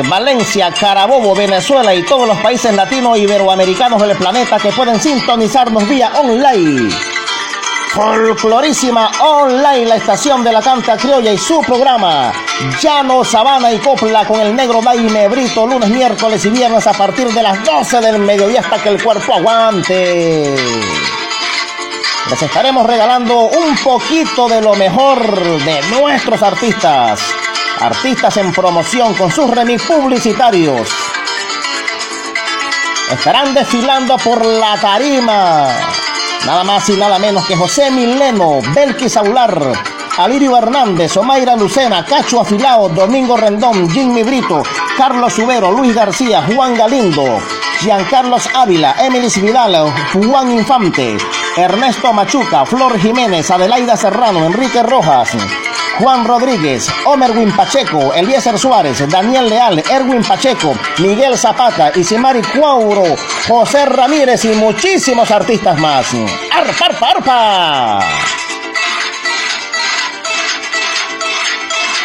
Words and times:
Valencia, 0.00 0.72
Carabobo, 0.72 1.34
Venezuela 1.34 1.94
y 1.94 2.02
todos 2.02 2.26
los 2.26 2.38
países 2.38 2.74
latinos 2.74 3.18
iberoamericanos 3.18 4.00
del 4.00 4.16
planeta 4.16 4.58
que 4.58 4.72
pueden 4.72 4.98
sintonizarnos 4.98 5.86
vía 5.86 6.12
online. 6.18 6.90
Folclorísima 7.90 9.10
Online, 9.20 9.84
la 9.84 9.96
estación 9.96 10.42
de 10.42 10.50
la 10.50 10.62
canta 10.62 10.96
criolla 10.96 11.30
y 11.30 11.36
su 11.36 11.60
programa 11.60 12.32
Llano, 12.80 13.22
Sabana 13.22 13.70
y 13.70 13.78
Copla 13.78 14.24
con 14.24 14.40
el 14.40 14.56
negro 14.56 14.80
Daime 14.80 15.28
Brito, 15.28 15.66
lunes, 15.66 15.90
miércoles 15.90 16.42
y 16.46 16.48
viernes 16.48 16.86
a 16.86 16.94
partir 16.94 17.28
de 17.28 17.42
las 17.42 17.62
12 17.62 18.00
del 18.00 18.18
mediodía 18.20 18.60
hasta 18.60 18.82
que 18.82 18.88
el 18.88 19.02
cuerpo 19.02 19.34
aguante. 19.34 20.54
Les 22.30 22.42
estaremos 22.42 22.86
regalando 22.86 23.40
un 23.40 23.76
poquito 23.76 24.48
de 24.48 24.62
lo 24.62 24.74
mejor 24.74 25.20
de 25.62 25.82
nuestros 26.00 26.42
artistas 26.42 27.31
artistas 27.82 28.36
en 28.36 28.52
promoción 28.52 29.14
con 29.14 29.30
sus 29.30 29.50
remix 29.50 29.82
publicitarios. 29.82 30.88
Estarán 33.10 33.52
desfilando 33.54 34.16
por 34.18 34.44
la 34.44 34.76
tarima. 34.80 35.66
Nada 36.46 36.64
más 36.64 36.88
y 36.88 36.96
nada 36.96 37.18
menos 37.18 37.44
que 37.44 37.56
José 37.56 37.90
Mileno, 37.90 38.60
Belkis 38.74 39.12
Saular, 39.12 39.72
Alirio 40.16 40.56
Hernández, 40.56 41.16
Omaira 41.16 41.56
Lucena, 41.56 42.04
Cacho 42.04 42.40
Afilao, 42.40 42.88
Domingo 42.88 43.36
Rendón, 43.36 43.90
Jimmy 43.90 44.22
Brito, 44.22 44.62
Carlos 44.96 45.32
Subero, 45.32 45.72
Luis 45.72 45.94
García, 45.94 46.42
Juan 46.42 46.74
Galindo, 46.74 47.40
Giancarlos 47.80 48.48
Ávila, 48.54 48.94
Emilis 49.00 49.40
Vidal, 49.42 49.92
Juan 50.12 50.52
Infante, 50.52 51.16
Ernesto 51.56 52.12
Machuca, 52.12 52.64
Flor 52.64 52.98
Jiménez, 52.98 53.50
Adelaida 53.50 53.96
Serrano, 53.96 54.44
Enrique 54.46 54.82
Rojas, 54.82 55.30
Juan 56.02 56.24
Rodríguez, 56.24 56.88
Omerwin 57.04 57.54
Pacheco, 57.54 58.12
Eliezer 58.12 58.58
Suárez, 58.58 59.08
Daniel 59.08 59.48
Leal, 59.48 59.84
Erwin 59.88 60.24
Pacheco, 60.24 60.74
Miguel 60.98 61.38
Zapata, 61.38 61.92
Isimari 61.94 62.42
Cuauro, 62.42 63.04
José 63.46 63.86
Ramírez 63.86 64.44
y 64.44 64.48
muchísimos 64.48 65.30
artistas 65.30 65.78
más. 65.78 66.08
¡Arpa, 66.50 66.86
arpa, 66.86 67.10
arpa! 67.10 68.00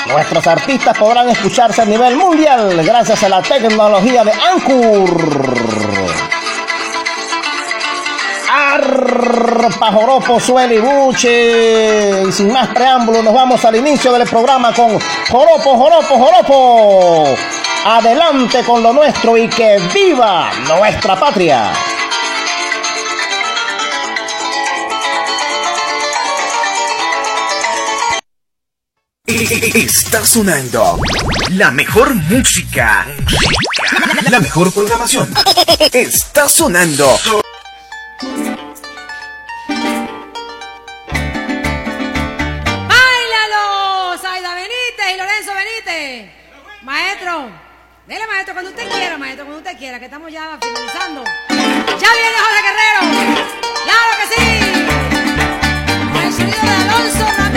Nuestros 0.08 0.46
artistas 0.46 0.96
podrán 0.96 1.28
escucharse 1.28 1.82
a 1.82 1.84
nivel 1.84 2.16
mundial 2.16 2.82
gracias 2.82 3.22
a 3.24 3.28
la 3.28 3.42
tecnología 3.42 4.24
de 4.24 4.32
Anchor. 4.32 5.57
Arpa, 8.88 9.92
joropo, 9.92 10.40
sueli, 10.40 10.78
buche. 10.78 12.22
Y 12.28 12.32
sin 12.32 12.52
más 12.52 12.68
preámbulos, 12.68 13.24
nos 13.24 13.34
vamos 13.34 13.64
al 13.64 13.76
inicio 13.76 14.12
del 14.12 14.28
programa 14.28 14.72
con 14.72 14.98
joropo, 15.30 15.76
joropo, 15.76 16.18
joropo. 16.18 17.24
Adelante 17.84 18.64
con 18.64 18.82
lo 18.82 18.92
nuestro 18.92 19.36
y 19.36 19.48
que 19.48 19.78
viva 19.94 20.50
nuestra 20.66 21.18
patria. 21.18 21.72
Está 29.26 30.24
sonando 30.24 30.98
la 31.50 31.70
mejor 31.70 32.14
música. 32.14 33.06
La 34.30 34.40
mejor 34.40 34.72
programación. 34.72 35.32
Está 35.92 36.48
sonando. 36.48 37.18
Dele 48.08 48.26
maestro 48.26 48.54
cuando 48.54 48.70
usted 48.70 48.88
quiera, 48.90 49.18
maestro, 49.18 49.44
cuando 49.44 49.58
usted 49.58 49.78
quiera, 49.78 49.98
que 49.98 50.06
estamos 50.06 50.32
ya 50.32 50.58
finalizando. 50.62 51.24
¡Ya 52.00 52.10
viene 52.14 52.38
Jorge 52.44 52.62
Guerrero! 52.66 53.00
¡Claro 53.84 54.10
que 54.18 54.26
sí! 54.34 54.44
Con 56.12 56.22
el 56.22 56.32
sonido 56.32 56.58
de 56.62 56.70
Alonso 56.70 57.47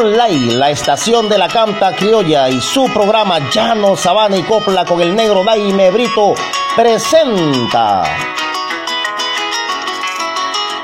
Online, 0.00 0.54
la 0.54 0.70
estación 0.70 1.28
de 1.28 1.36
la 1.36 1.46
canta 1.46 1.94
criolla 1.94 2.48
y 2.48 2.58
su 2.62 2.84
programa 2.90 3.38
Llano, 3.50 3.98
Sabana 3.98 4.38
y 4.38 4.42
Copla 4.42 4.86
con 4.86 4.98
el 5.02 5.14
negro 5.14 5.44
Daime 5.44 5.90
Brito 5.90 6.32
presenta 6.74 8.02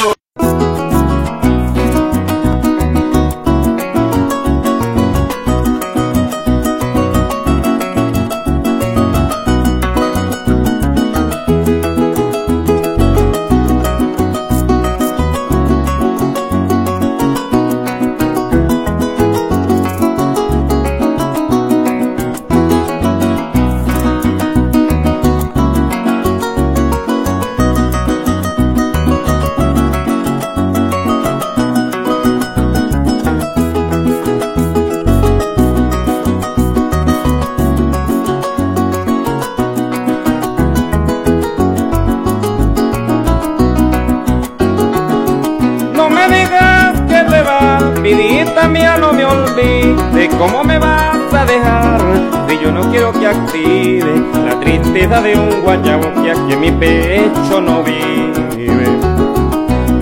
De 55.05 55.37
un 55.37 55.61
guayabo 55.61 56.11
que 56.23 56.31
aquí 56.31 56.53
en 56.53 56.59
mi 56.59 56.71
pecho 56.71 57.61
no 57.61 57.83
vive. 57.83 58.85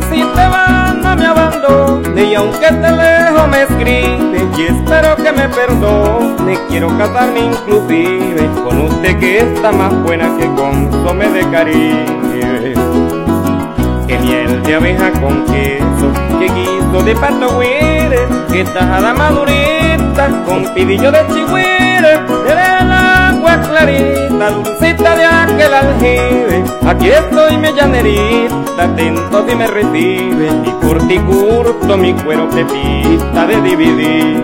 Si 0.10 0.22
te 0.22 0.48
vas 0.48 0.96
no 0.96 1.16
me 1.18 1.26
abandones 1.26 2.24
y 2.24 2.34
aunque 2.34 2.68
te 2.68 2.92
lejos 2.92 3.48
me 3.50 3.64
escribe 3.64 4.48
y 4.58 4.62
espero 4.64 5.18
que 5.18 5.34
me 5.34 5.50
perdone, 5.50 6.58
quiero 6.70 6.98
casarme 6.98 7.42
inclusive 7.42 8.50
con 8.64 8.86
usted 8.86 9.20
que 9.20 9.40
está 9.40 9.74
más 9.74 9.94
buena 10.02 10.30
que 10.38 10.46
consome 10.56 11.28
de 11.30 11.50
caribe. 11.50 12.74
Que 14.08 14.18
miel 14.20 14.64
de 14.64 14.76
abeja 14.76 15.12
con 15.20 15.44
queso, 15.46 16.14
que 16.40 16.46
guiso 16.46 17.04
de 17.04 17.16
pato 17.16 17.60
que 18.50 18.64
tajada 18.64 19.14
madurita 19.14 20.30
con 20.46 20.74
pidillo 20.74 21.12
de 21.12 21.28
chihuire, 21.28 22.35
clarita, 23.76 24.52
dulcita 24.52 25.16
de 25.16 25.26
aquel 25.26 25.74
aljibe. 25.74 26.64
Aquí 26.88 27.10
estoy 27.10 27.58
mi 27.58 27.74
llanerita, 27.74 28.84
atento 28.84 29.46
si 29.48 29.56
me 29.56 29.68
recibe, 29.68 30.48
y 30.64 30.72
curti 30.82 31.18
curto 31.20 31.98
mi 31.98 32.14
cuero 32.14 32.50
pepita 32.50 33.46
de 33.48 33.62
dividir. 33.62 34.44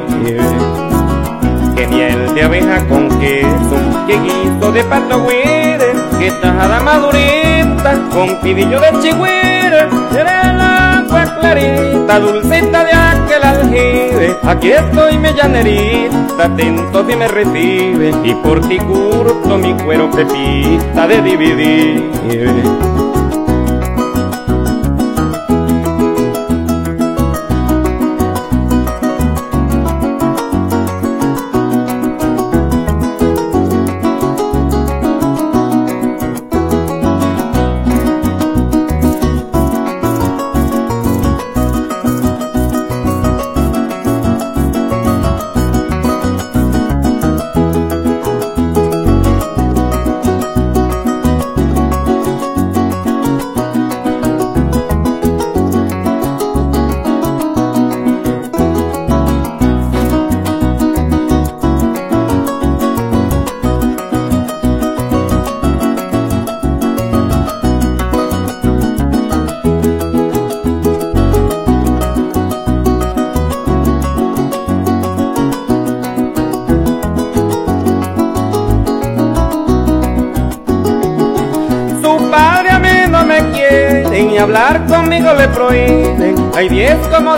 Que 1.75 1.87
miel 1.87 2.35
de 2.35 2.43
abeja 2.43 2.85
con 2.87 3.07
queso, 3.19 3.77
que 4.05 4.19
guiso 4.19 4.71
de 4.71 4.83
pato 4.83 5.25
que 6.19 6.31
tajada 6.41 6.81
madurita 6.81 7.99
con 8.11 8.35
pidillo 8.41 8.79
de 8.79 8.91
chihuire, 9.01 9.87
el 10.11 10.27
agua 10.61 11.23
clarita, 11.39 11.90
dulcita 12.19 12.83
de 12.83 12.93
aquel 12.93 13.43
aljibe. 13.43 14.37
Aquí 14.43 14.71
estoy 14.71 15.17
mi 15.17 15.33
llanerita, 15.33 16.45
atento 16.45 17.05
si 17.07 17.15
me 17.15 17.27
recibe, 17.27 18.13
y 18.23 18.33
por 18.35 18.61
ti 18.67 18.77
curto 18.79 19.57
mi 19.57 19.73
cuero 19.83 20.09
pepita 20.11 21.07
de 21.07 21.21
dividir. 21.21 23.10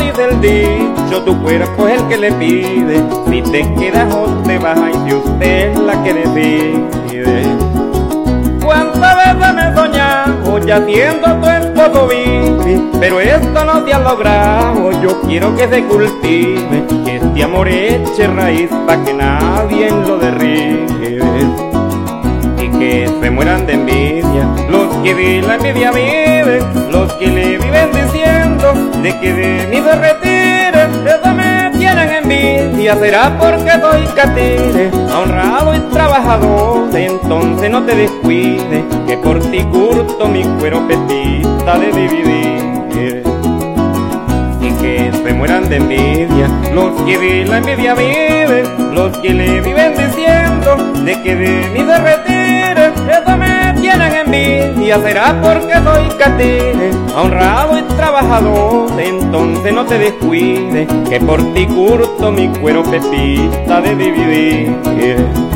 Diez 0.03 0.13
como 0.13 0.23
dice 0.23 0.23
el 0.25 0.41
dicho, 0.41 1.21
tu 1.23 1.41
cuerpo 1.41 1.87
es 1.87 2.01
el 2.01 2.07
que 2.07 2.17
le 2.17 2.31
pide. 2.33 3.03
Si 3.29 3.41
te 3.41 3.73
quedas 3.75 4.13
o 4.13 4.25
te 4.43 4.57
vas, 4.59 4.77
y 4.77 5.09
si 5.09 5.15
usted 5.15 5.71
es 5.71 5.79
la 5.79 6.03
que 6.03 6.13
decide. 6.13 7.43
¿Cuántas 8.63 9.17
veces 9.17 9.53
me 9.55 9.69
he 9.69 9.75
soñado 9.75 10.59
ya 10.59 10.85
siendo 10.85 11.35
tu 11.35 11.47
esposo 11.47 12.07
vive? 12.07 12.81
Pero 12.99 13.19
esto 13.19 13.65
no 13.65 13.83
te 13.83 13.93
ha 13.93 13.99
logrado, 13.99 14.91
yo 15.01 15.21
quiero 15.21 15.55
que 15.55 15.67
se 15.67 15.83
cultive, 15.83 16.83
que 17.05 17.17
este 17.17 17.43
amor 17.43 17.67
eche 17.67 18.27
raíz 18.27 18.69
para 18.85 19.03
que 19.03 19.13
nadie 19.13 19.89
lo 19.91 20.17
derribe 20.17 20.93
que 22.79 23.09
se 23.21 23.29
mueran 23.29 23.65
de 23.65 23.73
envidia 23.73 24.47
los 24.69 24.93
que 25.03 25.13
de 25.13 25.41
la 25.41 25.55
envidia 25.55 25.91
viven, 25.91 26.91
los 26.91 27.13
que 27.13 27.27
le 27.27 27.57
viven 27.57 27.91
de 28.71 29.19
que 29.19 29.33
de 29.33 29.67
mí 29.67 29.77
se 29.77 29.95
retire, 29.95 30.83
eso 31.05 31.33
me 31.35 31.69
tienen 31.77 32.09
envidia, 32.23 32.95
será 32.95 33.37
porque 33.37 33.71
soy 33.71 34.05
catire, 34.15 34.89
honrado 35.13 35.75
y 35.75 35.79
trabajador, 35.91 36.95
entonces 36.95 37.69
no 37.69 37.83
te 37.83 37.93
descuides, 37.93 38.85
que 39.05 39.17
por 39.17 39.41
ti 39.51 39.63
curto 39.63 40.29
mi 40.29 40.43
cuero 40.59 40.87
petita 40.87 41.77
de 41.77 41.91
dividir 41.91 43.23
y 44.61 44.71
que 44.81 45.11
se 45.11 45.33
mueran 45.33 45.67
de 45.67 45.75
envidia 45.75 46.47
los 46.73 47.01
que 47.01 47.17
de 47.17 47.45
la 47.45 47.57
envidia 47.57 47.95
viven, 47.95 48.95
los 48.95 49.17
que 49.17 49.29
le 49.29 49.59
viven 49.59 49.93
diciendo 49.93 50.77
de 51.03 51.21
que 51.21 51.35
de 51.35 51.69
mí 51.73 51.79
se 51.85 51.97
retire, 51.99 52.23
eso 52.23 52.31
me 52.31 52.42
tienen 54.09 54.33
envidia, 54.33 54.99
será 54.99 55.39
porque 55.41 55.73
soy 55.73 56.07
catire, 56.17 56.91
honrado 57.15 57.77
y 57.77 57.81
trabajador, 57.95 58.99
entonces 58.99 59.73
no 59.73 59.85
te 59.85 59.97
descuides, 59.97 60.87
que 61.09 61.19
por 61.19 61.41
ti 61.53 61.65
curto 61.67 62.31
mi 62.31 62.47
cuero 62.49 62.83
pepita 62.83 63.81
de 63.81 63.95
dividir. 63.95 65.52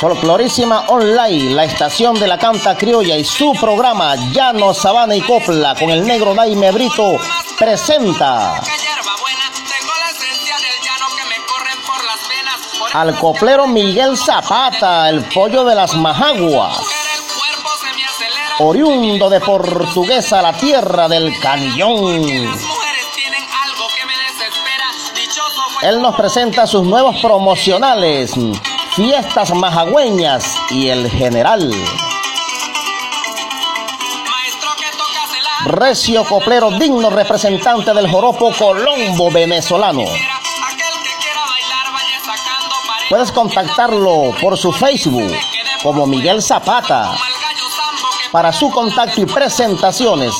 Folclorísima 0.00 0.86
Online, 0.88 1.54
la 1.54 1.64
estación 1.64 2.18
de 2.18 2.26
la 2.26 2.38
canta 2.38 2.74
criolla 2.74 3.18
y 3.18 3.24
su 3.24 3.52
programa 3.52 4.16
Llano, 4.32 4.72
Sabana 4.72 5.14
y 5.14 5.20
Copla 5.20 5.74
con 5.74 5.90
el 5.90 6.06
negro 6.06 6.32
Daime 6.32 6.70
Brito 6.70 7.18
presenta 7.58 8.62
al 12.94 13.18
coplero 13.18 13.66
Miguel 13.66 14.16
Zapata, 14.16 15.10
el 15.10 15.22
pollo 15.24 15.64
de 15.64 15.74
las 15.74 15.94
majaguas, 15.94 16.78
oriundo 18.60 19.28
de 19.28 19.40
Portuguesa, 19.40 20.40
la 20.40 20.54
tierra 20.54 21.08
del 21.08 21.38
canillón. 21.40 22.24
Él 25.82 26.00
nos 26.00 26.14
presenta 26.14 26.66
sus 26.66 26.84
nuevos 26.84 27.20
promocionales 27.20 28.34
Fiestas 29.02 29.54
Majagüeñas 29.54 30.44
y 30.68 30.90
el 30.90 31.10
General. 31.10 31.72
Recio 35.64 36.22
Coplero, 36.24 36.72
digno 36.72 37.08
representante 37.08 37.94
del 37.94 38.10
joropo 38.10 38.52
colombo 38.52 39.30
venezolano. 39.30 40.04
Puedes 43.08 43.32
contactarlo 43.32 44.34
por 44.38 44.58
su 44.58 44.70
Facebook 44.70 45.34
como 45.82 46.06
Miguel 46.06 46.42
Zapata. 46.42 47.16
Para 48.30 48.52
su 48.52 48.70
contacto 48.70 49.22
y 49.22 49.24
presentaciones, 49.24 50.34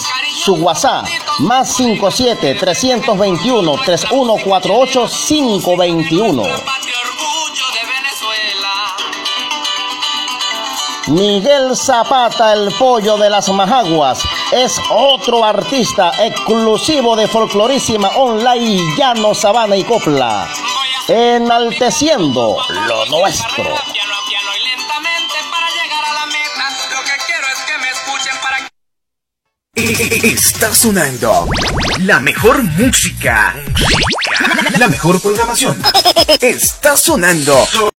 su 0.45 0.57
WhatsApp 0.57 1.07
más 1.39 1.77
57 1.77 2.57
321 2.57 3.73
3148 3.87 5.09
521. 5.09 6.80
Miguel 11.11 11.77
Zapata, 11.77 12.53
el 12.53 12.73
pollo 12.79 13.17
de 13.19 13.29
las 13.29 13.49
majaguas, 13.49 14.23
es 14.53 14.81
otro 14.91 15.45
artista 15.45 16.13
exclusivo 16.25 17.17
de 17.17 17.27
Folclorísima 17.27 18.11
Online, 18.11 18.81
Llano, 18.97 19.35
Sabana 19.35 19.77
y 19.77 19.83
Copla, 19.83 20.49
enalteciendo 21.09 22.57
lo 22.87 23.07
nuestro. 23.07 23.65
Está 29.75 30.73
sonando 30.73 31.49
la 32.03 32.21
mejor 32.21 32.63
música, 32.63 33.57
la 34.79 34.87
mejor 34.87 35.21
programación. 35.21 35.83
Está 36.41 36.97
sonando. 36.97 37.90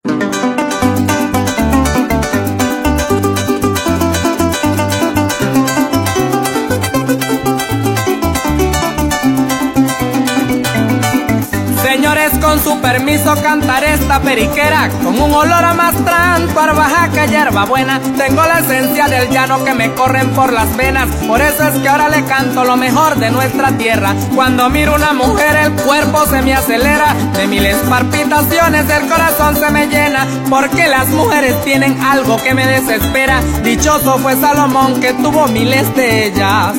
Con 12.51 12.61
su 12.61 12.81
permiso 12.81 13.33
cantaré 13.41 13.93
esta 13.93 14.19
periquera 14.19 14.89
con 15.01 15.17
un 15.17 15.33
olor 15.33 15.63
a 15.63 15.73
mastranto, 15.73 16.59
arbajaca, 16.59 17.25
hierba 17.25 17.63
buena. 17.63 18.01
Tengo 18.17 18.43
la 18.43 18.59
esencia 18.59 19.07
del 19.07 19.29
llano 19.29 19.63
que 19.63 19.73
me 19.73 19.93
corren 19.93 20.29
por 20.31 20.51
las 20.51 20.75
venas, 20.75 21.07
por 21.27 21.39
eso 21.39 21.65
es 21.69 21.75
que 21.79 21.87
ahora 21.87 22.09
le 22.09 22.25
canto 22.25 22.65
lo 22.65 22.75
mejor 22.75 23.15
de 23.15 23.31
nuestra 23.31 23.71
tierra. 23.77 24.13
Cuando 24.35 24.69
miro 24.69 24.95
una 24.95 25.13
mujer 25.13 25.55
el 25.55 25.71
cuerpo 25.81 26.25
se 26.25 26.41
me 26.41 26.53
acelera, 26.53 27.15
de 27.37 27.47
miles 27.47 27.77
palpitaciones 27.89 28.89
el 28.89 29.07
corazón 29.07 29.55
se 29.55 29.71
me 29.71 29.87
llena, 29.87 30.27
porque 30.49 30.87
las 30.87 31.07
mujeres 31.07 31.55
tienen 31.63 31.97
algo 32.01 32.35
que 32.35 32.53
me 32.53 32.67
desespera. 32.67 33.39
Dichoso 33.63 34.17
fue 34.17 34.35
Salomón 34.35 34.99
que 34.99 35.13
tuvo 35.13 35.47
miles 35.47 35.95
de 35.95 36.25
ellas. 36.25 36.75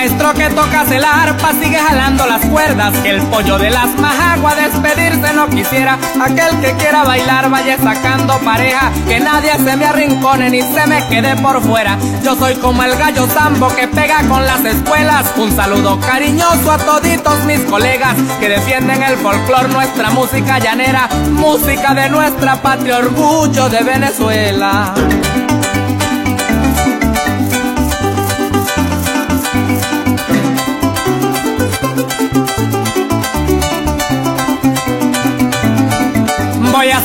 Maestro 0.00 0.32
que 0.32 0.48
tocas 0.48 0.90
el 0.92 1.04
arpa 1.04 1.52
sigue 1.62 1.76
jalando 1.78 2.24
las 2.24 2.42
cuerdas. 2.46 2.96
Que 3.02 3.10
el 3.10 3.22
pollo 3.24 3.58
de 3.58 3.68
las 3.68 3.88
majaguas 3.98 4.56
despedirse 4.56 5.34
no 5.34 5.46
quisiera. 5.50 5.98
Aquel 6.18 6.58
que 6.62 6.72
quiera 6.72 7.04
bailar 7.04 7.50
vaya 7.50 7.76
sacando 7.76 8.38
pareja. 8.38 8.90
Que 9.06 9.20
nadie 9.20 9.52
se 9.58 9.76
me 9.76 9.84
arrincone 9.84 10.48
ni 10.48 10.62
se 10.62 10.86
me 10.86 11.06
quede 11.08 11.36
por 11.42 11.60
fuera. 11.60 11.98
Yo 12.24 12.34
soy 12.34 12.54
como 12.54 12.82
el 12.82 12.96
gallo 12.96 13.26
zambo 13.26 13.68
que 13.76 13.88
pega 13.88 14.22
con 14.26 14.46
las 14.46 14.64
escuelas. 14.64 15.34
Un 15.36 15.54
saludo 15.54 16.00
cariñoso 16.00 16.72
a 16.72 16.78
toditos 16.78 17.44
mis 17.44 17.60
colegas 17.60 18.14
que 18.40 18.48
defienden 18.48 19.02
el 19.02 19.18
folclor, 19.18 19.68
nuestra 19.68 20.08
música 20.12 20.58
llanera, 20.58 21.10
música 21.32 21.92
de 21.92 22.08
nuestra 22.08 22.62
patria, 22.62 22.96
orgullo 22.96 23.68
de 23.68 23.82
Venezuela. 23.82 24.94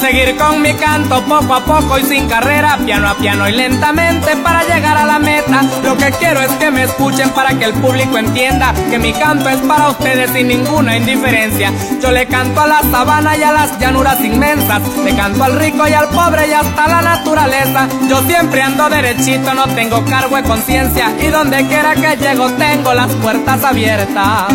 Seguir 0.05 0.35
con 0.35 0.61
mi 0.61 0.73
canto 0.75 1.23
poco 1.23 1.55
a 1.55 1.65
poco 1.65 1.97
y 1.97 2.03
sin 2.03 2.27
carrera, 2.27 2.77
piano 2.85 3.09
a 3.09 3.15
piano 3.15 3.49
y 3.49 3.53
lentamente 3.53 4.35
para 4.37 4.63
llegar 4.63 4.97
a 4.97 5.05
la 5.05 5.17
meta. 5.17 5.63
Lo 5.83 5.97
que 5.97 6.11
quiero 6.11 6.41
es 6.41 6.51
que 6.53 6.69
me 6.69 6.83
escuchen 6.83 7.31
para 7.31 7.57
que 7.57 7.65
el 7.65 7.73
público 7.73 8.17
entienda 8.17 8.71
que 8.91 8.99
mi 8.99 9.13
canto 9.13 9.49
es 9.49 9.57
para 9.61 9.89
ustedes 9.89 10.29
sin 10.31 10.47
ninguna 10.47 10.95
indiferencia. 10.95 11.71
Yo 12.01 12.11
le 12.11 12.27
canto 12.27 12.61
a 12.61 12.67
la 12.67 12.81
sabana 12.83 13.35
y 13.35 13.41
a 13.41 13.51
las 13.51 13.79
llanuras 13.79 14.23
inmensas, 14.23 14.81
le 15.03 15.15
canto 15.15 15.43
al 15.43 15.57
rico 15.57 15.87
y 15.87 15.93
al 15.93 16.09
pobre 16.09 16.49
y 16.49 16.51
hasta 16.51 16.87
la 16.87 17.01
naturaleza. 17.01 17.87
Yo 18.07 18.21
siempre 18.27 18.61
ando 18.61 18.87
derechito, 18.89 19.55
no 19.55 19.65
tengo 19.69 20.05
cargo 20.05 20.35
de 20.35 20.43
conciencia 20.43 21.11
y 21.19 21.27
donde 21.27 21.65
quiera 21.65 21.95
que 21.95 22.15
llego 22.17 22.51
tengo 22.51 22.93
las 22.93 23.11
puertas 23.13 23.63
abiertas. 23.63 24.53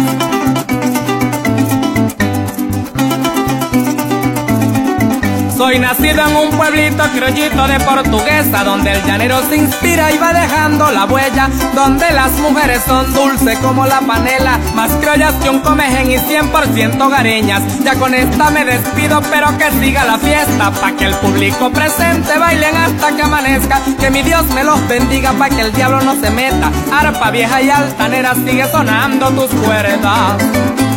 Soy 5.61 5.79
nacido 5.79 6.27
en 6.27 6.37
un 6.37 6.51
pueblito 6.57 7.05
criollito 7.15 7.69
de 7.69 7.79
portuguesa, 7.81 8.65
donde 8.65 8.93
el 8.93 9.05
llanero 9.05 9.43
se 9.47 9.59
inspira 9.59 10.11
y 10.11 10.17
va 10.17 10.33
dejando 10.33 10.91
la 10.91 11.05
huella, 11.05 11.51
donde 11.75 12.11
las 12.13 12.33
mujeres 12.39 12.83
son 12.87 13.13
dulces 13.13 13.59
como 13.59 13.85
la 13.85 14.01
panela, 14.01 14.59
más 14.75 14.91
criollas 14.93 15.35
que 15.35 15.51
un 15.51 15.59
comején 15.59 16.13
y 16.13 16.17
100% 16.17 17.11
gareñas. 17.11 17.63
Ya 17.85 17.95
con 17.97 18.15
esta 18.15 18.51
me 18.51 18.65
despido, 18.65 19.21
pero 19.31 19.49
que 19.59 19.71
siga 19.73 20.07
la 20.07 20.17
fiesta, 20.17 20.71
pa' 20.71 20.93
que 20.93 21.05
el 21.05 21.15
público 21.17 21.71
presente 21.71 22.39
bailen 22.39 22.75
hasta 22.75 23.15
que 23.15 23.23
amanezca, 23.23 23.83
que 24.01 24.11
mi 24.11 24.23
Dios 24.23 24.47
me 24.55 24.65
los 24.65 24.89
bendiga 24.89 25.33
pa' 25.35 25.51
que 25.51 25.61
el 25.61 25.73
diablo 25.75 26.01
no 26.01 26.19
se 26.19 26.31
meta. 26.31 26.73
Arpa 26.91 27.31
vieja 27.31 27.61
y 27.61 27.69
altanera 27.69 28.35
sigue 28.35 28.67
sonando 28.67 29.29
tus 29.33 29.51
cuerdas. 29.61 30.90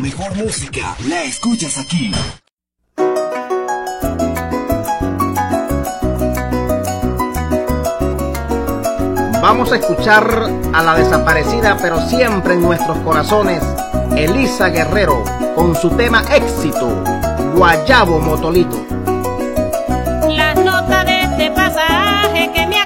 mejor 0.00 0.34
música 0.36 0.96
la 1.08 1.24
escuchas 1.24 1.78
aquí. 1.78 2.12
Vamos 9.40 9.72
a 9.72 9.76
escuchar 9.76 10.50
a 10.74 10.82
la 10.82 10.94
desaparecida, 10.94 11.76
pero 11.80 12.00
siempre 12.08 12.54
en 12.54 12.62
nuestros 12.62 12.98
corazones, 12.98 13.62
Elisa 14.16 14.68
Guerrero, 14.68 15.24
con 15.54 15.74
su 15.74 15.90
tema 15.90 16.22
éxito, 16.34 17.02
Guayabo 17.54 18.20
Motolito. 18.20 18.84
Las 20.28 20.56
notas 20.56 21.06
de 21.06 21.20
este 21.22 21.50
pasaje 21.52 22.50
que 22.52 22.66
me 22.66 22.77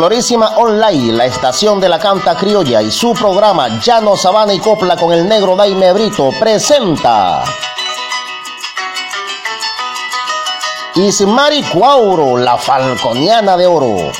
Florísima 0.00 0.56
Online, 0.56 1.12
la 1.12 1.26
estación 1.26 1.78
de 1.78 1.86
la 1.86 1.98
canta 1.98 2.34
criolla 2.34 2.80
y 2.80 2.90
su 2.90 3.12
programa 3.12 3.68
Llano 3.82 4.16
Sabana 4.16 4.54
y 4.54 4.58
Copla 4.58 4.96
con 4.96 5.12
el 5.12 5.28
negro 5.28 5.54
Daime 5.54 5.92
Brito 5.92 6.30
presenta. 6.40 7.44
Ismari 10.94 11.62
Cuauro, 11.64 12.38
la 12.38 12.56
falconiana 12.56 13.58
de 13.58 13.66
oro. 13.66 14.10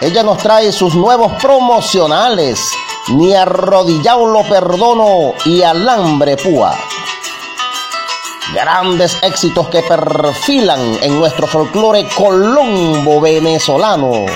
Ella 0.00 0.22
nos 0.22 0.38
trae 0.38 0.70
sus 0.70 0.94
nuevos 0.94 1.32
promocionales, 1.42 2.70
ni 3.08 3.34
arrodillado 3.34 4.24
lo 4.24 4.42
perdono 4.44 5.34
y 5.46 5.62
alambre 5.62 6.36
púa 6.36 6.78
grandes 8.52 9.16
éxitos 9.22 9.68
que 9.68 9.82
perfilan 9.82 10.98
en 11.02 11.18
nuestro 11.18 11.46
folclore 11.46 12.06
colombo 12.14 13.20
venezolano. 13.20 14.26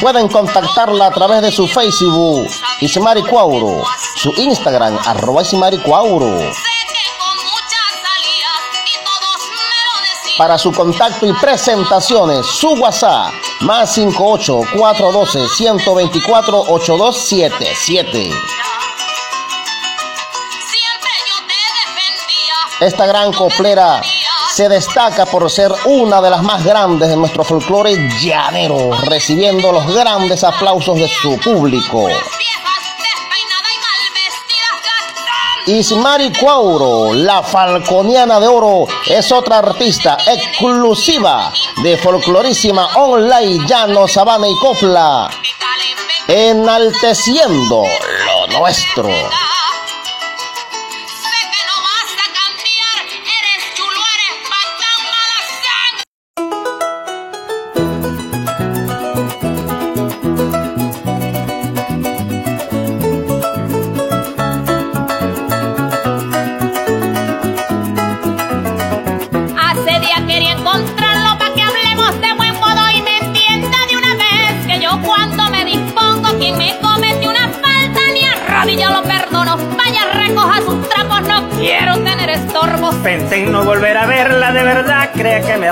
Pueden 0.00 0.28
contactarla 0.28 1.06
a 1.06 1.10
través 1.10 1.42
de 1.42 1.52
su 1.52 1.66
Facebook, 1.68 2.48
Isimari 2.80 3.22
Cuauro, 3.22 3.84
su 4.16 4.32
Instagram, 4.36 4.98
arroba 5.06 5.42
Isimaricuauro. 5.42 6.38
Para 10.36 10.58
su 10.58 10.72
contacto 10.72 11.26
y 11.26 11.32
presentaciones, 11.34 12.46
su 12.46 12.70
WhatsApp, 12.72 13.32
más 13.60 13.92
58 13.94 14.60
412 14.76 15.48
124 15.56 16.60
8277. 16.68 18.61
Esta 22.82 23.06
gran 23.06 23.32
coplera 23.32 24.02
se 24.52 24.68
destaca 24.68 25.24
por 25.24 25.48
ser 25.48 25.72
una 25.84 26.20
de 26.20 26.30
las 26.30 26.42
más 26.42 26.64
grandes 26.64 27.08
de 27.08 27.16
nuestro 27.16 27.44
folclore 27.44 27.96
llanero, 28.20 28.90
recibiendo 29.04 29.70
los 29.70 29.86
grandes 29.94 30.42
aplausos 30.42 30.96
de 30.96 31.06
su 31.06 31.38
público. 31.38 32.08
Ismari 35.66 36.32
Cuauro, 36.32 37.14
la 37.14 37.44
Falconiana 37.44 38.40
de 38.40 38.48
Oro, 38.48 38.88
es 39.06 39.30
otra 39.30 39.58
artista 39.58 40.18
exclusiva 40.26 41.52
de 41.84 41.96
Folclorísima 41.96 42.96
Online 42.96 43.64
Llano 43.64 44.08
Sabana 44.08 44.48
y 44.48 44.56
Copla, 44.56 45.30
enalteciendo 46.26 47.84
lo 48.26 48.58
nuestro. 48.58 49.08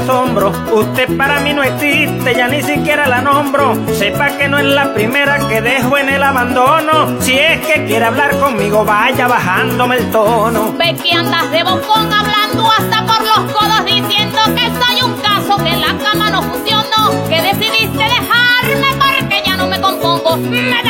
Asombro. 0.00 0.52
Usted 0.72 1.16
para 1.16 1.40
mí 1.40 1.52
no 1.52 1.62
existe, 1.62 2.34
ya 2.34 2.48
ni 2.48 2.62
siquiera 2.62 3.06
la 3.06 3.20
nombro. 3.20 3.74
Sepa 3.94 4.30
que 4.36 4.48
no 4.48 4.58
es 4.58 4.64
la 4.64 4.92
primera 4.94 5.38
que 5.48 5.60
dejo 5.60 5.96
en 5.98 6.08
el 6.08 6.22
abandono. 6.22 7.20
Si 7.20 7.38
es 7.38 7.60
que 7.66 7.84
quiere 7.84 8.04
hablar 8.04 8.38
conmigo, 8.38 8.84
vaya 8.84 9.28
bajándome 9.28 9.96
el 9.96 10.10
tono. 10.10 10.72
Ve 10.78 10.94
que 11.02 11.12
andas 11.12 11.50
de 11.50 11.62
bocón 11.62 12.12
hablando 12.12 12.70
hasta 12.70 13.06
por 13.06 13.20
los 13.22 13.52
codos 13.52 13.84
diciendo 13.84 14.38
que 14.54 14.66
soy 14.80 15.02
un 15.02 15.14
caso, 15.20 15.56
que 15.62 15.76
la 15.76 15.96
cama 15.98 16.30
no 16.30 16.42
funcionó, 16.42 17.28
que 17.28 17.42
decidiste 17.42 18.04
dejarme 18.04 18.88
porque 18.98 19.42
ya 19.44 19.56
no 19.56 19.66
me 19.66 19.80
compongo. 19.80 20.36
Me 20.36 20.82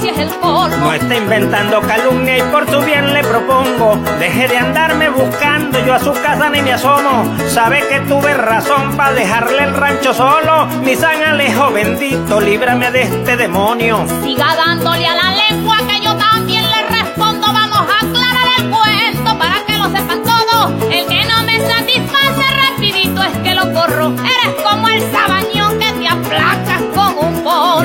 si 0.00 0.08
es 0.08 0.18
el 0.18 0.30
No 0.40 0.92
está 0.92 1.16
inventando 1.16 1.80
calumnia 1.80 2.38
y 2.38 2.42
por 2.42 2.68
su 2.70 2.80
bien 2.80 3.12
le 3.12 3.22
propongo. 3.22 3.96
Deje 4.18 4.48
de 4.48 4.56
andarme 4.56 5.08
buscando, 5.10 5.84
yo 5.84 5.94
a 5.94 5.98
su 5.98 6.12
casa 6.12 6.48
ni 6.50 6.62
me 6.62 6.72
asomo. 6.72 7.24
Sabe 7.48 7.86
que 7.88 8.00
tuve 8.00 8.34
razón 8.34 8.96
para 8.96 9.12
dejarle 9.12 9.64
el 9.64 9.74
rancho 9.74 10.14
solo. 10.14 10.66
Mi 10.82 10.96
San 10.96 11.22
Alejo 11.22 11.70
bendito, 11.72 12.40
líbrame 12.40 12.90
de 12.90 13.02
este 13.02 13.36
demonio. 13.36 14.04
Siga 14.22 14.54
dándole 14.56 15.06
a 15.06 15.14
la 15.14 15.30
lengua 15.48 15.76
que 15.88 16.01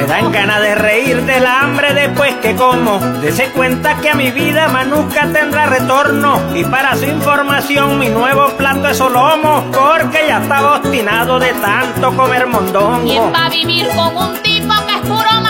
dan 0.08 0.32
ganas 0.32 0.62
de 0.62 0.76
reír 0.76 1.22
del 1.24 1.46
hambre 1.46 1.94
después 1.94 2.36
que 2.36 2.56
como. 2.56 3.00
Dese 3.22 3.52
cuenta 3.52 3.98
que 3.98 4.10
a 4.10 4.16
mi 4.16 4.32
vida 4.32 4.68
manuca 4.70 5.28
tendrá 5.32 5.66
retorno. 5.66 6.40
Y 6.56 6.64
para 6.64 6.96
su 6.96 7.06
información, 7.06 8.00
mi 8.00 8.10
nuevo 8.10 8.48
plato 8.58 8.88
es 8.88 8.98
solomo. 8.98 9.66
Porque 9.72 10.26
ya 10.28 10.42
estaba 10.42 10.78
obstinado 10.78 11.40
de 11.40 11.54
tanto 11.54 12.16
comer 12.16 12.48
mondongo. 12.48 13.04
¿Quién 13.04 13.34
va 13.34 13.46
a 13.46 13.50
vivir 13.50 13.88
con 13.90 14.16
un 14.18 14.34
tipo 14.42 14.74
que 14.88 14.96
es 14.96 15.02
puro 15.02 15.42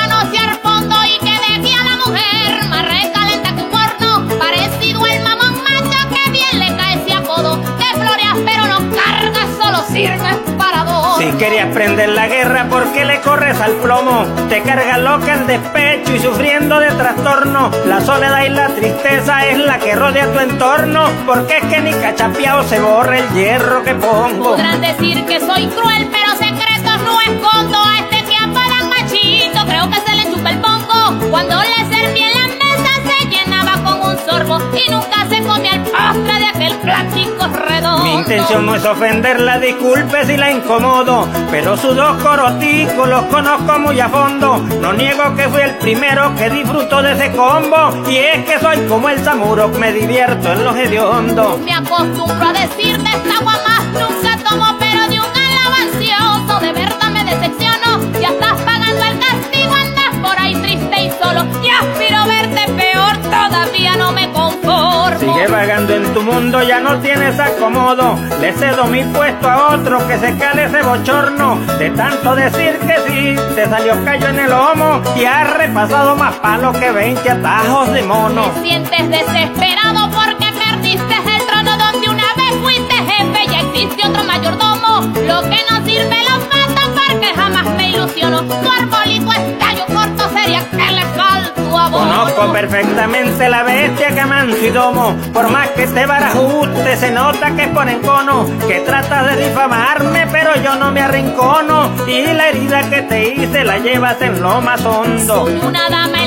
si 11.37 11.43
querías 11.43 11.67
prender 11.73 12.09
la 12.09 12.27
guerra, 12.27 12.67
¿por 12.69 12.91
qué 12.93 13.05
le 13.05 13.19
corres 13.21 13.59
al 13.61 13.73
plomo? 13.73 14.25
Te 14.49 14.61
carga 14.63 14.97
loca 14.97 15.33
el 15.35 15.45
despecho 15.45 16.15
y 16.15 16.19
sufriendo 16.19 16.79
de 16.79 16.87
trastorno. 16.87 17.69
La 17.85 18.01
soledad 18.01 18.43
y 18.43 18.49
la 18.49 18.67
tristeza 18.69 19.45
es 19.45 19.59
la 19.59 19.77
que 19.77 19.95
rodea 19.95 20.31
tu 20.31 20.39
entorno. 20.39 21.05
Porque 21.25 21.57
es 21.57 21.65
que 21.65 21.81
ni 21.81 21.91
cachapiao 21.93 22.63
se 22.63 22.79
borra 22.79 23.19
el 23.19 23.29
hierro 23.33 23.83
que 23.83 23.93
pongo. 23.95 24.51
Podrán 24.51 24.81
decir 24.81 25.25
que 25.25 25.39
soy 25.39 25.67
cruel, 25.67 26.09
pero 26.11 26.31
secretos 26.37 27.01
no 27.05 27.21
escondo. 27.21 27.77
A 27.77 27.99
este 27.99 28.31
que 28.31 28.37
apagan 28.37 28.89
machito, 28.89 29.65
creo 29.67 29.89
que 29.89 30.09
se 30.09 30.15
le 30.15 30.33
chupa 30.33 30.49
el 30.49 30.59
pongo. 30.59 31.29
Cuando 31.29 31.55
le 31.61 31.95
serví 31.95 32.21
en 32.21 32.33
la 32.33 32.47
mesa 32.47 32.91
se 33.05 33.27
llenaba 33.27 33.73
con 33.83 34.09
un 34.09 34.17
sorbo 34.25 34.59
y 34.75 34.89
nunca 34.89 35.27
se 35.29 35.43
comía 35.43 35.76
intención 38.27 38.65
no 38.65 38.75
es 38.75 38.83
ofenderla, 38.83 39.57
disculpe 39.57 40.25
si 40.25 40.35
la 40.35 40.51
incomodo, 40.51 41.29
pero 41.49 41.77
sus 41.77 41.95
dos 41.95 42.21
coroticos 42.21 43.07
los 43.07 43.23
conozco 43.27 43.79
muy 43.79 43.97
a 44.01 44.09
fondo. 44.09 44.57
No 44.81 44.91
niego 44.91 45.33
que 45.33 45.47
fui 45.47 45.61
el 45.61 45.75
primero 45.75 46.35
que 46.35 46.49
disfruto 46.49 47.01
de 47.01 47.13
ese 47.13 47.31
combo, 47.31 48.03
y 48.05 48.17
es 48.17 48.43
que 48.43 48.59
soy 48.59 48.85
como 48.87 49.07
el 49.07 49.23
samuro, 49.23 49.69
me 49.69 49.93
divierto 49.93 50.51
en 50.51 50.63
los 50.65 50.75
hediondos. 50.75 51.59
Me 51.61 51.73
acostumbro 51.73 52.49
a 52.49 52.51
decirte 52.51 53.09
esta 53.09 53.39
guamás 53.41 53.77
ya 66.37 66.79
no 66.79 66.99
tienes 66.99 67.39
acomodo. 67.39 68.15
Le 68.39 68.53
cedo 68.53 68.85
mi 68.85 69.03
puesto 69.05 69.49
a 69.49 69.73
otro 69.73 70.07
que 70.07 70.17
se 70.19 70.37
cale 70.37 70.65
ese 70.65 70.83
bochorno. 70.83 71.55
De 71.79 71.89
tanto 71.89 72.35
decir 72.35 72.77
que 72.79 72.95
sí, 73.07 73.35
te 73.55 73.65
salió 73.67 73.93
callo 74.05 74.27
en 74.27 74.39
el 74.39 74.49
lomo 74.49 75.01
y 75.15 75.25
has 75.25 75.51
repasado 75.57 76.15
más 76.15 76.35
palos 76.35 76.77
que 76.77 76.91
20 76.91 77.27
atajos 77.29 77.91
de 77.91 78.03
mono. 78.03 78.43
Te 78.51 78.61
sientes 78.61 79.09
desesperado 79.09 80.11
porque 80.11 80.45
perdiste 80.53 81.15
el 81.15 81.47
trono 81.47 81.75
donde 81.75 82.09
una 82.09 82.33
vez 82.35 82.53
fuiste 82.61 82.93
jefe 82.93 83.43
y 83.51 83.55
existe 83.55 84.07
otro 84.07 84.23
mayordomo. 84.23 85.01
Lo 85.25 85.41
que 85.49 85.59
no 85.69 85.85
sirve 85.85 86.17
lo 86.29 86.37
mata 86.37 86.81
porque 86.93 87.33
jamás 87.35 87.65
me 87.75 87.89
ilusiono. 87.89 88.43
Tu 88.43 88.53
arbolito 88.53 89.31
es 89.31 89.66
Perfectamente 92.45 93.49
la 93.49 93.63
bestia 93.63 94.09
que 94.09 94.19
amanso 94.19 94.57
y 94.63 94.69
domo. 94.69 95.15
Por 95.33 95.49
más 95.49 95.69
que 95.69 95.87
te 95.87 96.05
barajuste, 96.05 96.95
se 96.97 97.11
nota 97.11 97.55
que 97.55 97.67
ponen 97.67 98.01
cono. 98.01 98.45
Que 98.67 98.79
tratas 98.81 99.35
de 99.35 99.47
difamarme, 99.47 100.27
pero 100.31 100.55
yo 100.63 100.75
no 100.75 100.91
me 100.91 101.01
arrincono. 101.01 101.91
Y 102.07 102.25
la 102.33 102.49
herida 102.49 102.89
que 102.89 103.01
te 103.01 103.33
hice 103.33 103.63
la 103.63 103.79
llevas 103.79 104.21
en 104.21 104.41
lo 104.41 104.61
más 104.61 104.83
hondo. 104.85 105.45
Una 105.45 105.89
dama 105.89 106.23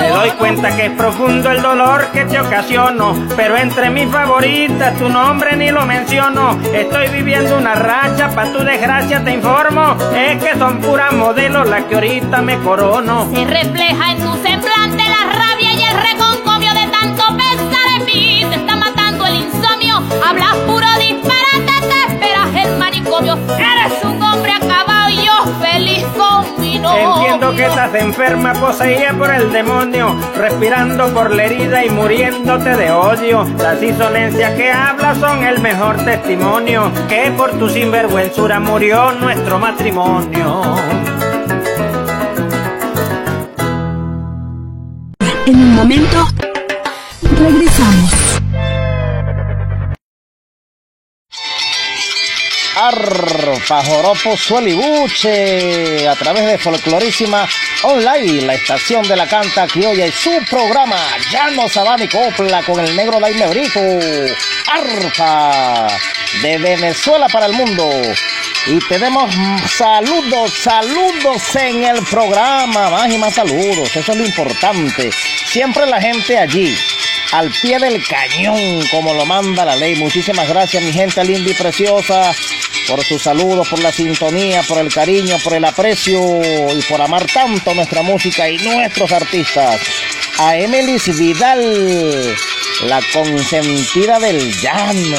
Me 0.00 0.08
doy 0.08 0.30
cuenta 0.30 0.74
que 0.74 0.86
es 0.86 0.92
profundo 0.92 1.50
el 1.50 1.60
dolor 1.60 2.10
que 2.10 2.24
te 2.24 2.40
ocasiono, 2.40 3.14
pero 3.36 3.56
entre 3.58 3.90
mis 3.90 4.10
favoritas 4.10 4.96
tu 4.98 5.10
nombre 5.10 5.56
ni 5.56 5.70
lo 5.70 5.84
menciono. 5.84 6.58
Estoy 6.72 7.08
viviendo 7.08 7.58
una 7.58 7.74
racha, 7.74 8.30
pa' 8.34 8.50
tu 8.50 8.64
desgracia 8.64 9.22
te 9.22 9.32
informo. 9.32 9.96
Es 10.16 10.42
que 10.42 10.58
son 10.58 10.78
puras 10.80 11.12
modelos 11.12 11.68
las 11.68 11.84
que 11.84 11.96
ahorita 11.96 12.40
me 12.40 12.58
corono. 12.60 13.28
Se 13.34 13.44
refleja 13.44 14.12
en 14.12 14.22
tu 14.22 14.32
semblante 14.42 15.04
la 15.04 15.32
rabia 15.32 15.72
y 15.74 15.82
el 15.82 15.96
reconcomio 16.08 16.72
de 16.72 16.86
tanto 16.86 17.22
pensar 17.36 17.86
en 17.98 18.06
mí. 18.06 18.46
Te 18.48 18.56
está 18.56 18.76
matando 18.76 19.26
el 19.26 19.34
insomnio, 19.34 20.02
hablas 20.26 20.54
puro 20.66 20.86
disparate, 20.98 21.88
te 21.88 22.12
esperas 22.12 22.66
el 22.66 22.78
manicomio. 22.78 23.36
Entiendo 26.82 27.52
que 27.52 27.66
estás 27.66 27.94
enferma, 27.94 28.52
poseída 28.54 29.12
por 29.12 29.32
el 29.32 29.52
demonio, 29.52 30.16
respirando 30.36 31.12
por 31.12 31.34
la 31.34 31.44
herida 31.44 31.84
y 31.84 31.90
muriéndote 31.90 32.76
de 32.76 32.90
odio. 32.90 33.44
Las 33.58 33.82
insolencias 33.82 34.54
que 34.54 34.72
hablas 34.72 35.18
son 35.18 35.44
el 35.44 35.60
mejor 35.60 35.96
testimonio, 36.04 36.90
que 37.08 37.32
por 37.36 37.52
tu 37.58 37.68
sinvergüenzura 37.68 38.60
murió 38.60 39.12
nuestro 39.12 39.58
matrimonio. 39.58 40.62
En 45.46 45.56
un 45.56 45.74
momento, 45.74 46.28
regresamos. 47.22 48.20
Arpa, 53.50 53.82
Joropo, 53.84 54.36
Suelibuche, 54.36 56.06
a 56.06 56.14
través 56.14 56.44
de 56.44 56.58
Folclorísima 56.58 57.48
Online, 57.82 58.42
la 58.42 58.54
estación 58.54 59.02
de 59.08 59.16
la 59.16 59.26
canta 59.26 59.66
criolla 59.66 60.06
y 60.06 60.12
su 60.12 60.30
programa 60.48 60.96
Llano 61.30 61.68
Sabana 61.68 62.04
y 62.04 62.08
Copla 62.08 62.62
con 62.62 62.84
el 62.84 62.94
negro 62.94 63.18
Daime 63.18 63.46
Brito. 63.48 63.80
Arpa, 64.66 65.88
de 66.42 66.58
Venezuela 66.58 67.28
para 67.28 67.46
el 67.46 67.54
mundo. 67.54 67.90
Y 68.66 68.78
tenemos 68.88 69.34
saludos, 69.76 70.52
saludos 70.52 71.56
en 71.56 71.84
el 71.84 72.04
programa, 72.04 72.90
más 72.90 73.10
y 73.12 73.18
más 73.18 73.34
saludos, 73.34 73.96
eso 73.96 74.12
es 74.12 74.18
lo 74.18 74.24
importante. 74.24 75.10
Siempre 75.46 75.86
la 75.86 76.00
gente 76.00 76.38
allí, 76.38 76.76
al 77.32 77.50
pie 77.50 77.78
del 77.78 78.06
cañón, 78.06 78.86
como 78.90 79.14
lo 79.14 79.24
manda 79.24 79.64
la 79.64 79.76
ley. 79.76 79.96
Muchísimas 79.96 80.48
gracias, 80.48 80.82
mi 80.82 80.92
gente 80.92 81.24
linda 81.24 81.50
y 81.50 81.54
preciosa, 81.54 82.32
por 82.86 83.02
sus 83.04 83.26
por 83.40 83.82
la 83.82 83.90
sintonía, 83.90 84.62
por 84.62 84.78
el 84.78 84.92
cariño, 84.92 85.38
por 85.42 85.54
el 85.54 85.64
aprecio 85.64 86.20
y 86.76 86.82
por 86.82 87.00
amar 87.00 87.26
tanto 87.26 87.74
nuestra 87.74 88.02
música 88.02 88.48
y 88.48 88.58
nuestros 88.58 89.12
artistas. 89.12 89.80
A 90.38 90.56
Emilis 90.56 91.16
Vidal, 91.18 92.36
la 92.82 93.00
consentida 93.12 94.18
del 94.18 94.52
llano 94.60 95.16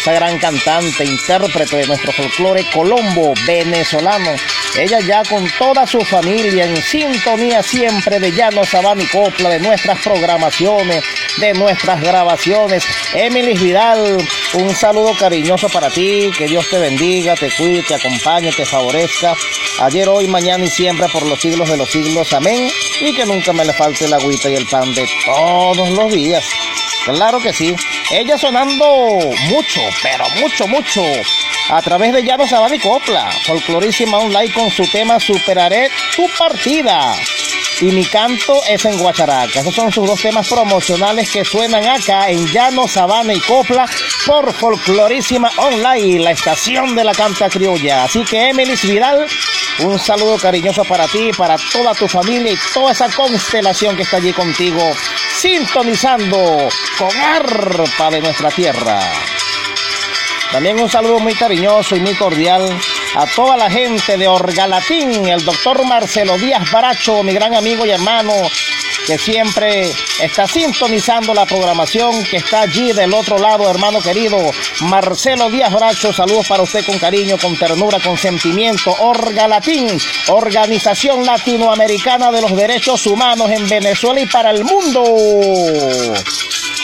esa 0.00 0.12
gran 0.12 0.38
cantante, 0.38 1.04
intérprete 1.04 1.76
de 1.76 1.86
nuestro 1.86 2.10
folclore 2.12 2.64
colombo 2.72 3.34
venezolano. 3.46 4.30
Ella 4.78 4.98
ya 5.00 5.22
con 5.24 5.46
toda 5.58 5.86
su 5.86 6.00
familia 6.00 6.64
en 6.64 6.82
sintonía 6.82 7.62
siempre 7.62 8.18
de 8.18 8.32
Llano 8.32 8.64
Sabana 8.64 9.02
y 9.02 9.06
Copla, 9.06 9.50
de 9.50 9.60
nuestras 9.60 9.98
programaciones, 9.98 11.04
de 11.36 11.52
nuestras 11.52 12.00
grabaciones. 12.00 12.82
Emily 13.12 13.52
Vidal, 13.58 14.16
un 14.54 14.74
saludo 14.74 15.14
cariñoso 15.18 15.68
para 15.68 15.90
ti, 15.90 16.30
que 16.36 16.46
Dios 16.46 16.70
te 16.70 16.78
bendiga, 16.78 17.34
te 17.34 17.50
cuide, 17.50 17.82
te 17.82 17.96
acompañe, 17.96 18.52
te 18.52 18.64
favorezca. 18.64 19.34
Ayer, 19.80 20.08
hoy, 20.08 20.28
mañana 20.28 20.64
y 20.64 20.70
siempre 20.70 21.08
por 21.08 21.26
los 21.26 21.40
siglos 21.40 21.68
de 21.68 21.76
los 21.76 21.90
siglos. 21.90 22.32
Amén. 22.32 22.70
Y 23.02 23.14
que 23.14 23.26
nunca 23.26 23.52
me 23.52 23.66
le 23.66 23.74
falte 23.74 24.08
la 24.08 24.16
agüita 24.16 24.48
y 24.48 24.54
el 24.54 24.66
pan 24.66 24.94
de 24.94 25.06
todos 25.26 25.90
los 25.90 26.10
días. 26.10 26.44
Claro 27.04 27.40
que 27.40 27.52
sí. 27.52 27.74
Ella 28.10 28.36
sonando 28.36 28.84
mucho, 29.48 29.80
pero 30.02 30.24
mucho, 30.40 30.66
mucho. 30.68 31.02
A 31.70 31.80
través 31.82 32.12
de 32.12 32.22
Llano 32.22 32.46
Sabana 32.46 32.74
y 32.74 32.78
Copla. 32.78 33.30
Folclorísima 33.46 34.18
Online 34.18 34.52
con 34.52 34.70
su 34.70 34.86
tema 34.90 35.18
Superaré 35.20 35.88
tu 36.16 36.26
partida. 36.38 37.14
Y 37.80 37.92
mi 37.92 38.04
canto 38.04 38.60
es 38.68 38.84
en 38.84 38.98
Guacharaca. 38.98 39.60
Esos 39.60 39.74
son 39.74 39.90
sus 39.90 40.06
dos 40.06 40.20
temas 40.20 40.46
promocionales 40.46 41.30
que 41.30 41.46
suenan 41.46 41.86
acá 41.86 42.28
en 42.28 42.46
Llano, 42.46 42.86
Sabana 42.86 43.32
y 43.32 43.40
Copla 43.40 43.88
por 44.26 44.52
Folclorísima 44.52 45.50
Online, 45.56 46.20
la 46.20 46.32
estación 46.32 46.94
de 46.94 47.04
la 47.04 47.12
canta 47.14 47.48
criolla. 47.48 48.04
Así 48.04 48.22
que 48.22 48.50
Emily 48.50 48.74
Vidal, 48.82 49.26
un 49.78 49.98
saludo 49.98 50.36
cariñoso 50.36 50.84
para 50.84 51.08
ti, 51.08 51.30
para 51.34 51.56
toda 51.72 51.94
tu 51.94 52.06
familia 52.06 52.52
y 52.52 52.58
toda 52.74 52.92
esa 52.92 53.08
constelación 53.08 53.96
que 53.96 54.02
está 54.02 54.18
allí 54.18 54.34
contigo, 54.34 54.82
sintonizando 55.38 56.68
con 56.98 57.16
arpa 57.16 58.10
de 58.10 58.20
nuestra 58.20 58.50
tierra. 58.50 59.00
También 60.52 60.78
un 60.78 60.90
saludo 60.90 61.18
muy 61.18 61.32
cariñoso 61.34 61.96
y 61.96 62.00
muy 62.00 62.14
cordial 62.14 62.78
a 63.14 63.26
toda 63.26 63.56
la 63.56 63.70
gente 63.70 64.16
de 64.16 64.28
Orgalatín, 64.28 65.28
el 65.28 65.44
doctor 65.44 65.84
Marcelo 65.84 66.38
Díaz 66.38 66.70
Baracho, 66.70 67.22
mi 67.22 67.32
gran 67.32 67.54
amigo 67.54 67.84
y 67.84 67.90
hermano, 67.90 68.32
que 69.06 69.18
siempre 69.18 69.92
está 70.20 70.46
sintonizando 70.46 71.34
la 71.34 71.46
programación, 71.46 72.24
que 72.24 72.36
está 72.36 72.62
allí 72.62 72.92
del 72.92 73.12
otro 73.12 73.38
lado, 73.38 73.68
hermano 73.68 74.00
querido, 74.00 74.38
Marcelo 74.82 75.50
Díaz 75.50 75.72
Baracho, 75.72 76.12
saludos 76.12 76.46
para 76.46 76.62
usted 76.62 76.84
con 76.84 76.98
cariño, 76.98 77.36
con 77.38 77.56
ternura, 77.56 77.98
con 77.98 78.16
sentimiento. 78.16 78.94
Orgalatín, 79.00 79.88
Organización 80.28 81.26
Latinoamericana 81.26 82.30
de 82.30 82.42
los 82.42 82.56
Derechos 82.56 83.06
Humanos 83.06 83.50
en 83.50 83.68
Venezuela 83.68 84.20
y 84.20 84.26
para 84.26 84.50
el 84.50 84.64
mundo. 84.64 85.04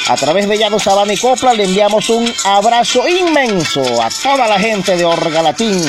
A 0.08 0.14
través 0.14 0.48
de 0.48 0.56
Llano 0.56 0.78
Sabana 0.78 1.12
y 1.12 1.16
Copla 1.16 1.52
le 1.52 1.64
enviamos 1.64 2.08
un 2.10 2.32
abrazo 2.44 3.08
inmenso 3.08 3.82
a 4.00 4.08
toda 4.08 4.46
la 4.46 4.56
gente 4.56 4.96
de 4.96 5.04
Orgalatín. 5.04 5.82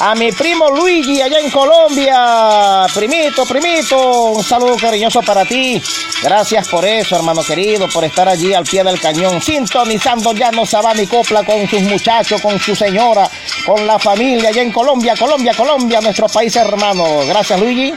A 0.00 0.16
mi 0.16 0.32
primo 0.32 0.68
Luigi 0.68 1.22
allá 1.22 1.38
en 1.38 1.48
Colombia. 1.48 2.86
Primito, 2.92 3.46
primito, 3.46 4.30
un 4.32 4.42
saludo 4.42 4.76
cariñoso 4.76 5.22
para 5.22 5.44
ti. 5.44 5.80
Gracias 6.24 6.66
por 6.66 6.84
eso, 6.84 7.14
hermano 7.14 7.44
querido, 7.44 7.88
por 7.88 8.02
estar 8.02 8.28
allí 8.28 8.52
al 8.52 8.64
pie 8.64 8.82
del 8.82 9.00
cañón, 9.00 9.40
sintonizando 9.40 10.32
Llano 10.32 10.66
Sabana 10.66 11.00
y 11.00 11.06
Copla 11.06 11.44
con 11.44 11.68
sus 11.68 11.82
muchachos, 11.82 12.40
con 12.40 12.58
su 12.58 12.74
señora, 12.74 13.30
con 13.64 13.86
la 13.86 13.96
familia 14.00 14.48
allá 14.48 14.62
en 14.62 14.72
Colombia, 14.72 15.14
Colombia, 15.16 15.54
Colombia, 15.54 16.00
nuestro 16.00 16.26
país 16.26 16.56
hermano. 16.56 17.04
Gracias, 17.26 17.60
Luigi, 17.60 17.94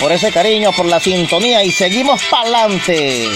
por 0.00 0.10
ese 0.10 0.32
cariño, 0.32 0.72
por 0.72 0.86
la 0.86 0.98
sintonía 0.98 1.62
y 1.62 1.70
seguimos 1.70 2.20
para 2.24 2.42
adelante. 2.42 3.28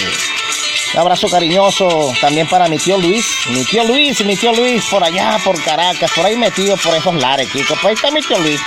Un 0.92 1.00
abrazo 1.00 1.28
cariñoso 1.28 2.12
también 2.20 2.48
para 2.48 2.68
mi 2.68 2.78
tío 2.78 2.98
Luis. 2.98 3.24
Mi 3.50 3.64
tío 3.64 3.84
Luis, 3.84 4.24
mi 4.24 4.36
tío 4.36 4.52
Luis, 4.52 4.84
por 4.86 5.04
allá, 5.04 5.38
por 5.44 5.62
Caracas, 5.62 6.10
por 6.14 6.26
ahí 6.26 6.36
metido 6.36 6.76
por 6.76 6.94
esos 6.94 7.14
lares, 7.14 7.48
Kiko. 7.50 7.74
Pues 7.74 7.84
ahí 7.84 7.94
está 7.94 8.10
mi 8.10 8.22
tío 8.22 8.38
Luis. 8.38 8.60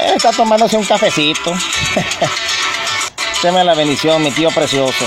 Él 0.00 0.14
está 0.16 0.32
tomándose 0.32 0.76
un 0.76 0.84
cafecito. 0.84 1.54
Deme 3.42 3.64
la 3.64 3.74
bendición, 3.74 4.22
mi 4.22 4.30
tío 4.32 4.50
precioso. 4.50 5.06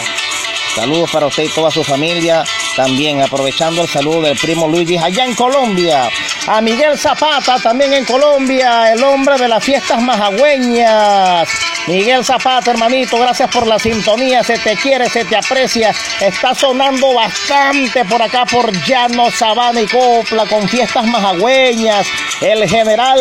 Saludos 0.73 1.09
para 1.11 1.27
usted 1.27 1.43
y 1.43 1.49
toda 1.49 1.69
su 1.71 1.83
familia. 1.83 2.43
También 2.75 3.21
aprovechando 3.21 3.81
el 3.81 3.87
saludo 3.87 4.21
del 4.21 4.37
primo 4.37 4.67
Luigi 4.67 4.97
allá 4.97 5.25
en 5.25 5.35
Colombia. 5.35 6.09
A 6.47 6.61
Miguel 6.61 6.97
Zapata 6.97 7.59
también 7.59 7.93
en 7.93 8.05
Colombia, 8.05 8.93
el 8.93 9.03
hombre 9.03 9.37
de 9.37 9.47
las 9.47 9.63
fiestas 9.63 9.99
majagüeñas. 9.99 11.49
Miguel 11.87 12.25
Zapata, 12.25 12.71
hermanito, 12.71 13.17
gracias 13.17 13.49
por 13.49 13.65
la 13.65 13.79
sintonía. 13.79 14.43
Se 14.43 14.57
te 14.57 14.75
quiere, 14.75 15.09
se 15.09 15.23
te 15.23 15.37
aprecia. 15.37 15.95
Está 16.19 16.53
sonando 16.53 17.13
bastante 17.13 18.03
por 18.03 18.21
acá, 18.21 18.43
por 18.45 18.73
Llano, 18.85 19.31
Sabana 19.31 19.79
y 19.81 19.87
Copla, 19.87 20.45
con 20.47 20.67
fiestas 20.67 21.05
majagüeñas. 21.05 22.05
El 22.41 22.69
general, 22.69 23.19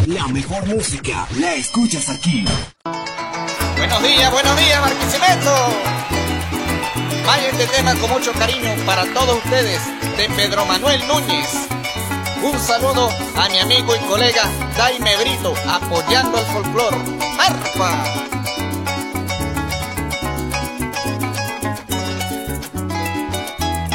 La 0.06 0.28
mejor 0.28 0.64
música 0.68 1.28
la 1.40 1.56
escuchas 1.56 2.08
aquí. 2.10 2.46
Buenos 3.78 4.04
días, 4.04 4.32
buenos 4.32 4.58
días, 4.58 4.80
Marquisimeto. 4.80 5.54
Vaya 7.26 7.48
este 7.50 7.66
tema 7.66 7.96
con 7.96 8.12
mucho 8.12 8.32
cariño 8.34 8.76
para 8.86 9.04
todos 9.12 9.44
ustedes 9.44 9.82
de 10.18 10.30
Pedro 10.36 10.68
Manuel 10.68 11.02
Núñez. 11.08 11.50
Un 12.44 12.60
saludo 12.60 13.10
a 13.38 13.50
mi 13.50 13.58
amigo 13.58 13.96
y 13.96 14.00
colega 14.06 14.44
Daime 14.78 15.18
Brito, 15.18 15.56
apoyando 15.68 16.38
el 16.38 16.46
folclor. 16.46 16.94
¡Arpa! 17.40 18.21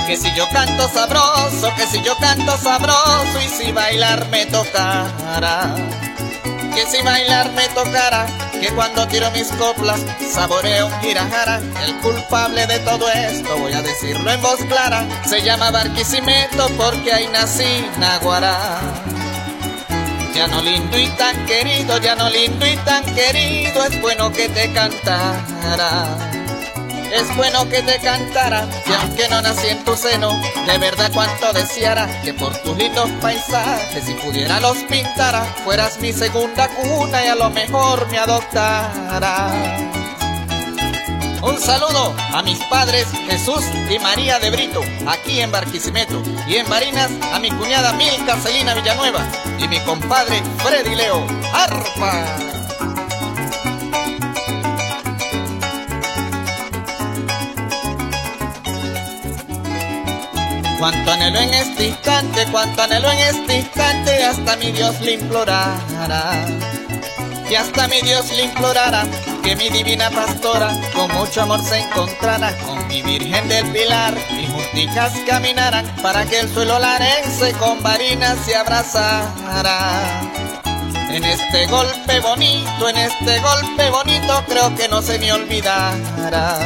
Que 0.07 0.17
si 0.17 0.33
yo 0.35 0.49
canto 0.51 0.89
sabroso, 0.89 1.75
que 1.77 1.87
si 1.87 2.01
yo 2.03 2.17
canto 2.19 2.57
sabroso 2.59 3.41
y 3.45 3.49
si 3.49 3.73
bailar 3.73 4.29
me 4.29 4.47
tocara. 4.47 5.75
Que 6.75 6.87
si 6.87 7.03
bailar 7.03 7.51
me 7.53 7.67
tocara, 7.71 8.27
que 8.61 8.69
cuando 8.69 9.09
tiro 9.09 9.31
mis 9.33 9.49
coplas 9.49 10.01
saboreo 10.33 10.87
un 10.87 11.01
girajara. 11.01 11.61
El 11.83 11.97
culpable 11.97 12.67
de 12.69 12.79
todo 12.81 13.11
esto, 13.11 13.59
voy 13.59 13.73
a 13.73 13.83
decirlo 13.83 14.31
en 14.31 14.41
voz 14.43 14.61
clara, 14.69 15.05
se 15.27 15.43
llama 15.43 15.73
Barquisimeto 15.73 16.69
porque 16.77 17.13
ahí 17.13 17.27
nací 17.33 17.87
Naguará. 17.99 18.81
Ya 20.35 20.47
no 20.47 20.63
lindo 20.63 20.99
y 20.99 21.09
tan 21.17 21.47
querido, 21.47 21.99
ya 21.99 22.15
no 22.15 22.29
lindo 22.31 22.65
y 22.67 22.77
tan 22.77 23.03
querido, 23.15 23.85
es 23.85 24.01
bueno 24.01 24.31
que 24.31 24.49
te 24.51 24.73
cantara. 24.73 26.46
Es 27.13 27.35
bueno 27.37 27.69
que 27.69 27.83
te 27.83 27.99
cantara, 27.99 28.69
y 28.87 28.93
aunque 28.93 29.29
no 29.29 29.41
nací 29.41 29.69
en 29.69 29.85
tu 29.85 29.97
seno, 29.97 30.31
de 30.67 30.79
verdad 30.79 31.11
cuanto 31.13 31.53
deseara 31.53 32.21
que 32.23 32.35
por 32.35 32.57
tus 32.59 32.77
lindos 32.77 33.11
paisajes, 33.21 34.05
si 34.05 34.15
pudiera 34.15 34.61
los 34.61 34.77
pintara, 34.79 35.45
fueras 35.65 35.99
mi 36.01 36.13
segunda 36.13 36.69
cuna 36.69 37.25
y 37.25 37.29
a 37.29 37.35
lo 37.35 37.51
mejor 37.51 38.09
me 38.11 38.19
adoptara. 38.19 39.53
Un 41.43 41.61
saludo 41.61 42.15
a 42.35 42.43
mis 42.43 42.59
padres 42.65 43.07
Jesús 43.29 43.65
y 43.89 43.99
María 44.01 44.41
de 44.41 44.51
Brito, 44.51 44.81
aquí 45.07 45.41
en 45.41 45.53
Barquisimeto, 45.53 46.23
y 46.49 46.57
en 46.57 46.69
Barinas 46.69 47.11
a 47.33 47.39
mi 47.39 47.51
cuñada 47.51 47.93
Milka 47.93 48.37
Celina 48.39 48.75
Villanueva 48.75 49.25
y 49.59 49.69
mi 49.69 49.79
compadre 49.81 50.43
Freddy 50.59 50.97
Leo. 50.97 51.25
¡Arpa! 51.53 52.66
Cuánto 60.79 61.11
anhelo 61.11 61.39
en 61.41 61.55
este 61.55 61.87
instante, 61.87 62.47
cuánto 62.53 62.83
anhelo 62.83 63.11
en 63.11 63.19
este 63.19 63.57
instante, 63.59 64.25
hasta 64.25 64.57
mi 64.57 64.73
Dios 64.73 65.01
le 65.01 65.13
implorara. 65.13 66.47
Y 67.49 67.55
hasta 67.55 67.89
mi 67.89 68.01
Dios 68.03 68.31
le 68.37 68.45
implorara 68.45 69.05
que 69.43 69.57
mi 69.57 69.71
divina 69.71 70.11
pastora 70.11 70.69
con 70.95 71.11
mucho 71.13 71.43
amor 71.43 71.63
se 71.63 71.79
encontrara 71.79 72.57
con 72.59 72.87
mi 72.89 73.01
Virgen 73.01 73.49
del 73.49 73.67
Pilar 73.73 74.15
y 74.39 74.47
junticas 74.49 75.13
caminaran 75.27 75.87
para 76.03 76.27
que 76.27 76.41
el 76.41 76.53
suelo 76.53 76.79
larense 76.79 77.53
con 77.53 77.83
varinas 77.83 78.37
se 78.45 78.57
abrazara. 78.57 80.21
En 81.11 81.25
este 81.25 81.67
golpe 81.67 82.21
bonito, 82.21 82.89
en 82.89 82.97
este 82.99 83.39
golpe 83.39 83.91
bonito, 83.91 84.45
creo 84.47 84.75
que 84.75 84.89
no 84.89 85.01
se 85.01 85.19
me 85.19 85.33
olvidará. 85.33 86.59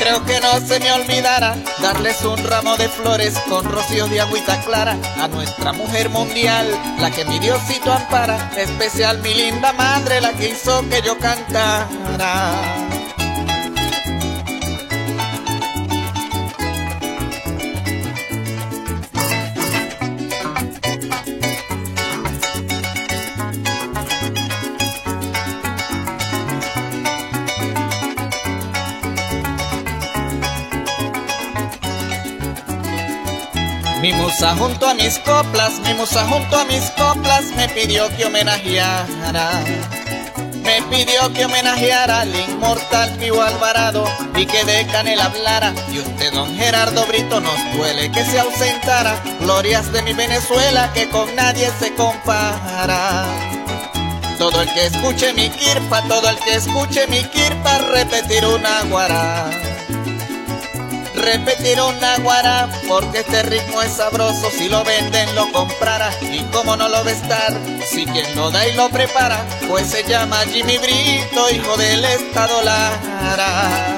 Creo 0.00 0.24
que 0.24 0.40
no 0.40 0.58
se 0.66 0.80
me 0.80 0.90
olvidará 0.92 1.54
darles 1.82 2.22
un 2.22 2.42
ramo 2.42 2.74
de 2.78 2.88
flores 2.88 3.38
con 3.50 3.66
rocío 3.66 4.06
de 4.08 4.22
agüita 4.22 4.58
clara 4.62 4.96
a 5.20 5.28
nuestra 5.28 5.72
mujer 5.74 6.08
mundial, 6.08 6.66
la 6.98 7.10
que 7.10 7.26
mi 7.26 7.38
Diosito 7.38 7.92
ampara, 7.92 8.50
especial 8.56 9.20
mi 9.20 9.34
linda 9.34 9.74
madre, 9.74 10.22
la 10.22 10.32
que 10.32 10.48
hizo 10.48 10.88
que 10.88 11.02
yo 11.02 11.18
cantara. 11.18 12.99
Mi 34.30 34.36
musa 34.36 34.54
junto 34.54 34.86
a 34.86 34.94
mis 34.94 35.18
coplas, 35.18 35.72
mi 35.80 35.92
musa 35.94 36.24
junto 36.24 36.56
a 36.56 36.64
mis 36.64 36.88
coplas 36.90 37.46
me 37.56 37.68
pidió 37.68 38.08
que 38.16 38.26
homenajeara. 38.26 39.50
Me 40.62 40.80
pidió 40.82 41.32
que 41.34 41.46
homenajeara 41.46 42.20
al 42.20 42.32
inmortal 42.32 43.10
Pío 43.16 43.42
Alvarado 43.42 44.04
y 44.36 44.46
que 44.46 44.64
de 44.64 44.86
Canel 44.86 45.20
hablara. 45.20 45.74
Y 45.92 45.98
usted, 45.98 46.32
don 46.32 46.54
Gerardo 46.54 47.04
Brito, 47.06 47.40
nos 47.40 47.56
duele 47.74 48.12
que 48.12 48.24
se 48.24 48.38
ausentara. 48.38 49.20
Glorias 49.40 49.90
de 49.90 50.02
mi 50.02 50.12
Venezuela 50.12 50.92
que 50.94 51.08
con 51.08 51.34
nadie 51.34 51.68
se 51.80 51.92
compara. 51.96 53.24
Todo 54.38 54.62
el 54.62 54.72
que 54.72 54.86
escuche 54.86 55.32
mi 55.32 55.50
kirpa, 55.50 56.02
todo 56.02 56.30
el 56.30 56.36
que 56.36 56.54
escuche 56.54 57.08
mi 57.08 57.24
kirpa, 57.24 57.78
repetir 57.78 58.46
una 58.46 58.84
guará 58.84 59.69
repetir 61.14 61.80
una 61.80 62.18
guara, 62.18 62.68
porque 62.88 63.20
este 63.20 63.42
ritmo 63.42 63.82
es 63.82 63.92
sabroso, 63.92 64.50
si 64.50 64.68
lo 64.68 64.84
venden 64.84 65.34
lo 65.34 65.50
comprara, 65.52 66.10
y 66.22 66.42
como 66.52 66.76
no 66.76 66.88
lo 66.88 67.04
va 67.04 67.10
estar, 67.10 67.52
si 67.86 68.04
quien 68.06 68.34
lo 68.36 68.50
da 68.50 68.66
y 68.66 68.74
lo 68.74 68.88
prepara, 68.90 69.44
pues 69.68 69.86
se 69.86 70.04
llama 70.04 70.38
Jimmy 70.50 70.78
Brito, 70.78 71.50
hijo 71.50 71.76
del 71.76 72.04
Estado 72.04 72.62
Lara. 72.62 73.96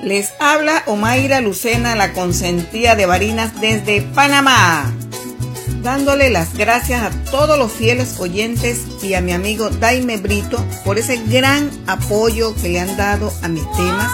Les 0.00 0.32
habla 0.40 0.82
Omaira 0.86 1.40
Lucena, 1.40 1.94
la 1.94 2.12
consentida 2.12 2.96
de 2.96 3.06
Barinas 3.06 3.60
desde 3.60 4.02
Panamá 4.02 4.92
dándole 5.82 6.30
las 6.30 6.54
gracias 6.54 7.02
a 7.02 7.10
todos 7.30 7.58
los 7.58 7.72
fieles 7.72 8.18
oyentes 8.20 8.82
y 9.02 9.14
a 9.14 9.20
mi 9.20 9.32
amigo 9.32 9.68
Daime 9.68 10.16
Brito 10.16 10.64
por 10.84 10.98
ese 10.98 11.16
gran 11.26 11.70
apoyo 11.86 12.54
que 12.54 12.68
le 12.68 12.80
han 12.80 12.96
dado 12.96 13.32
a 13.42 13.48
mis 13.48 13.64
temas 13.72 14.10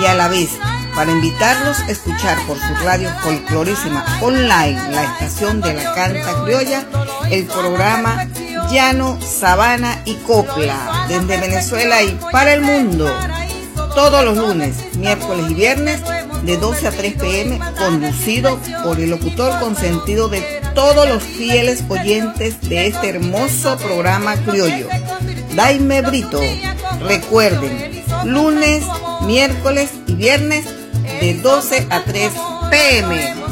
y 0.00 0.06
a 0.06 0.14
la 0.14 0.28
vez 0.28 0.50
para 0.94 1.10
invitarlos 1.12 1.78
a 1.80 1.90
escuchar 1.90 2.38
por 2.46 2.56
su 2.56 2.74
radio 2.84 3.10
folclorísima 3.22 4.04
online, 4.22 4.80
la 4.92 5.04
estación 5.04 5.60
de 5.60 5.74
la 5.74 5.94
canta 5.94 6.44
criolla, 6.44 6.86
el 7.30 7.44
programa 7.46 8.28
Llano, 8.70 9.18
Sabana 9.20 10.00
y 10.04 10.14
Copla, 10.14 11.06
desde 11.08 11.40
Venezuela 11.40 12.02
y 12.02 12.18
para 12.30 12.54
el 12.54 12.62
mundo, 12.62 13.12
todos 13.94 14.24
los 14.24 14.36
lunes, 14.36 14.76
miércoles 14.96 15.46
y 15.50 15.54
viernes, 15.54 16.00
de 16.44 16.56
12 16.58 16.88
a 16.88 16.90
3 16.90 17.14
pm, 17.14 17.60
conducido 17.78 18.58
por 18.84 19.00
el 19.00 19.10
locutor 19.10 19.58
consentido 19.60 20.28
de 20.28 20.53
todos 20.74 21.08
los 21.08 21.22
fieles 21.22 21.84
oyentes 21.88 22.60
de 22.68 22.88
este 22.88 23.08
hermoso 23.10 23.76
programa 23.76 24.36
criollo. 24.36 24.88
Daime 25.54 26.02
Brito, 26.02 26.40
recuerden, 27.00 28.02
lunes, 28.24 28.84
miércoles 29.22 29.90
y 30.06 30.14
viernes 30.14 30.66
de 31.20 31.34
12 31.34 31.86
a 31.90 32.02
3 32.02 32.32
pm. 32.70 33.43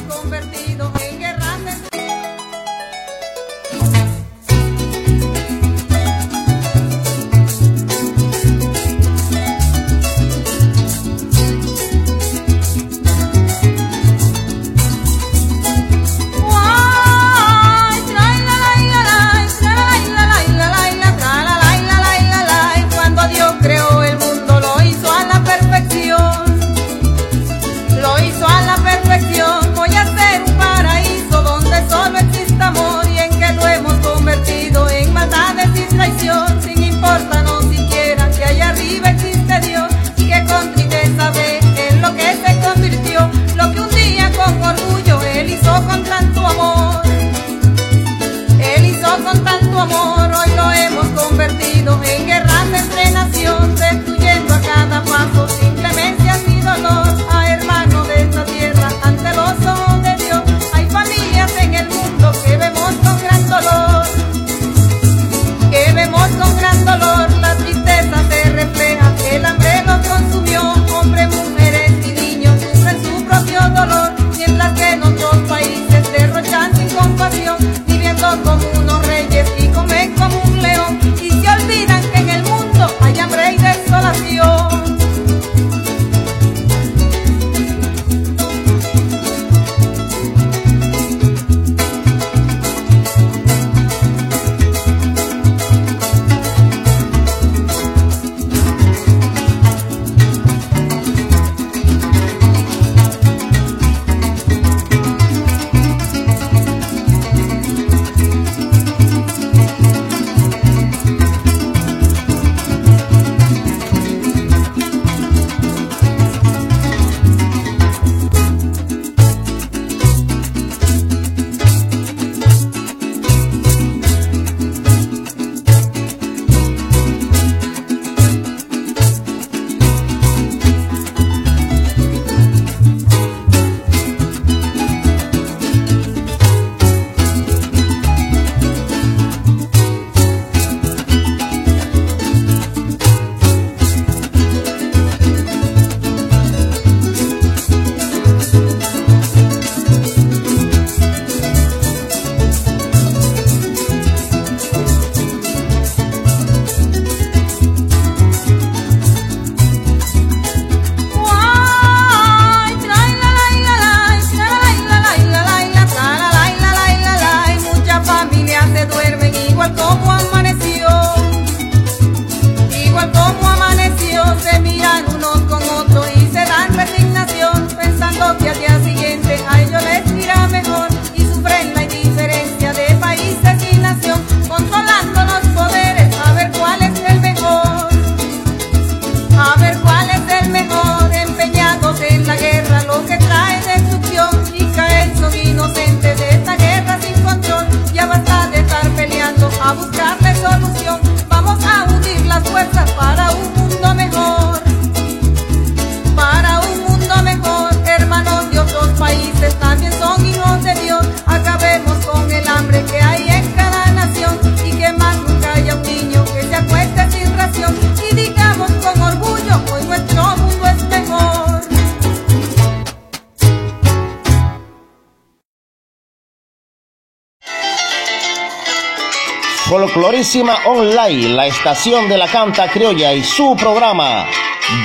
Online, 230.34 231.28
la 231.34 231.46
estación 231.46 232.08
de 232.08 232.16
la 232.16 232.26
canta 232.26 232.66
criolla 232.66 233.12
y 233.12 233.22
su 233.22 233.54
programa 233.54 234.26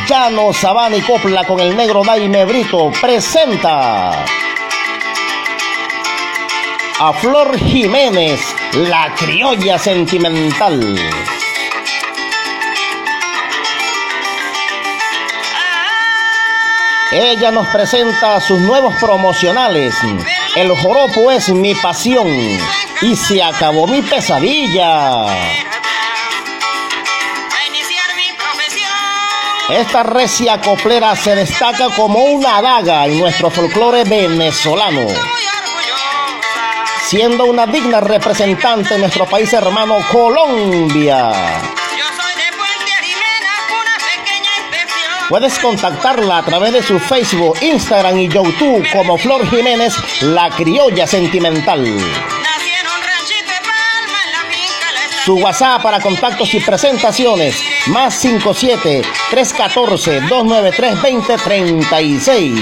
Llano 0.05 0.51
Sabana 0.51 0.97
y 0.97 1.01
Copla 1.01 1.45
con 1.45 1.61
el 1.61 1.73
negro 1.73 2.01
Daime 2.03 2.43
Brito 2.43 2.91
presenta 2.99 4.25
a 6.99 7.13
Flor 7.13 7.57
Jiménez, 7.57 8.41
la 8.73 9.13
criolla 9.15 9.79
sentimental. 9.79 10.99
Ella 17.13 17.51
nos 17.51 17.67
presenta 17.67 18.41
sus 18.41 18.59
nuevos 18.59 18.95
promocionales. 18.99 19.95
El 20.57 20.71
joropo 20.71 21.29
es 21.29 21.49
mi 21.49 21.75
pasión 21.75 22.27
y 23.01 23.15
se 23.15 23.43
acabó 23.43 23.85
mi 23.85 24.01
pesadilla. 24.01 25.27
Esta 29.69 30.01
recia 30.01 30.59
coplera 30.59 31.15
se 31.15 31.35
destaca 31.35 31.89
como 31.95 32.23
una 32.23 32.59
daga 32.59 33.05
en 33.05 33.19
nuestro 33.19 33.51
folclore 33.51 34.03
venezolano, 34.03 35.05
siendo 37.05 37.45
una 37.45 37.67
digna 37.67 37.99
representante 37.99 38.95
de 38.95 39.01
nuestro 39.01 39.27
país 39.27 39.53
hermano 39.53 39.99
Colombia. 40.11 41.76
Puedes 45.29 45.59
contactarla 45.59 46.37
a 46.37 46.43
través 46.43 46.71
de 46.71 46.81
su 46.81 46.99
Facebook, 46.99 47.57
Instagram 47.61 48.17
y 48.17 48.29
YouTube 48.29 48.87
como 48.93 49.17
Flor 49.17 49.45
Jiménez, 49.49 49.93
la 50.21 50.49
criolla 50.49 51.05
sentimental. 51.05 51.85
Su 55.25 55.35
WhatsApp 55.35 55.83
para 55.83 55.99
contactos 55.99 56.53
y 56.53 56.61
presentaciones, 56.61 57.61
más 57.87 58.13
57 58.15 59.01
314 59.29 60.21
293 60.21 60.95
2036. 60.95 62.61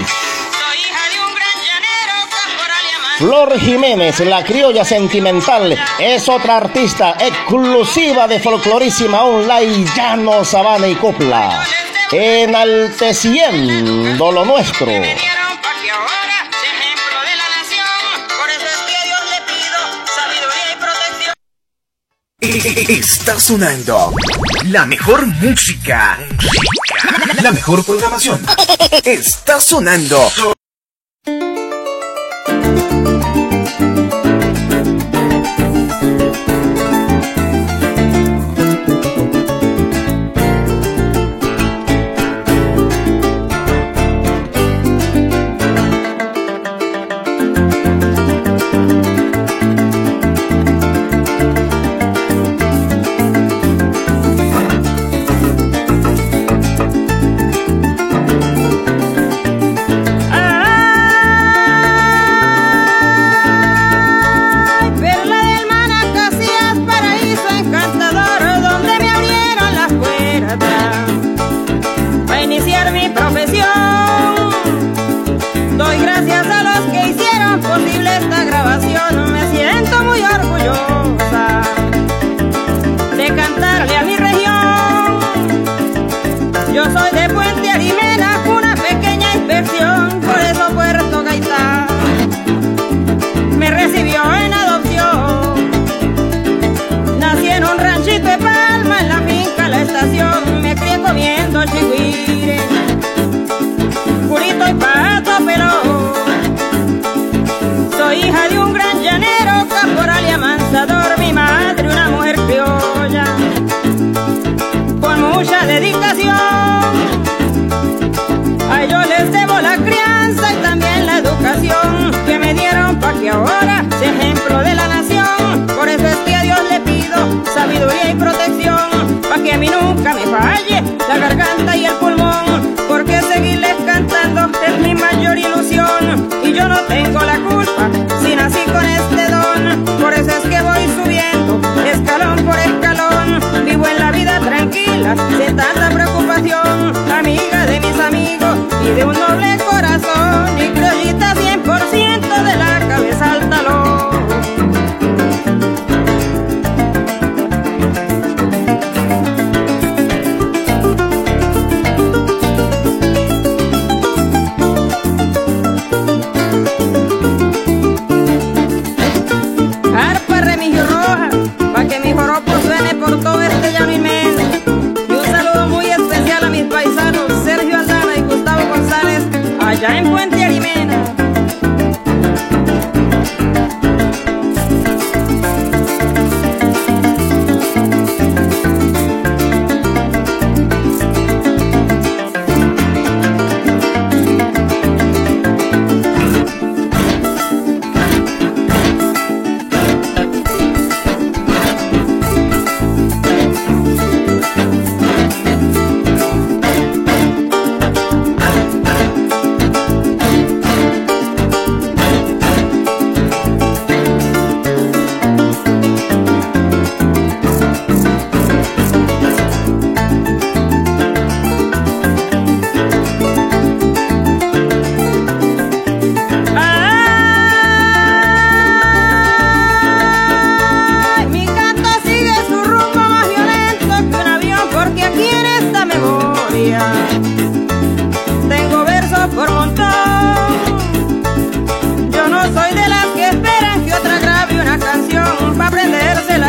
Flor 3.19 3.59
Jiménez, 3.59 4.19
la 4.21 4.43
criolla 4.43 4.83
sentimental, 4.83 5.77
es 5.99 6.27
otra 6.27 6.57
artista 6.57 7.15
exclusiva 7.19 8.27
de 8.27 8.39
Folclorísima 8.39 9.23
Online, 9.23 9.85
Llano, 9.95 10.43
Sabana 10.43 10.87
y 10.87 10.95
Copla 10.95 11.63
enalteciendo 12.11 14.31
lo 14.31 14.45
nuestro. 14.45 14.87
Está 22.39 23.39
sonando 23.39 24.13
la 24.65 24.85
mejor 24.85 25.25
música, 25.25 26.19
la 27.41 27.51
mejor 27.51 27.83
programación. 27.83 28.45
Está 29.03 29.59
sonando 29.59 30.29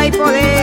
hay 0.07 0.17
poder. 0.17 0.56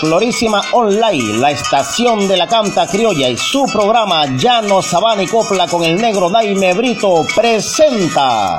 Folclorísima 0.00 0.62
Online, 0.72 1.38
la 1.38 1.50
estación 1.50 2.28
de 2.28 2.36
la 2.36 2.46
canta 2.46 2.86
criolla 2.86 3.28
y 3.28 3.36
su 3.36 3.64
programa 3.64 4.26
Llano 4.26 4.80
Sabana 4.80 5.24
y 5.24 5.26
Copla 5.26 5.66
con 5.66 5.82
el 5.82 6.00
negro 6.00 6.30
Daime 6.30 6.72
Brito 6.72 7.26
presenta. 7.34 8.58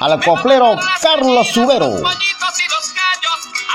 Al 0.00 0.24
coplero 0.24 0.76
Carlos 1.00 1.46
Subero. 1.48 1.92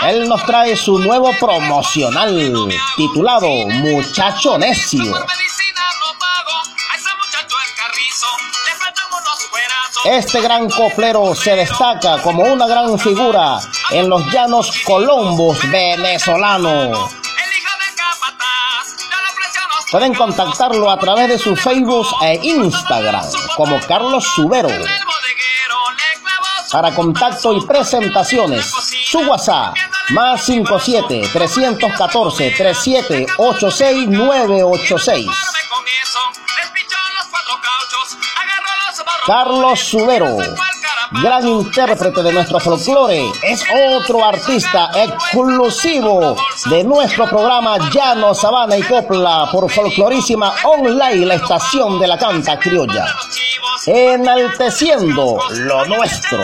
Él 0.10 0.28
nos 0.28 0.46
trae 0.46 0.76
su 0.76 1.00
nuevo 1.00 1.32
promocional 1.40 2.68
titulado 2.98 3.48
Muchacho 3.68 4.58
Necio. 4.58 5.14
Este 10.04 10.42
gran 10.42 10.68
coplero 10.68 11.36
se 11.36 11.56
destaca 11.56 12.20
como 12.24 12.44
una 12.44 12.66
gran 12.66 12.98
figura 12.98 13.60
en 13.92 14.10
los 14.10 14.26
llanos 14.32 14.72
colombos 14.84 15.60
venezolanos. 15.70 16.98
Pueden 19.92 20.16
contactarlo 20.16 20.90
a 20.90 20.98
través 20.98 21.30
de 21.30 21.38
su 21.38 21.56
Facebook 21.56 22.08
e 22.24 22.40
Instagram 22.42 23.28
como 23.56 23.80
Carlos 23.82 24.26
Subero. 24.36 24.72
Para 26.72 26.96
contacto 26.96 27.54
y 27.54 27.62
presentaciones, 27.62 28.74
su 29.06 29.20
WhatsApp 29.20 29.76
más 30.10 30.44
57 30.46 31.30
314 31.32 32.56
3786 32.58 35.51
Carlos 39.32 39.80
Subero, 39.80 40.36
gran 41.24 41.48
intérprete 41.48 42.22
de 42.22 42.34
nuestro 42.34 42.60
folclore, 42.60 43.32
es 43.44 43.64
otro 43.96 44.26
artista 44.26 44.92
exclusivo 44.94 46.36
de 46.66 46.84
nuestro 46.84 47.30
programa 47.30 47.78
Llano, 47.92 48.36
Sabana 48.36 48.76
y 48.76 48.82
Copla 48.82 49.48
por 49.50 49.72
Folclorísima 49.72 50.54
Online, 50.66 51.26
la 51.28 51.36
estación 51.36 51.98
de 51.98 52.08
la 52.08 52.18
canta 52.18 52.60
criolla, 52.60 53.08
enalteciendo 53.86 55.40
lo 55.50 55.86
nuestro. 55.86 56.38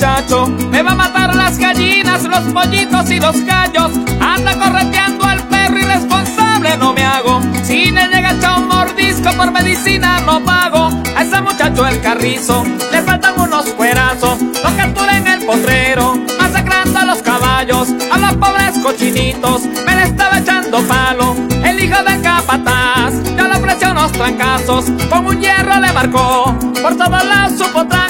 Muchacho 0.00 0.46
me 0.70 0.82
va 0.82 0.92
a 0.92 0.94
matar 0.94 1.36
las 1.36 1.58
gallinas, 1.58 2.22
los 2.24 2.40
pollitos 2.54 3.10
y 3.10 3.20
los 3.20 3.44
gallos. 3.44 3.92
Anda 4.18 4.58
correteando 4.58 5.26
al 5.26 5.46
perro 5.46 5.78
irresponsable, 5.78 6.74
no 6.78 6.94
me 6.94 7.04
hago. 7.04 7.42
Si 7.62 7.90
le 7.90 8.08
llega 8.08 8.34
a 8.42 8.56
un 8.56 8.68
mordisco 8.68 9.30
por 9.36 9.52
medicina, 9.52 10.20
no 10.20 10.42
pago. 10.42 10.88
A 11.14 11.22
ese 11.22 11.42
muchacho 11.42 11.86
el 11.86 12.00
carrizo 12.00 12.64
le 12.90 13.02
faltan 13.02 13.38
unos 13.38 13.66
cuerazos. 13.74 14.40
Lo 14.40 14.74
captura 14.74 15.18
en 15.18 15.26
el 15.26 15.44
potrero, 15.44 16.18
masacrando 16.38 16.98
a 17.00 17.04
los 17.04 17.18
caballos, 17.18 17.88
a 18.10 18.16
los 18.16 18.34
pobres 18.36 18.78
cochinitos. 18.82 19.64
Me 19.84 19.96
le 19.96 20.04
estaba 20.04 20.38
echando 20.38 20.80
palo. 20.84 21.36
El 21.62 21.78
hijo 21.78 22.02
del 22.02 22.22
capataz 22.22 23.12
ya 23.36 23.48
le 23.48 23.54
ofreció 23.54 23.90
unos 23.90 24.12
trancazos. 24.12 24.86
Con 25.10 25.26
un 25.26 25.38
hierro 25.38 25.78
le 25.78 25.92
marcó 25.92 26.56
por 26.80 26.96
todos 26.96 27.22
lados 27.22 27.58
su 27.58 27.70
potranco 27.70 28.09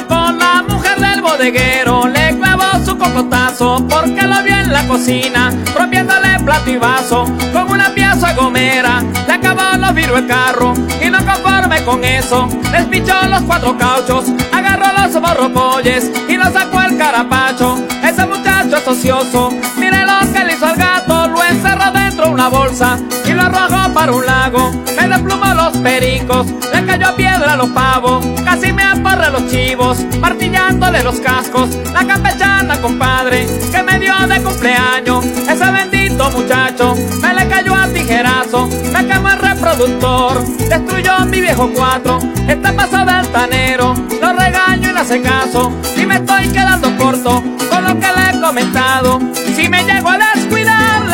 bodeguero 1.31 2.09
le 2.09 2.37
clavó 2.39 2.85
su 2.85 2.99
cocotazo 2.99 3.87
porque 3.89 4.23
lo 4.23 4.43
vio 4.43 4.57
en 4.57 4.73
la 4.73 4.87
cocina, 4.87 5.53
rompiéndole 5.77 6.41
plato 6.45 6.71
y 6.71 6.77
vaso 6.77 7.25
con 7.53 7.71
una 7.71 7.91
pieza 7.95 8.35
gomera. 8.35 9.01
Le 9.27 9.35
acabó 9.35 9.77
los 9.79 9.95
virus 9.95 10.19
el 10.19 10.27
carro 10.27 10.75
y 11.01 11.09
no 11.09 11.25
conforme 11.25 11.85
con 11.85 12.03
eso, 12.05 12.49
despichó 12.73 13.15
los 13.29 13.43
cuatro 13.43 13.77
cauchos, 13.79 14.25
agarró 14.53 14.87
los 14.99 15.21
borropolles 15.21 16.11
y 16.29 16.37
lo 16.37 16.45
sacó 16.45 16.81
el 16.83 16.99
carapacho. 16.99 17.79
Ese 18.03 18.27
muchacho 18.27 18.77
es 18.79 18.89
ocioso, 18.89 19.51
mire 19.77 20.05
lo 20.05 20.33
que 20.33 20.45
le 20.45 20.55
hizo 20.55 20.67
al 20.67 20.77
gato, 20.77 21.29
lo 21.29 21.45
encerró 21.45 21.85
dentro 21.85 22.00
de 22.21 22.29
una 22.29 22.49
bolsa 22.49 22.99
y 23.27 23.33
lo 23.33 23.43
arrojó 23.43 23.93
para 23.93 24.13
un 24.13 24.27
lago. 24.27 24.71
Me 24.97 25.09
desplumó 25.09 25.55
los 25.55 25.77
pericos, 25.79 26.47
le 26.73 26.85
cayó 26.85 27.15
piedra 27.17 27.55
a 27.55 27.57
los 27.57 27.71
pavos, 27.71 28.25
casi 28.45 28.73
me 28.73 28.83
aporre 28.83 29.31
los 29.31 29.49
chivos, 29.49 29.99
martillándole 30.21 31.03
los 31.03 31.21
cascos. 31.21 31.71
La 31.93 32.07
campechana, 32.07 32.81
compadre, 32.81 33.47
que 33.71 33.83
me 33.83 33.99
dio 33.99 34.15
de 34.27 34.43
cumpleaños, 34.43 35.25
ese 35.25 35.71
bendito 35.71 36.31
muchacho, 36.31 36.95
me 37.23 37.35
le 37.35 37.49
cayó 37.49 37.75
a 37.75 37.89
tijerazo, 37.89 38.69
me 38.93 39.07
quemó 39.07 39.31
el 39.31 39.39
reproductor, 39.39 40.45
destruyó 40.69 41.25
mi 41.27 41.41
viejo 41.41 41.71
cuatro, 41.75 42.19
está 42.49 42.73
pasado 42.75 43.07
de 43.07 43.13
altanero, 43.13 43.95
lo 44.21 44.33
regaño 44.33 44.91
y 44.91 44.93
no 44.93 45.01
hace 45.01 45.23
caso, 45.23 45.73
y 45.97 46.05
me 46.05 46.17
estoy 46.17 46.49
quedando 46.49 46.95
corto 46.97 47.43
con 47.71 47.85
lo 47.85 47.99
que 47.99 48.07
le 48.07 48.31
he 48.31 48.41
comentado, 48.41 49.21
si 49.57 49.69
me 49.69 49.83
llego 49.85 50.11
a 50.11 50.19
descuidar, 50.35 50.60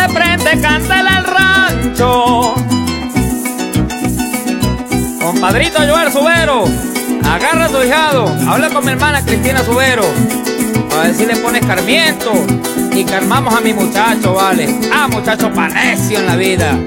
prende 0.09 0.61
candela 0.61 1.17
al 1.17 1.25
rancho. 1.25 2.55
Compadrito 5.21 5.79
Joel 5.81 6.13
Subero, 6.13 6.65
agarra 7.25 7.67
a 7.67 7.69
tu 7.69 7.83
hijado, 7.83 8.27
habla 8.49 8.69
con 8.71 8.85
mi 8.85 8.93
hermana 8.93 9.23
Cristina 9.25 9.63
Subero, 9.65 10.05
a 10.93 11.03
ver 11.03 11.15
si 11.15 11.27
le 11.27 11.37
pones 11.37 11.65
carmiento 11.67 12.33
y 12.93 13.05
calmamos 13.05 13.55
a 13.55 13.61
mi 13.61 13.73
muchacho, 13.73 14.35
vale. 14.35 14.69
Ah, 14.93 15.09
muchacho 15.09 15.53
pareció 15.53 16.21
en 16.21 16.27
la 16.27 16.37
vida. 16.37 16.79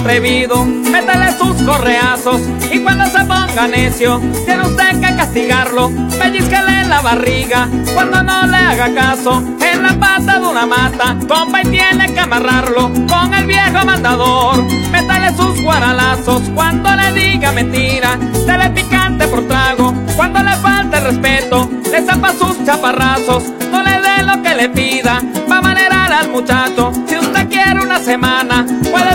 Atrevido, 0.00 0.64
métele 0.64 1.32
sus 1.36 1.62
correazos. 1.62 2.40
Y 2.72 2.80
cuando 2.80 3.04
se 3.06 3.18
ponga 3.20 3.68
necio, 3.68 4.20
tiene 4.44 4.62
usted 4.66 5.00
que 5.00 5.14
castigarlo. 5.14 5.90
Pellizquele 6.18 6.86
la 6.86 7.00
barriga 7.00 7.68
cuando 7.94 8.22
no 8.22 8.46
le 8.46 8.56
haga 8.56 8.94
caso. 8.94 9.42
En 9.60 9.82
la 9.82 9.98
pata 9.98 10.38
de 10.38 10.46
una 10.46 10.66
mata, 10.66 11.16
compa, 11.28 11.62
y 11.62 11.66
tiene 11.66 12.12
que 12.12 12.20
amarrarlo 12.20 12.90
con 13.08 13.34
el 13.34 13.46
viejo 13.46 13.84
mandador. 13.84 14.64
Métale 14.90 15.36
sus 15.36 15.60
guaralazos 15.62 16.42
cuando 16.54 16.88
le 16.96 17.12
diga 17.12 17.52
mentira. 17.52 18.16
Dele 18.46 18.70
picante 18.70 19.26
por 19.28 19.46
trago 19.46 19.94
cuando 20.16 20.42
le 20.42 20.56
falte 20.56 21.00
respeto. 21.00 21.70
Le 21.90 22.02
zapa 22.02 22.32
sus 22.32 22.64
chaparrazos, 22.64 23.44
no 23.70 23.82
le 23.82 24.00
dé 24.00 24.22
lo 24.24 24.42
que 24.42 24.54
le 24.54 24.68
pida. 24.70 25.20
Va 25.50 25.58
a 25.58 25.62
manerar 25.62 26.12
al 26.12 26.28
muchacho. 26.30 26.92
Si 27.06 27.16
usted 27.16 27.48
quiere 27.48 27.80
una 27.80 27.98
semana, 27.98 28.64
puede 28.90 29.10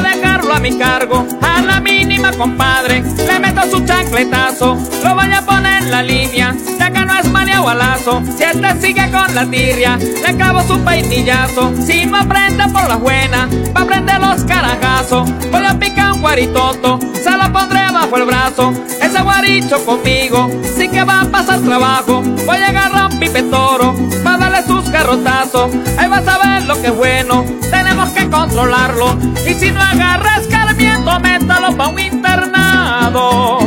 a 0.54 0.60
mi 0.60 0.78
cargo. 0.78 1.26
A 1.42 1.62
la 1.62 1.80
mínima, 1.80 2.32
compadre, 2.32 3.02
le 3.02 3.40
meto 3.40 3.62
su 3.70 3.86
chancletazo. 3.86 4.78
Lo 5.04 5.16
voy 5.16 5.32
a 5.32 5.42
poner 5.42 5.84
en 5.84 5.92
la 5.92 6.04
línea, 6.04 6.56
ya 6.80 6.92
que 6.92 7.06
no 7.06 7.20
es 7.20 7.26
alazo. 7.68 8.22
Si 8.38 8.44
este 8.44 8.82
sigue 8.82 9.12
con 9.12 9.34
la 9.34 9.46
tirria, 9.46 9.98
le 9.98 10.36
clavo 10.36 10.62
su 10.64 10.80
peinillazo. 10.84 11.74
Si 11.82 12.06
no 12.06 12.18
aprende 12.18 12.68
por 12.70 12.88
las 12.88 13.00
buenas, 13.00 13.50
va 13.76 13.82
a 13.82 13.84
aprender 13.84 14.20
los 14.20 14.44
carajazos. 14.44 15.30
Voy 15.52 15.66
a 15.66 15.78
picar 15.80 16.14
un 16.14 16.22
guaritoto, 16.22 17.00
se 17.14 17.32
lo 17.32 17.52
pondré 17.52 17.92
bajo 17.92 18.18
el 18.18 18.26
brazo. 18.26 18.74
Ese 19.02 19.22
guaricho 19.22 19.84
conmigo, 19.86 20.50
sí 20.78 20.90
que 20.90 21.04
va 21.04 21.22
a 21.22 21.26
pasar 21.26 21.60
trabajo. 21.62 22.22
Voy 22.46 22.58
a 22.58 22.68
agarrar 22.68 23.12
un 23.12 23.20
pipe 23.20 23.44
toro, 23.44 23.96
para 24.24 24.38
darle 24.38 24.64
sus 24.64 24.90
carrotazos. 24.90 25.72
Ahí 25.98 26.08
vas 26.10 26.28
a 26.28 26.38
ver 26.38 26.64
lo 26.66 26.80
que 26.82 26.88
es 26.88 26.96
bueno, 26.96 27.46
tenemos 27.72 27.95
controlarlo. 28.30 29.18
Y 29.48 29.54
si 29.54 29.72
no 29.72 29.82
agarra 29.82 30.38
escarmiento, 30.42 31.20
métalo 31.20 31.76
pa' 31.76 31.88
un 31.88 32.00
internado. 32.00 33.60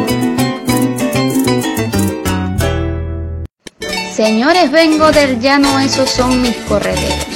Señores, 4.14 4.70
vengo 4.72 5.12
del 5.12 5.40
llano, 5.40 5.78
esos 5.78 6.10
son 6.10 6.42
mis 6.42 6.56
correderos. 6.68 7.26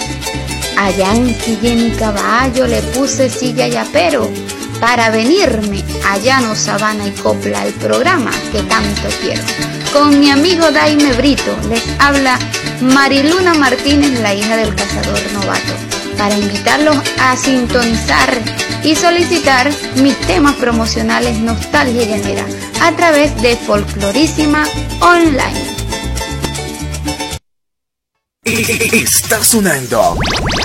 Allá 0.76 1.14
ensillé 1.14 1.76
mi 1.76 1.90
caballo, 1.92 2.66
le 2.66 2.82
puse 2.82 3.30
silla 3.30 3.68
y 3.68 3.76
apero 3.76 4.28
para 4.80 5.10
venirme 5.10 5.84
a 6.10 6.18
llano, 6.18 6.56
sabana 6.56 7.06
y 7.06 7.12
copla, 7.12 7.64
el 7.64 7.72
programa 7.74 8.32
que 8.50 8.64
tanto 8.64 9.08
quiero. 9.20 9.42
Con 9.92 10.18
mi 10.18 10.28
amigo 10.28 10.72
Daime 10.72 11.12
Brito 11.12 11.56
les 11.68 11.84
habla 12.00 12.36
Mariluna 12.80 13.54
Martínez, 13.54 14.18
la 14.20 14.34
hija 14.34 14.56
del 14.56 14.74
cazador 14.74 15.20
novato, 15.34 15.72
para 16.22 16.38
invitarlos 16.38 16.96
a 17.18 17.36
sintonizar 17.36 18.40
y 18.84 18.94
solicitar 18.94 19.68
mis 19.96 20.16
temas 20.20 20.54
promocionales 20.54 21.36
Nostalgia 21.38 22.04
Llanera 22.04 22.46
a 22.80 22.92
través 22.92 23.34
de 23.42 23.56
Folclorísima 23.56 24.64
Online. 25.00 25.60
Está 28.44 29.42
sonando 29.42 30.16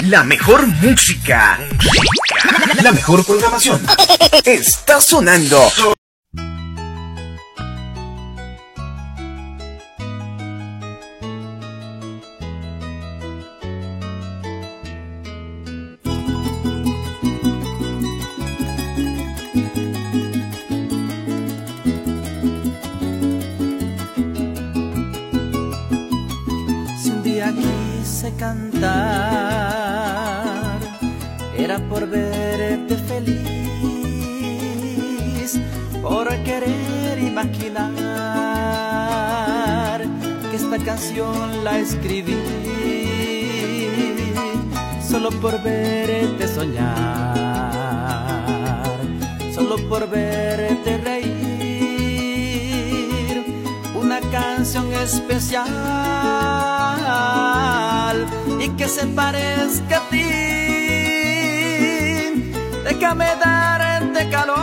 la 0.02 0.24
mejor 0.24 0.68
música, 0.68 1.58
la 2.84 2.92
mejor 2.92 3.26
programación. 3.26 3.84
Está 4.46 5.02
sonando 5.02 5.72
la 41.64 41.80
escribí. 41.80 42.38
Solo 45.02 45.32
por 45.42 45.62
verte 45.64 46.48
soñar, 46.48 47.74
solo 49.54 49.78
por 49.90 50.08
verte 50.10 50.98
reír, 50.98 51.36
una 53.96 54.20
canción 54.32 54.94
especial 54.94 55.66
y 58.60 58.70
que 58.70 58.88
se 58.88 59.08
parezca 59.08 59.98
a 59.98 60.10
ti. 60.10 60.24
Déjame 62.84 63.26
darte 63.44 64.30
calor, 64.30 64.58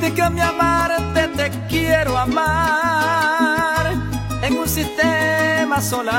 déjame 0.00 0.42
amarte, 0.42 1.28
te 1.36 1.50
quiero 1.68 2.18
amar 2.18 3.47
sistema 4.78 5.76
solar 5.80 6.18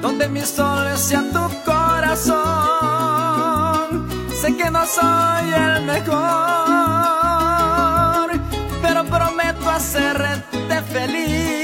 donde 0.00 0.28
mi 0.28 0.40
sol 0.40 0.86
sea 0.96 1.22
tu 1.34 1.44
corazón. 1.64 2.34
Sé 4.40 4.56
que 4.56 4.70
no 4.70 4.84
soy 4.86 5.52
el 5.66 5.82
mejor, 5.84 6.14
pero 8.82 9.04
prometo 9.04 9.70
hacerte 9.70 10.82
feliz 10.92 11.54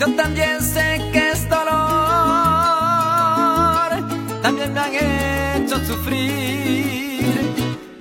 yo 0.00 0.06
también 0.14 0.62
sé 0.62 1.10
que 1.12 1.32
es 1.32 1.46
dolor, 1.50 1.68
también 4.40 4.72
me 4.72 4.80
han 4.80 4.94
hecho 4.94 5.76
sufrir. 5.84 7.20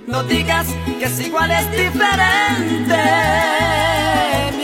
No 0.08 0.24
digas 0.24 0.68
que 0.98 1.06
es 1.06 1.20
igual, 1.20 1.52
es 1.52 1.70
diferente. 1.72 3.04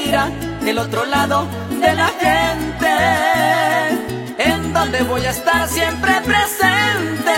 Mira 0.06 0.30
el 0.66 0.78
otro 0.78 1.06
lado 1.06 1.48
de 1.70 1.94
la 1.96 2.08
gente, 2.08 2.94
en 4.38 4.74
donde 4.74 5.02
voy 5.04 5.26
a 5.26 5.32
estar 5.32 5.68
siempre 5.68 6.14
presente. 6.22 7.34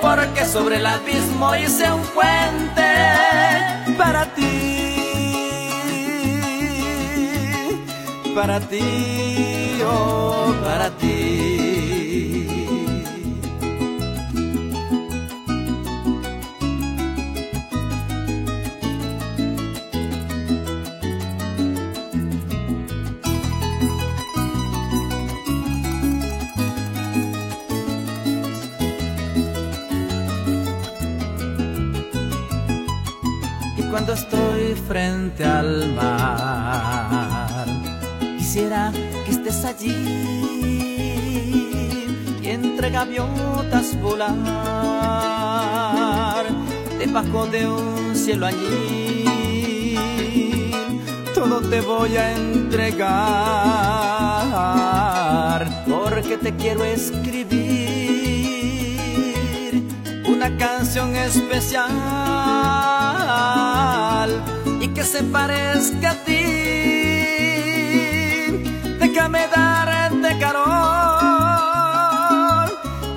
Porque 0.00 0.44
sobre 0.44 0.76
el 0.76 0.86
abismo 0.86 1.54
hice 1.56 1.90
un 1.92 2.02
puente 2.14 2.88
para 3.98 4.26
ti. 4.34 4.66
para 8.36 8.60
ti, 8.60 9.80
oh, 9.82 10.54
para 10.62 10.90
ti. 10.90 11.55
Cuando 33.96 34.12
estoy 34.12 34.74
frente 34.86 35.42
al 35.42 35.94
mar, 35.94 37.64
quisiera 38.36 38.92
que 38.92 39.30
estés 39.30 39.64
allí 39.64 39.96
y 42.42 42.46
entre 42.46 42.90
gaviotas 42.90 43.98
volar 44.02 44.36
debajo 46.98 47.46
de 47.46 47.66
un 47.68 48.14
cielo 48.14 48.44
allí. 48.48 49.96
Todo 51.34 51.62
te 51.62 51.80
voy 51.80 52.18
a 52.18 52.36
entregar 52.36 52.96
porque 55.88 56.36
te 56.36 56.54
quiero 56.54 56.84
escribir 56.84 57.56
una 60.28 60.54
canción 60.58 60.75
especial 60.98 61.84
y 64.80 64.88
que 64.88 65.04
se 65.04 65.22
parezca 65.24 66.12
a 66.12 66.14
ti 66.24 66.56
déjame 68.98 69.46
darte 69.54 70.38
calor, 70.38 70.70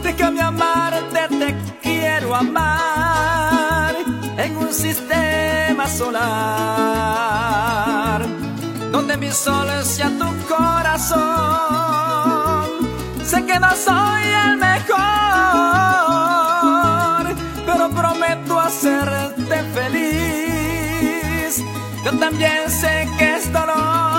déjame 0.04 0.42
amarte, 0.42 1.28
te 1.30 1.56
quiero 1.82 2.36
amar 2.36 3.96
en 4.38 4.58
un 4.58 4.74
sistema 4.74 5.88
solar, 5.88 6.22
donde 8.92 9.16
mi 9.16 9.32
sol 9.32 9.70
sea 9.86 10.10
tu 10.10 10.28
corazón. 10.54 11.20
Sé 13.24 13.46
que 13.46 13.58
no 13.58 13.70
soy 13.76 14.24
el 14.46 14.58
mejor, 14.58 15.00
hacerte 18.70 19.58
feliz. 19.74 21.64
Yo 22.06 22.12
también 22.18 22.70
sé 22.70 23.08
que 23.18 23.36
es 23.36 23.52
dolor 23.52 24.10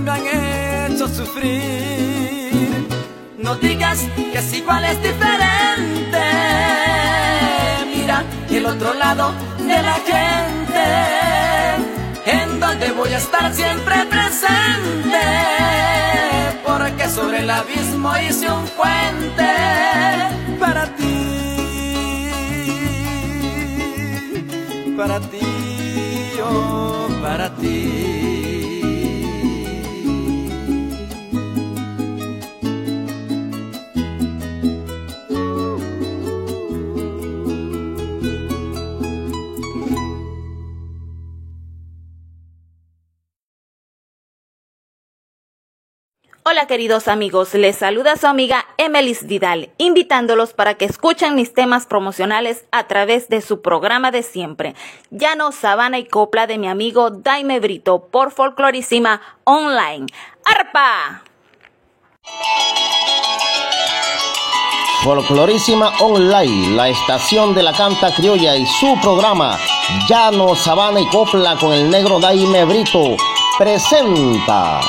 me 0.00 0.10
han 0.10 0.92
hecho 0.92 1.08
sufrir. 1.08 2.88
No 3.38 3.54
digas 3.56 4.00
que 4.16 4.38
es 4.38 4.52
igual, 4.52 4.84
es 4.84 5.02
diferente. 5.02 6.22
Mira 7.94 8.24
el 8.50 8.66
otro 8.66 8.94
lado 8.94 9.32
de 9.58 9.82
la 9.82 9.94
gente, 9.94 10.84
en 12.26 12.60
donde 12.60 12.90
voy 12.92 13.12
a 13.12 13.18
estar 13.18 13.52
siempre 13.54 13.96
presente. 14.06 15.24
Porque 16.64 16.94
que 16.94 17.08
sobre 17.08 17.40
el 17.40 17.50
abismo 17.50 18.12
hice 18.18 18.50
un 18.50 18.66
puente 18.68 19.52
para 20.58 20.86
ti, 20.96 21.25
para 24.96 25.20
ti, 25.20 25.40
oh, 26.42 27.08
para 27.20 27.50
ti. 27.50 28.25
Hola 46.56 46.66
queridos 46.66 47.06
amigos, 47.06 47.52
les 47.52 47.76
saluda 47.76 48.16
su 48.16 48.26
amiga 48.26 48.64
Emelis 48.78 49.26
Vidal, 49.26 49.68
invitándolos 49.76 50.54
para 50.54 50.72
que 50.72 50.86
escuchen 50.86 51.34
mis 51.34 51.52
temas 51.52 51.84
promocionales 51.84 52.64
a 52.72 52.86
través 52.86 53.28
de 53.28 53.42
su 53.42 53.60
programa 53.60 54.10
de 54.10 54.22
siempre, 54.22 54.74
Llano, 55.10 55.52
Sabana 55.52 55.98
y 55.98 56.06
Copla 56.06 56.46
de 56.46 56.56
mi 56.56 56.66
amigo 56.66 57.10
Daime 57.10 57.60
Brito 57.60 58.08
por 58.10 58.32
Folclorísima 58.32 59.20
Online. 59.44 60.06
¡Arpa! 60.46 61.24
Folclorísima 65.04 65.92
Online, 66.00 66.74
la 66.74 66.88
estación 66.88 67.54
de 67.54 67.64
la 67.64 67.74
canta 67.74 68.14
criolla 68.14 68.56
y 68.56 68.64
su 68.64 68.98
programa 69.02 69.58
Llano, 70.08 70.54
Sabana 70.54 71.00
y 71.00 71.06
Copla 71.08 71.56
con 71.56 71.74
el 71.74 71.90
negro 71.90 72.18
Daime 72.18 72.64
Brito 72.64 73.14
presenta 73.58 74.80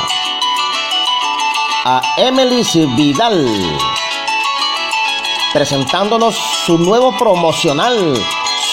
a 1.89 2.01
Emily 2.17 2.63
Vidal, 2.97 3.47
presentándonos 5.53 6.35
su 6.65 6.77
nuevo 6.77 7.15
promocional, 7.17 8.13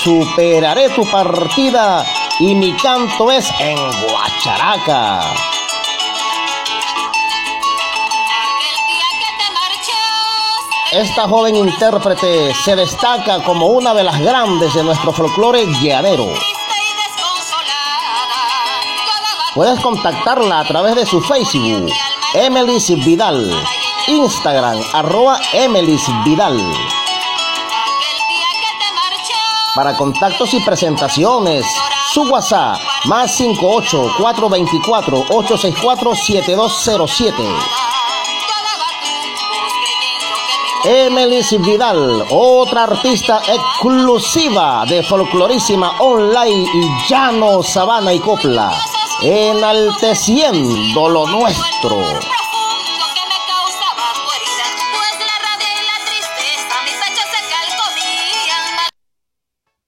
Superaré 0.03 0.89
tu 0.91 1.09
partida 1.09 2.05
y 2.41 2.57
mi 2.57 2.73
canto 2.73 3.31
es 3.31 3.49
en 3.61 3.77
Guacharaca. 3.77 5.21
Esta 10.91 11.29
joven 11.29 11.55
intérprete 11.55 12.53
se 12.53 12.75
destaca 12.75 13.45
como 13.45 13.69
una 13.69 13.95
de 13.95 14.03
las 14.03 14.21
grandes 14.21 14.75
de 14.75 14.83
nuestro 14.83 15.13
folclore 15.13 15.67
llanero. 15.81 16.27
Puedes 19.55 19.79
contactarla 19.79 20.59
a 20.59 20.65
través 20.65 20.97
de 20.97 21.07
su 21.07 21.21
Facebook 21.21 21.89
Emelis 22.35 22.89
Vidal. 23.05 23.49
Instagram, 24.09 24.83
arroba 24.93 25.39
Emelis 25.53 26.03
Vidal. 26.25 26.61
Para 29.77 29.97
contactos 29.97 30.53
y 30.53 30.59
presentaciones, 30.59 31.65
su 32.13 32.23
WhatsApp, 32.23 32.81
más 33.05 33.37
58 33.37 34.15
424 34.19 35.27
864 35.29 36.15
7207. 36.17 37.43
Emelis 40.87 41.63
Vidal, 41.63 42.27
otra 42.31 42.83
artista 42.83 43.43
exclusiva 43.47 44.85
de 44.89 45.05
Folclorísima 45.05 46.01
Online 46.01 46.69
y 46.75 47.09
Llano, 47.09 47.63
Sabana 47.63 48.13
y 48.13 48.19
Copla 48.19 48.73
enalteciendo 49.25 51.09
lo 51.09 51.27
nuestro. 51.27 52.21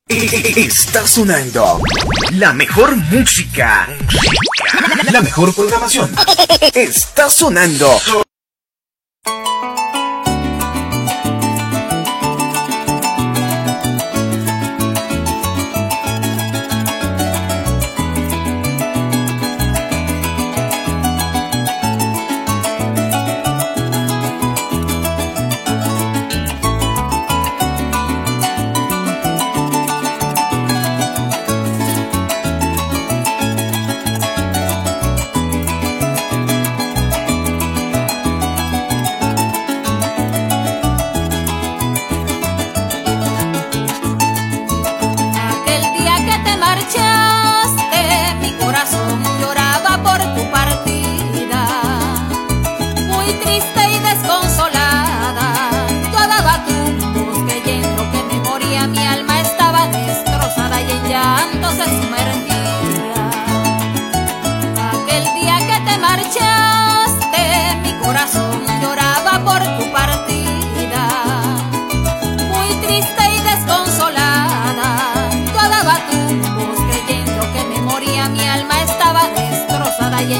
Está 0.09 1.07
sonando 1.07 1.81
la 2.31 2.55
mejor 2.55 2.97
música, 2.97 3.89
la 5.13 5.21
mejor 5.21 5.55
programación. 5.55 6.11
Está 6.73 7.29
sonando 7.29 8.01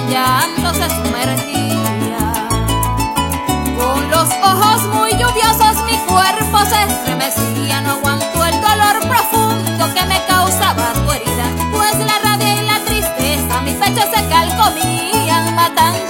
brillando 0.07 0.73
se 0.75 0.89
sumergía. 0.91 2.49
Con 3.79 4.11
los 4.11 4.29
ojos 4.43 4.83
muy 4.95 5.11
lluviosos 5.13 5.85
mi 5.85 5.99
cuerpo 6.07 6.59
se 6.65 6.83
estremecía, 6.83 7.81
no 7.81 7.93
aguantó 7.93 8.45
el 8.45 8.61
dolor 8.61 9.01
profundo 9.09 9.95
que 9.95 10.07
me 10.07 10.25
causaba 10.27 10.93
tu 10.93 11.11
herida, 11.13 11.47
pues 11.73 11.99
la 11.99 12.19
rabia 12.23 12.63
y 12.63 12.67
la 12.67 12.81
tristeza 12.85 13.61
mis 13.63 13.75
pechos 13.75 14.05
se 14.15 14.29
calcomían 14.29 15.55
matando. 15.55 16.06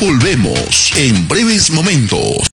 Volvemos 0.00 0.92
en 0.96 1.26
breves 1.26 1.70
momentos. 1.70 2.50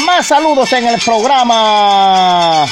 Más 0.05 0.27
saludos 0.27 0.71
en 0.73 0.87
el 0.87 0.99
programa. 0.99 2.67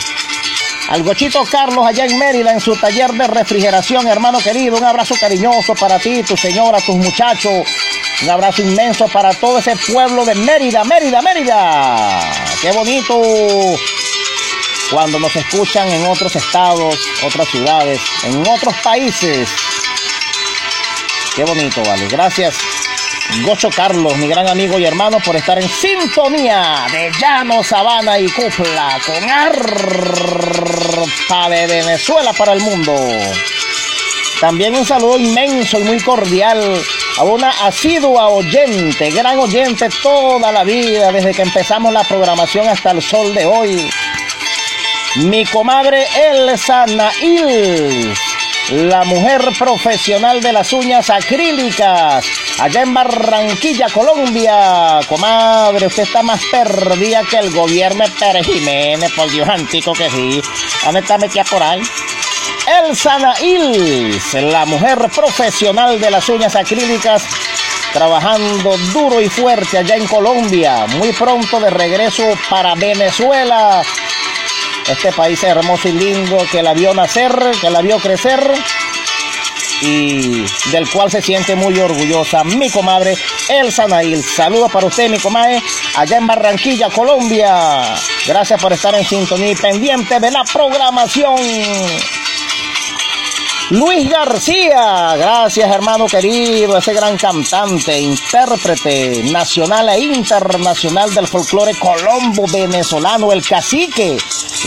Al 0.89 1.03
Gochito 1.03 1.43
Carlos 1.45 1.85
allá 1.85 2.05
en 2.05 2.17
Mérida 2.17 2.51
en 2.51 2.59
su 2.59 2.75
taller 2.75 3.11
de 3.11 3.27
refrigeración, 3.27 4.07
hermano 4.07 4.39
querido, 4.39 4.75
un 4.75 4.83
abrazo 4.83 5.13
cariñoso 5.19 5.75
para 5.75 5.99
ti, 5.99 6.23
tu 6.23 6.35
señora, 6.35 6.81
tus 6.81 6.95
muchachos. 6.95 7.63
Un 8.23 8.29
abrazo 8.29 8.63
inmenso 8.63 9.07
para 9.07 9.31
todo 9.33 9.59
ese 9.59 9.75
pueblo 9.93 10.25
de 10.25 10.33
Mérida, 10.35 10.83
Mérida, 10.83 11.21
Mérida. 11.21 12.19
Qué 12.61 12.71
bonito 12.71 13.21
cuando 14.91 15.19
nos 15.19 15.35
escuchan 15.35 15.87
en 15.89 16.07
otros 16.07 16.35
estados, 16.35 16.97
otras 17.23 17.47
ciudades, 17.49 18.01
en 18.23 18.41
otros 18.47 18.73
países. 18.83 19.47
Qué 21.35 21.43
bonito, 21.43 21.83
vale. 21.83 22.07
Gracias. 22.07 22.55
Gocho 23.43 23.69
Carlos, 23.69 24.17
mi 24.17 24.27
gran 24.27 24.47
amigo 24.47 24.79
y 24.79 24.85
hermano, 24.85 25.19
por 25.19 25.35
estar 25.35 25.59
en 25.59 25.69
sintonía 25.69 26.87
de 26.91 27.11
Llano, 27.19 27.63
Sabana 27.63 28.17
y 28.17 28.27
Cupla 28.27 28.99
con 29.05 29.29
arpa 29.29 29.59
de 31.49 31.67
Venezuela 31.67 32.33
para 32.33 32.53
el 32.53 32.61
mundo. 32.61 32.95
También 34.41 34.75
un 34.75 34.85
saludo 34.85 35.19
inmenso 35.19 35.79
y 35.79 35.83
muy 35.83 35.99
cordial 35.99 36.81
a 37.17 37.23
una 37.23 37.49
asidua 37.67 38.29
oyente, 38.29 39.11
gran 39.11 39.37
oyente 39.37 39.89
toda 40.01 40.51
la 40.51 40.63
vida, 40.63 41.11
desde 41.11 41.33
que 41.33 41.43
empezamos 41.43 41.93
la 41.93 42.03
programación 42.03 42.67
hasta 42.67 42.91
el 42.91 43.01
sol 43.01 43.35
de 43.35 43.45
hoy. 43.45 43.89
Mi 45.15 45.43
comadre 45.43 46.05
Elsa 46.31 46.85
Nail, 46.85 48.13
la 48.69 49.03
mujer 49.03 49.41
profesional 49.57 50.39
de 50.39 50.53
las 50.53 50.71
uñas 50.71 51.09
acrílicas 51.09 52.23
allá 52.59 52.81
en 52.83 52.93
Barranquilla, 52.93 53.87
Colombia. 53.89 54.99
Comadre, 55.09 55.87
usted 55.87 56.03
está 56.03 56.21
más 56.21 56.39
perdida 56.51 57.23
que 57.23 57.37
el 57.37 57.51
gobierno 57.51 58.05
de 58.05 58.11
Pérez 58.11 58.45
Jiménez, 58.45 59.11
por 59.13 59.31
Dios 59.31 59.49
antico 59.49 59.93
que 59.93 60.09
sí. 60.11 60.41
¿Dónde 60.85 60.99
está 60.99 61.17
metida 61.17 61.43
por 61.43 61.63
ahí? 61.63 61.81
Elsa 62.85 63.17
Nails, 63.17 64.33
la 64.35 64.65
mujer 64.65 65.09
profesional 65.09 65.99
de 65.99 66.11
las 66.11 66.29
uñas 66.29 66.55
acrílicas, 66.55 67.23
trabajando 67.93 68.77
duro 68.93 69.19
y 69.19 69.27
fuerte 69.27 69.79
allá 69.79 69.95
en 69.95 70.05
Colombia. 70.05 70.85
Muy 70.85 71.11
pronto 71.13 71.59
de 71.59 71.71
regreso 71.71 72.23
para 72.47 72.75
Venezuela. 72.75 73.81
Este 74.89 75.11
país 75.11 75.43
hermoso 75.43 75.87
y 75.87 75.93
lindo 75.93 76.37
que 76.51 76.63
la 76.63 76.73
vio 76.73 76.93
nacer, 76.93 77.31
que 77.61 77.69
la 77.69 77.81
vio 77.81 77.97
crecer 77.99 78.39
y 79.81 80.43
del 80.71 80.89
cual 80.91 81.09
se 81.09 81.21
siente 81.21 81.55
muy 81.55 81.79
orgullosa 81.79 82.43
mi 82.43 82.69
comadre 82.69 83.17
Elsa 83.47 83.87
Nail. 83.87 84.23
Saludos 84.23 84.71
para 84.71 84.87
usted, 84.87 85.09
mi 85.09 85.19
comadre, 85.19 85.61
allá 85.95 86.17
en 86.17 86.27
Barranquilla, 86.27 86.89
Colombia. 86.89 87.95
Gracias 88.25 88.61
por 88.61 88.73
estar 88.73 88.93
en 88.95 89.05
sintonía 89.05 89.51
y 89.51 89.55
pendiente 89.55 90.19
de 90.19 90.31
la 90.31 90.43
programación. 90.43 91.37
Luis 93.71 94.09
García, 94.09 95.15
gracias 95.15 95.69
hermano 95.69 96.07
querido, 96.07 96.75
ese 96.75 96.91
gran 96.91 97.15
cantante, 97.17 97.99
intérprete 97.99 99.21
nacional 99.31 99.89
e 99.89 99.99
internacional 99.99 101.13
del 101.13 101.27
folclore 101.27 101.75
colombo 101.75 102.47
venezolano, 102.51 103.31
el 103.31 103.45
cacique. 103.45 104.17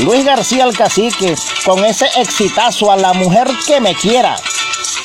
Luis 0.04 0.24
García 0.24 0.64
el 0.64 0.76
cacique, 0.76 1.34
con 1.64 1.84
ese 1.84 2.06
exitazo 2.16 2.92
a 2.92 2.96
la 2.96 3.12
mujer 3.12 3.48
que 3.66 3.80
me 3.80 3.92
quiera 3.96 4.36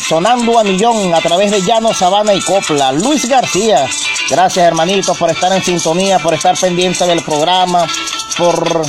sonando 0.07 0.57
a 0.59 0.63
millón 0.63 1.13
a 1.13 1.19
través 1.19 1.51
de 1.51 1.61
Llano, 1.63 1.91
Sabana 1.93 2.35
y 2.35 2.41
Copla. 2.41 2.91
Luis 2.91 3.27
García, 3.27 3.89
gracias 4.29 4.65
hermanito 4.65 5.15
por 5.15 5.31
estar 5.31 5.51
en 5.51 5.63
sintonía, 5.63 6.19
por 6.19 6.35
estar 6.35 6.55
pendiente 6.57 7.05
del 7.05 7.23
programa, 7.23 7.85
por 8.37 8.85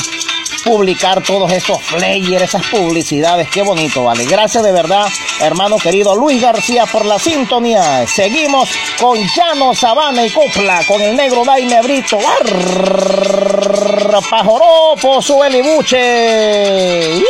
publicar 0.69 1.23
todos 1.23 1.51
estos 1.51 1.83
flyers, 1.83 2.43
esas 2.43 2.67
publicidades. 2.67 3.49
Qué 3.49 3.63
bonito, 3.63 4.05
vale. 4.05 4.27
Gracias 4.27 4.63
de 4.63 4.71
verdad, 4.71 5.07
hermano 5.41 5.79
querido 5.79 6.15
Luis 6.15 6.43
García, 6.43 6.85
por 6.87 7.07
la 7.07 7.19
sintonía. 7.19 8.07
Seguimos 8.07 8.69
con 9.01 9.19
Llano, 9.19 9.75
Sabana 9.75 10.27
y 10.27 10.31
Copla, 10.31 10.85
con 10.87 11.01
el 11.01 11.17
negro 11.17 11.45
Daime 11.45 11.81
Brito. 11.83 12.19
Pajoropo, 14.31 15.23
su 15.23 15.35
Buche. 15.35 17.23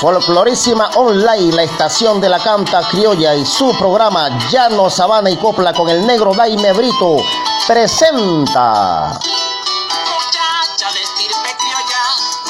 Folclorísima 0.00 0.88
Online, 0.96 1.54
la 1.54 1.62
estación 1.62 2.22
de 2.22 2.30
la 2.30 2.38
canta 2.38 2.80
criolla 2.88 3.34
y 3.34 3.44
su 3.44 3.76
programa 3.76 4.30
Llano, 4.48 4.88
Sabana 4.88 5.28
y 5.28 5.36
Copla 5.36 5.74
con 5.74 5.90
el 5.90 6.06
negro 6.06 6.32
Daime 6.32 6.72
Brito 6.72 7.18
presenta 7.66 9.20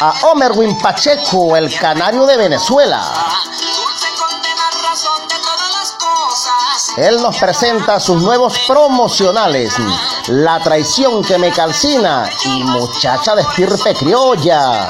a 0.01 0.15
Omerwin 0.31 0.79
Pacheco, 0.79 1.57
el 1.57 1.77
canario 1.77 2.25
de 2.25 2.37
Venezuela. 2.37 3.03
Él 6.99 7.21
nos 7.21 7.37
presenta 7.37 7.99
sus 7.99 8.23
nuevos 8.23 8.61
promocionales, 8.61 9.75
La 10.29 10.61
traición 10.61 11.25
que 11.25 11.37
me 11.37 11.51
calcina 11.51 12.31
y 12.45 12.63
Muchacha 12.63 13.35
de 13.35 13.43
estirpe 13.43 13.93
criolla. 13.95 14.89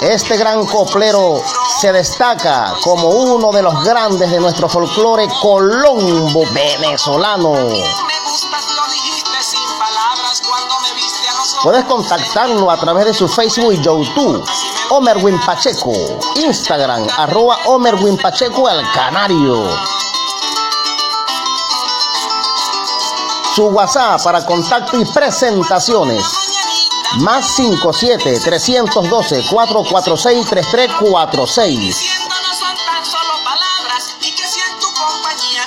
Este 0.00 0.36
gran 0.36 0.64
coplero 0.64 1.42
se 1.80 1.92
destaca 1.92 2.72
como 2.84 3.08
uno 3.08 3.50
de 3.50 3.62
los 3.62 3.84
grandes 3.84 4.30
de 4.30 4.38
nuestro 4.38 4.68
folclore 4.68 5.26
colombo 5.42 6.44
venezolano. 6.52 7.54
Puedes 11.64 11.84
contactarlo 11.86 12.70
a 12.70 12.76
través 12.76 13.06
de 13.06 13.14
su 13.14 13.28
Facebook 13.28 13.72
y 13.72 13.80
YouTube, 13.80 14.48
Omerwin 14.90 15.40
Pacheco, 15.40 15.92
Instagram, 16.36 17.08
arroba 17.16 17.58
Omerwin 17.66 18.16
Pacheco 18.18 18.68
el 18.68 18.80
Canario. 18.92 19.68
Su 23.56 23.66
WhatsApp 23.66 24.22
para 24.22 24.46
contacto 24.46 24.96
y 24.96 25.04
presentaciones 25.06 26.37
más 27.16 27.56
57 27.56 28.40
312 28.40 29.44
446 29.50 30.46
3346. 30.46 32.10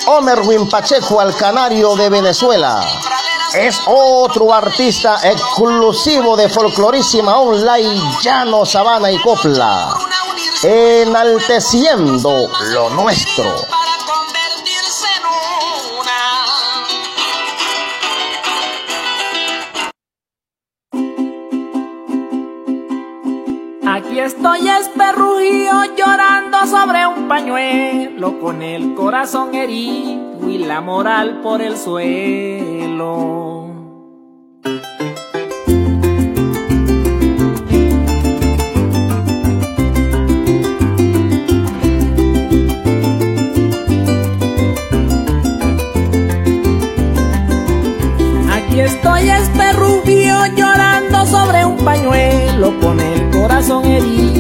Omerwin 0.07 0.67
Pacheco 0.69 1.19
al 1.19 1.35
Canario 1.35 1.95
de 1.95 2.09
Venezuela. 2.09 2.85
Es 3.53 3.81
otro 3.85 4.53
artista 4.53 5.19
exclusivo 5.23 6.37
de 6.37 6.49
Folclorísima 6.49 7.37
Online, 7.39 8.01
Llano, 8.21 8.65
Sabana 8.65 9.11
y 9.11 9.17
Copla. 9.19 9.93
Enalteciendo 10.63 12.49
lo 12.71 12.89
nuestro. 12.91 13.80
Estoy 24.41 24.67
esperrujío 24.69 25.95
llorando 25.95 26.65
sobre 26.65 27.05
un 27.05 27.27
pañuelo 27.27 28.39
con 28.39 28.63
el 28.63 28.95
corazón 28.95 29.53
herido 29.53 30.49
y 30.49 30.57
la 30.57 30.81
moral 30.81 31.41
por 31.43 31.61
el 31.61 31.77
suelo. 31.77 33.51
estoy 48.85 49.29
este 49.29 49.73
rubio 49.73 50.35
llorando 50.55 51.25
sobre 51.27 51.65
un 51.65 51.77
pañuelo 51.77 52.79
con 52.79 52.99
el 52.99 53.29
corazón 53.29 53.85
herido 53.85 54.30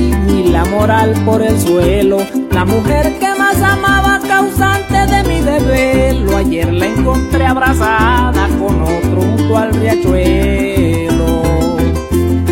por 1.25 1.43
el 1.43 1.59
suelo. 1.59 2.17
La 2.49 2.65
mujer 2.65 3.13
que 3.19 3.27
más 3.37 3.61
amaba 3.61 4.19
causante 4.27 4.97
de 5.13 5.23
mi 5.29 5.39
desvelo, 5.41 6.35
ayer 6.37 6.73
la 6.73 6.87
encontré 6.87 7.45
abrazada 7.45 8.47
con 8.59 8.81
otro 8.81 9.21
junto 9.21 9.57
al 9.57 9.73
riachuelo. 9.75 11.41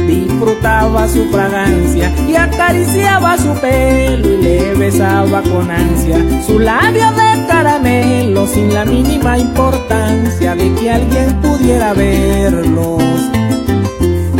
Disfrutaba 0.05 1.07
su 1.07 1.25
fragancia 1.31 2.13
y 2.27 2.35
acariciaba 2.35 3.35
su 3.35 3.51
pelo 3.59 4.29
y 4.29 4.37
le 4.43 4.75
besaba 4.75 5.41
con 5.41 5.71
ansia 5.71 6.19
su 6.45 6.59
labio 6.59 7.07
de 7.13 7.47
caramelo 7.47 8.45
sin 8.45 8.71
la 8.71 8.85
mínima 8.85 9.39
importancia 9.39 10.53
de 10.53 10.71
que 10.75 10.91
alguien 10.91 11.33
pudiera 11.41 11.93
verlos. 11.93 13.01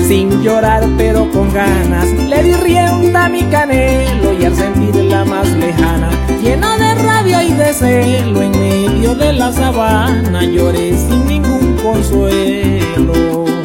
Sin 0.10 0.42
llorar 0.42 0.90
pero 0.98 1.30
con 1.30 1.54
ganas, 1.54 2.08
le 2.28 2.42
di 2.42 2.54
rienda 2.56 3.26
a 3.26 3.30
mi 3.30 3.44
canelo 3.44 4.34
y 4.34 4.44
al 4.44 4.56
sentirla 4.56 5.24
más 5.24 5.48
lejana, 5.52 6.10
lleno 6.42 6.80
de 6.80 6.96
rabia 6.96 7.44
y 7.44 7.54
de 7.54 7.72
celo, 7.72 8.42
en 8.42 8.50
medio 8.50 9.14
de 9.14 9.34
la 9.34 9.54
sabana 9.54 10.44
lloré 10.46 10.98
sin 10.98 11.28
ningún 11.28 11.78
consuelo. 11.84 13.59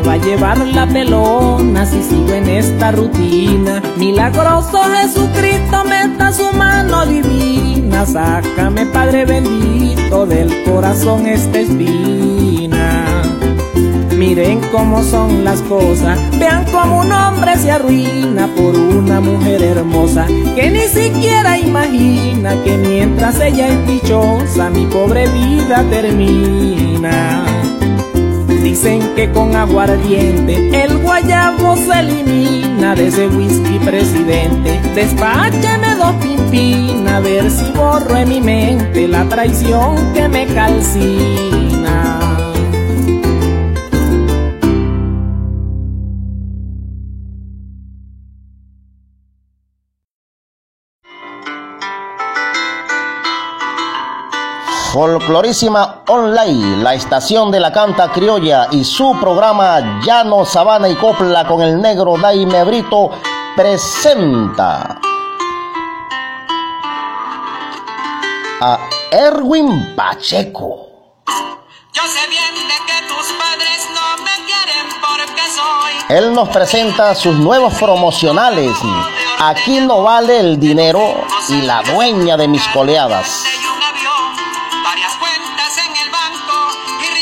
Llevar 0.00 0.58
la 0.58 0.86
pelona 0.86 1.84
si 1.84 2.02
sigo 2.02 2.32
en 2.32 2.48
esta 2.48 2.92
rutina. 2.92 3.82
Milagroso 3.96 4.80
Jesucristo, 4.94 5.84
meta 5.84 6.32
su 6.32 6.50
mano 6.52 7.06
divina. 7.06 8.06
Sácame, 8.06 8.86
Padre 8.86 9.24
bendito, 9.24 10.26
del 10.26 10.64
corazón 10.64 11.26
esta 11.26 11.58
espina. 11.58 13.22
Miren 14.16 14.60
cómo 14.70 15.02
son 15.02 15.44
las 15.44 15.60
cosas, 15.62 16.18
vean 16.38 16.64
cómo 16.70 17.00
un 17.00 17.10
hombre 17.10 17.56
se 17.56 17.72
arruina 17.72 18.46
por 18.54 18.76
una 18.76 19.20
mujer 19.20 19.62
hermosa 19.62 20.26
que 20.54 20.70
ni 20.70 20.82
siquiera 20.82 21.58
imagina 21.58 22.54
que 22.62 22.76
mientras 22.76 23.40
ella 23.40 23.66
es 23.68 23.86
dichosa 23.88 24.70
mi 24.70 24.86
pobre 24.86 25.26
vida 25.28 25.84
termina. 25.90 27.51
Dicen 28.72 29.02
que 29.14 29.30
con 29.30 29.54
aguardiente 29.54 30.82
el 30.82 30.96
guayabo 30.96 31.76
se 31.76 32.00
elimina 32.00 32.94
de 32.94 33.08
ese 33.08 33.28
whisky 33.28 33.78
presidente. 33.80 34.80
Despácheme 34.94 35.94
dos 35.96 36.14
pimpinas 36.14 37.12
a 37.12 37.20
ver 37.20 37.50
si 37.50 37.70
borro 37.72 38.16
en 38.16 38.30
mi 38.30 38.40
mente 38.40 39.06
la 39.08 39.28
traición 39.28 40.14
que 40.14 40.26
me 40.26 40.46
calcina. 40.46 41.61
Folclorísima 54.92 56.02
Online, 56.08 56.82
la 56.82 56.92
estación 56.92 57.50
de 57.50 57.58
la 57.58 57.72
canta 57.72 58.12
criolla 58.12 58.68
y 58.72 58.84
su 58.84 59.18
programa 59.18 60.02
Llano, 60.02 60.44
Sabana 60.44 60.86
y 60.86 60.96
Copla 60.96 61.46
con 61.46 61.62
el 61.62 61.80
negro 61.80 62.18
Daime 62.18 62.62
Brito 62.64 63.10
presenta 63.56 65.00
a 68.60 68.78
Erwin 69.10 69.96
Pacheco. 69.96 70.88
Yo 71.94 72.02
sé 72.02 72.28
bien 72.28 72.68
de 72.68 72.74
que 72.84 73.08
tus 73.08 73.32
padres 73.32 73.88
no 73.94 74.22
me 74.22 74.44
quieren 74.44 74.88
porque 75.00 75.42
soy. 75.56 76.14
Él 76.14 76.34
nos 76.34 76.50
presenta 76.50 77.14
sus 77.14 77.38
nuevos 77.38 77.72
promocionales. 77.80 78.76
Aquí 79.38 79.80
no 79.80 80.02
vale 80.02 80.38
el 80.38 80.60
dinero 80.60 81.14
y 81.48 81.62
la 81.62 81.82
dueña 81.82 82.36
de 82.36 82.46
mis 82.46 82.68
coleadas. 82.68 83.46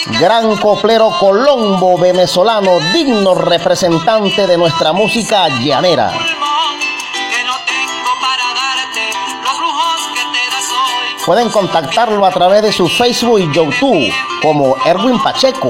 Gran 0.06 0.56
coplero 0.56 1.10
colombo 1.18 1.98
venezolano, 1.98 2.78
digno 2.92 3.34
representante 3.34 4.46
de 4.46 4.56
nuestra 4.56 4.92
música 4.92 5.48
llanera. 5.48 6.12
Pueden 11.24 11.50
contactarlo 11.50 12.24
a 12.24 12.30
través 12.30 12.62
de 12.62 12.72
su 12.72 12.88
Facebook 12.88 13.40
y 13.40 13.54
YouTube 13.54 14.12
como 14.42 14.76
Erwin 14.84 15.22
Pacheco, 15.22 15.68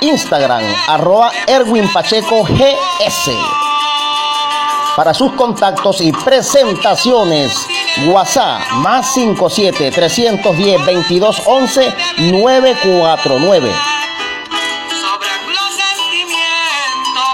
Instagram 0.00 0.64
arroba 0.88 1.30
Erwin 1.46 1.90
Pacheco 1.92 2.42
GS. 2.42 3.55
Para 4.96 5.12
sus 5.12 5.32
contactos 5.32 6.00
y 6.00 6.10
presentaciones, 6.10 7.52
WhatsApp 8.06 8.62
más 8.76 9.12
57 9.12 9.90
310 9.90 10.86
22 10.86 11.42
11 11.44 11.94
949. 12.32 13.72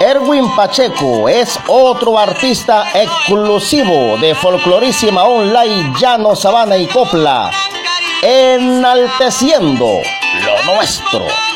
Erwin 0.01 0.53
Pacheco 0.53 1.29
es 1.29 1.57
otro 1.67 2.19
artista 2.19 2.85
exclusivo 2.93 4.17
de 4.17 4.35
Folclorísima 4.35 5.23
Online 5.23 5.93
Llano, 5.97 6.35
Sabana 6.35 6.75
y 6.75 6.85
Copla, 6.87 7.49
enalteciendo 8.21 10.01
lo 10.43 10.73
nuestro. 10.73 11.52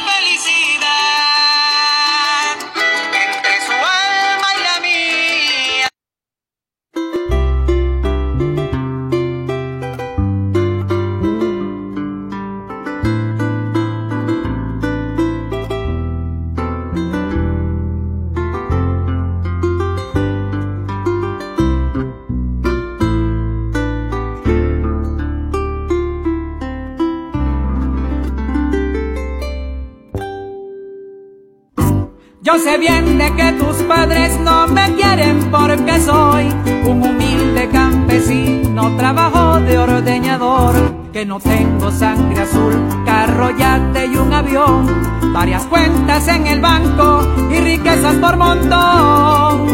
Yo 32.58 32.64
sé 32.64 32.78
bien 32.80 33.20
de 33.20 33.32
que 33.36 33.52
tus 33.52 33.76
padres 33.84 34.40
no 34.40 34.68
me 34.68 34.92
quieren 34.96 35.52
porque 35.52 36.00
soy 36.00 36.48
un 36.88 37.04
humilde 37.04 37.70
campesino, 37.70 38.98
trabajo 38.98 39.60
de 39.60 39.78
ordeñador, 39.78 40.74
que 41.14 41.24
no 41.24 41.40
tengo 41.40 41.92
sangre 41.92 42.42
azul, 42.42 42.74
carro, 43.06 43.52
y 43.52 44.18
un 44.18 44.34
avión, 44.34 44.88
varias 45.34 45.68
cuentas 45.68 46.28
en 46.30 46.48
el 46.48 46.60
banco 46.60 47.22
y 47.52 47.60
riqueza 47.60 48.14
montón. 48.14 49.68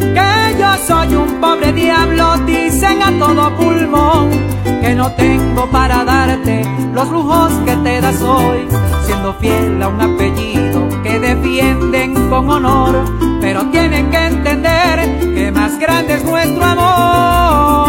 Que 0.00 0.58
yo 0.60 0.76
soy 0.86 1.14
un 1.14 1.40
pobre 1.40 1.72
diablo, 1.72 2.36
dicen 2.44 3.02
a 3.02 3.18
todo 3.18 3.56
pulmón. 3.56 4.28
Que 4.82 4.94
no 4.94 5.10
tengo 5.12 5.70
para 5.70 6.04
darte 6.04 6.66
los 6.92 7.08
lujos 7.08 7.50
que 7.64 7.76
te 7.76 7.98
das 8.02 8.20
hoy, 8.20 8.68
siendo 9.06 9.32
fiel 9.40 9.82
a 9.82 9.88
un 9.88 10.00
apellido 10.02 10.45
que 11.06 11.20
defienden 11.20 12.28
con 12.28 12.50
honor. 12.50 13.04
Pero 13.40 13.66
tienen 13.70 14.10
que 14.10 14.18
entender 14.18 15.34
que 15.34 15.52
más 15.52 15.78
grande 15.78 16.14
es 16.14 16.24
nuestro 16.24 16.64
amor. 16.64 17.85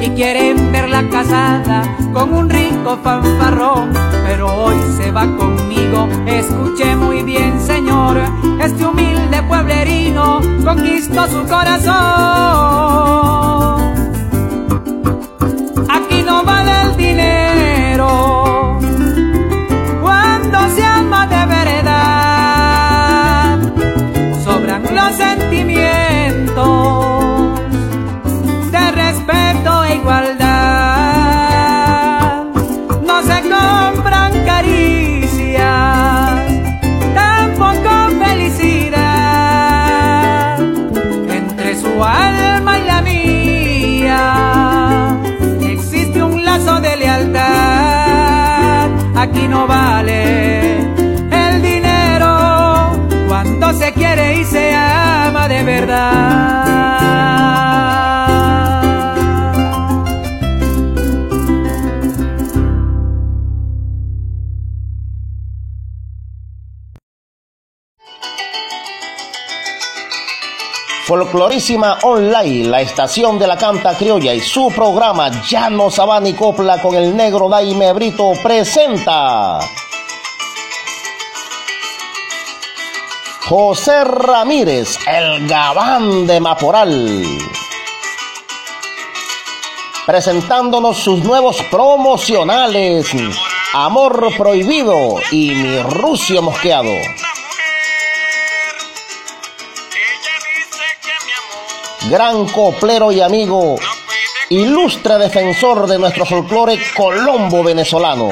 Y 0.00 0.10
quieren 0.10 0.72
verla 0.72 1.08
casada 1.08 1.82
con 2.12 2.34
un 2.34 2.50
rico 2.50 2.98
fanfarrón. 3.04 3.92
Pero 4.26 4.52
hoy 4.52 4.76
se 4.96 5.12
va 5.12 5.26
conmigo, 5.36 6.08
escuche 6.26 6.96
muy 6.96 7.22
bien, 7.22 7.60
señor. 7.60 8.20
Este 8.60 8.84
humilde 8.84 9.42
pueblerino 9.44 10.40
conquistó 10.64 11.28
su 11.28 11.46
corazón. 11.46 13.41
Folclorísima 71.12 71.98
Online, 72.04 72.70
la 72.70 72.80
estación 72.80 73.38
de 73.38 73.46
la 73.46 73.58
canta 73.58 73.94
criolla 73.94 74.32
y 74.32 74.40
su 74.40 74.72
programa 74.74 75.28
Llano 75.42 75.90
Sabana 75.90 76.26
y 76.30 76.32
Copla 76.32 76.80
con 76.80 76.94
el 76.94 77.14
negro 77.14 77.50
Daime 77.50 77.92
Brito 77.92 78.32
presenta 78.42 79.58
José 83.46 84.04
Ramírez, 84.04 84.96
el 85.06 85.46
gabán 85.46 86.26
de 86.26 86.40
Maporal. 86.40 87.22
Presentándonos 90.06 90.96
sus 90.96 91.22
nuevos 91.22 91.58
promocionales, 91.70 93.14
Amor 93.74 94.34
Prohibido 94.38 95.16
y 95.30 95.50
Mi 95.50 95.78
Rucio 95.82 96.40
Mosqueado. 96.40 96.94
Gran 102.12 102.46
coplero 102.48 103.10
y 103.10 103.22
amigo, 103.22 103.76
ilustre 104.50 105.16
defensor 105.16 105.86
de 105.86 105.98
nuestro 105.98 106.26
folclore 106.26 106.78
colombo 106.94 107.64
venezolano, 107.64 108.28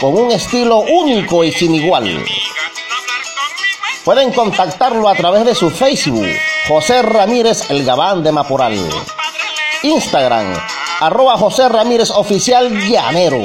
con 0.00 0.18
un 0.18 0.32
estilo 0.32 0.78
único 0.78 1.44
y 1.44 1.52
sin 1.52 1.76
igual. 1.76 2.24
Pueden 4.04 4.32
contactarlo 4.32 5.08
a 5.08 5.14
través 5.14 5.44
de 5.44 5.54
su 5.54 5.70
Facebook, 5.70 6.26
José 6.66 7.02
Ramírez 7.02 7.70
El 7.70 7.84
Gabán 7.84 8.24
de 8.24 8.32
Maporal. 8.32 8.76
Instagram, 9.84 10.60
arroba 10.98 11.38
José 11.38 11.68
Ramírez 11.68 12.10
Oficial 12.10 12.68
Llanero. 12.88 13.44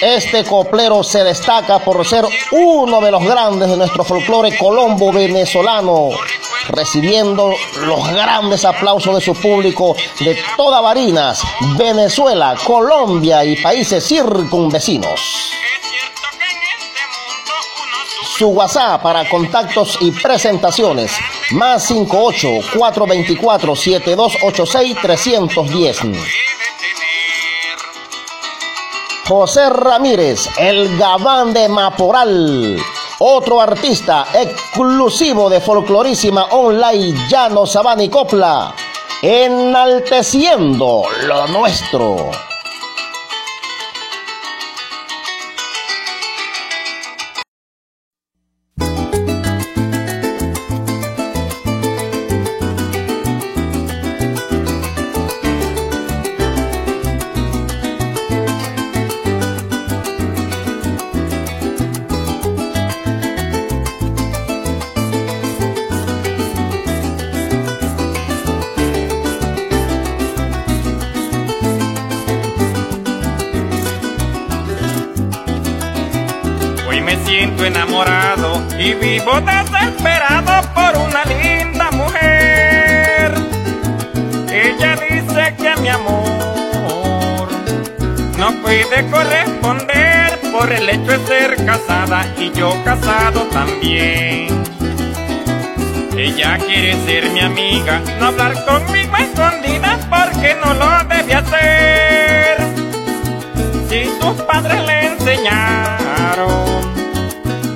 Este 0.00 0.44
coplero 0.44 1.02
se 1.02 1.24
destaca 1.24 1.78
por 1.78 2.06
ser 2.06 2.26
uno 2.50 3.00
de 3.00 3.10
los 3.10 3.24
grandes 3.24 3.70
de 3.70 3.78
nuestro 3.78 4.04
folclore 4.04 4.56
colombo 4.58 5.10
venezolano, 5.10 6.10
recibiendo 6.68 7.54
los 7.80 8.06
grandes 8.12 8.66
aplausos 8.66 9.14
de 9.14 9.22
su 9.22 9.34
público 9.34 9.96
de 10.20 10.36
toda 10.54 10.82
Barinas, 10.82 11.40
Venezuela, 11.78 12.54
Colombia 12.62 13.42
y 13.42 13.56
países 13.62 14.06
circunvecinos. 14.06 15.18
Su 18.36 18.48
WhatsApp 18.48 19.00
para 19.02 19.26
contactos 19.26 19.96
y 20.02 20.10
presentaciones, 20.10 21.10
más 21.52 21.84
58 21.84 22.48
424 22.76 23.74
7286 23.74 24.96
310. 25.00 26.00
José 29.28 29.68
Ramírez, 29.70 30.48
el 30.56 30.96
gabán 30.96 31.52
de 31.52 31.68
Maporal. 31.68 32.78
Otro 33.18 33.60
artista 33.60 34.28
exclusivo 34.32 35.50
de 35.50 35.60
Folclorísima 35.60 36.44
Online 36.52 37.26
Llano 37.28 37.66
Sabana 37.66 38.04
y 38.04 38.08
Copla. 38.08 38.72
Enalteciendo 39.22 41.02
lo 41.26 41.48
nuestro. 41.48 42.30
Puede 88.96 89.10
corresponder 89.10 90.38
por 90.52 90.72
el 90.72 90.88
hecho 90.88 91.18
de 91.18 91.26
ser 91.26 91.66
casada 91.66 92.26
y 92.38 92.50
yo 92.52 92.74
casado 92.82 93.42
también. 93.52 94.48
Ella 96.16 96.58
quiere 96.58 96.94
ser 97.04 97.30
mi 97.30 97.40
amiga, 97.40 98.00
no 98.18 98.26
hablar 98.26 98.54
conmigo 98.64 99.14
a 99.14 99.22
escondidas 99.22 99.98
porque 100.08 100.56
no 100.64 100.72
lo 100.74 101.04
debe 101.08 101.34
hacer. 101.34 102.56
Si 103.88 104.04
sus 104.18 104.40
padres 104.42 104.82
le 104.86 105.06
enseñaron 105.08 106.56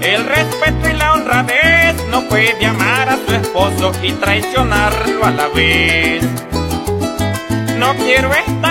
el 0.01 0.25
respeto 0.25 0.89
y 0.89 0.93
la 0.95 1.13
honradez, 1.13 1.97
no 2.11 2.23
puede 2.29 2.65
amar 2.65 3.11
a 3.11 3.19
su 3.27 3.35
esposo 3.35 3.93
y 4.03 4.13
traicionarlo 4.13 5.25
a 5.25 5.31
la 5.33 5.49
vez. 5.49 6.25
No 7.79 7.95
quiero 7.95 8.33
estar 8.33 8.70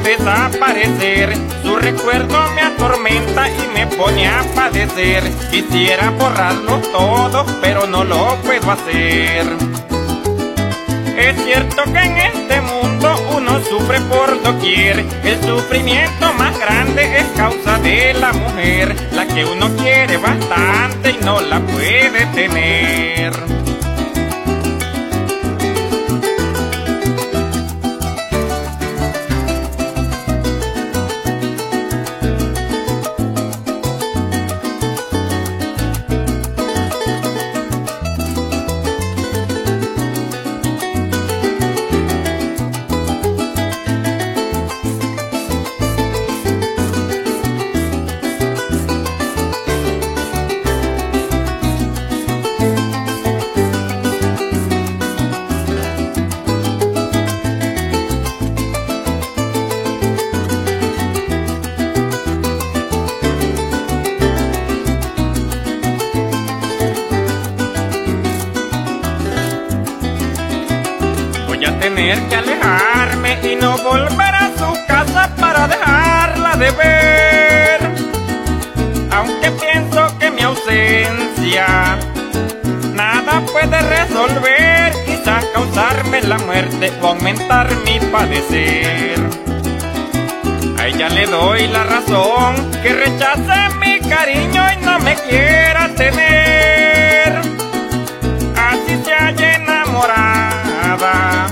desaparecer. 0.00 1.34
Su 1.62 1.76
recuerdo 1.76 2.38
me 2.54 2.62
atormenta 2.62 3.48
y 3.48 3.68
me 3.74 3.86
pone 3.86 4.28
a 4.28 4.42
padecer. 4.54 5.22
Quisiera 5.50 6.10
borrarlo 6.10 6.78
todo, 6.92 7.46
pero 7.60 7.86
no 7.86 8.04
lo 8.04 8.36
puedo 8.42 8.70
hacer. 8.70 9.46
Es 11.18 11.44
cierto 11.44 11.82
que 11.84 11.98
en 11.98 12.16
este 12.16 12.60
mundo 12.60 13.14
uno 13.36 13.60
sufre 13.64 14.00
por 14.02 14.40
doquier. 14.42 15.04
El 15.24 15.42
sufrimiento 15.42 16.32
más 16.34 16.56
grande 16.58 17.18
es 17.18 17.26
causa 17.36 17.78
de 17.78 18.14
la 18.14 18.32
mujer, 18.32 18.94
la 19.12 19.26
que 19.26 19.44
uno 19.44 19.68
quiere 19.76 20.16
bastante 20.16 21.10
y 21.10 21.24
no 21.24 21.40
la 21.40 21.58
puede 21.60 22.24
tener. 22.26 23.57
Muerte 86.58 86.92
o 87.02 87.06
aumentar 87.06 87.68
mi 87.84 88.00
padecer. 88.10 89.16
A 90.76 90.88
ella 90.88 91.08
le 91.08 91.26
doy 91.26 91.68
la 91.68 91.84
razón, 91.84 92.56
que 92.82 92.92
rechace 92.94 93.76
mi 93.80 94.00
cariño 94.00 94.62
y 94.72 94.84
no 94.84 94.98
me 94.98 95.14
quiera 95.14 95.88
tener. 95.94 97.40
Así 98.56 99.00
se 99.04 99.14
haya 99.14 99.54
enamorada 99.56 101.46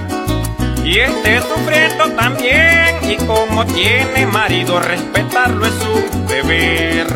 y 0.84 0.98
esté 0.98 1.40
sufriendo 1.40 2.10
también. 2.16 2.96
Y 3.02 3.16
como 3.26 3.64
tiene 3.66 4.26
marido, 4.26 4.80
respetarlo 4.80 5.66
es 5.66 5.74
su 5.74 6.26
deber. 6.26 7.06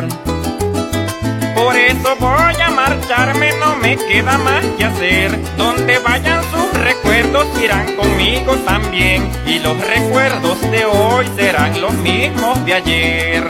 Por 1.55 1.75
eso 1.75 2.15
voy 2.19 2.61
a 2.61 2.69
marcharme, 2.69 3.51
no 3.59 3.75
me 3.75 3.97
queda 3.97 4.37
más 4.37 4.63
que 4.77 4.85
hacer. 4.85 5.37
Donde 5.57 5.99
vayan 5.99 6.41
sus 6.51 6.60
recuerdos 6.81 7.47
irán 7.61 7.95
conmigo 7.95 8.55
también. 8.65 9.29
Y 9.45 9.59
los 9.59 9.77
recuerdos 9.79 10.59
de 10.71 10.85
hoy 10.85 11.25
serán 11.35 11.79
los 11.79 11.93
mismos 11.93 12.63
de 12.65 12.73
ayer. 12.73 13.43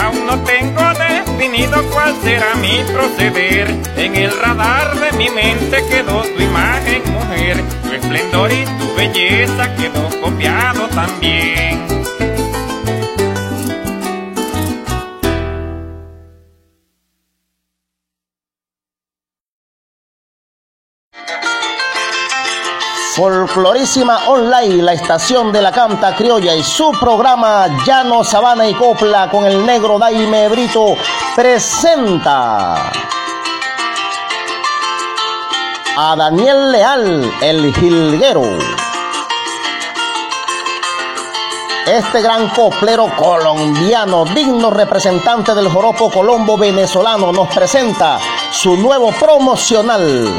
Aún 0.00 0.26
no 0.26 0.38
tengo 0.44 0.82
definido 0.94 1.82
cuál 1.90 2.14
será 2.22 2.54
mi 2.56 2.82
proceder. 2.92 3.68
En 3.96 4.14
el 4.14 4.30
radar 4.38 4.98
de 4.98 5.12
mi 5.18 5.28
mente 5.30 5.84
quedó 5.88 6.22
tu 6.22 6.42
imagen, 6.42 7.02
mujer. 7.12 7.62
Tu 7.82 7.92
esplendor 7.92 8.52
y 8.52 8.64
tu 8.78 8.94
belleza 8.94 9.74
quedó 9.76 10.08
copiado 10.20 10.88
también. 10.88 11.95
Folclorísima 23.16 24.28
Online, 24.28 24.82
la 24.82 24.92
estación 24.92 25.50
de 25.50 25.62
la 25.62 25.72
canta 25.72 26.14
criolla 26.14 26.54
y 26.54 26.62
su 26.62 26.92
programa 27.00 27.66
Llano, 27.86 28.22
Sabana 28.22 28.68
y 28.68 28.74
Copla 28.74 29.30
con 29.30 29.46
el 29.46 29.64
negro 29.64 29.98
Daime 29.98 30.50
Brito 30.50 30.94
presenta 31.34 32.92
a 35.96 36.14
Daniel 36.14 36.70
Leal, 36.70 37.32
el 37.40 37.74
jilguero. 37.74 38.42
Este 41.86 42.20
gran 42.20 42.50
coplero 42.50 43.06
colombiano, 43.16 44.26
digno 44.26 44.68
representante 44.68 45.54
del 45.54 45.70
joropo 45.70 46.10
colombo 46.10 46.58
venezolano, 46.58 47.32
nos 47.32 47.48
presenta 47.48 48.18
su 48.50 48.76
nuevo 48.76 49.10
promocional. 49.12 50.38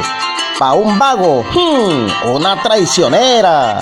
Pa' 0.59 0.73
un 0.73 0.97
vago, 0.97 1.43
hmm, 1.43 2.31
una 2.33 2.59
traicionera. 2.61 3.79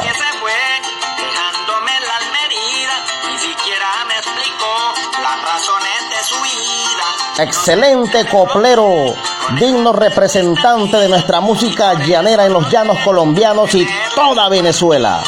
Excelente 7.37 8.25
coplero, 8.27 9.15
digno 9.57 9.93
representante 9.93 10.97
de 10.97 11.07
nuestra 11.07 11.39
música 11.39 11.93
llanera 11.93 12.45
en 12.45 12.51
los 12.51 12.69
llanos 12.69 12.99
colombianos 13.05 13.73
y 13.73 13.87
toda 14.13 14.49
Venezuela. 14.49 15.23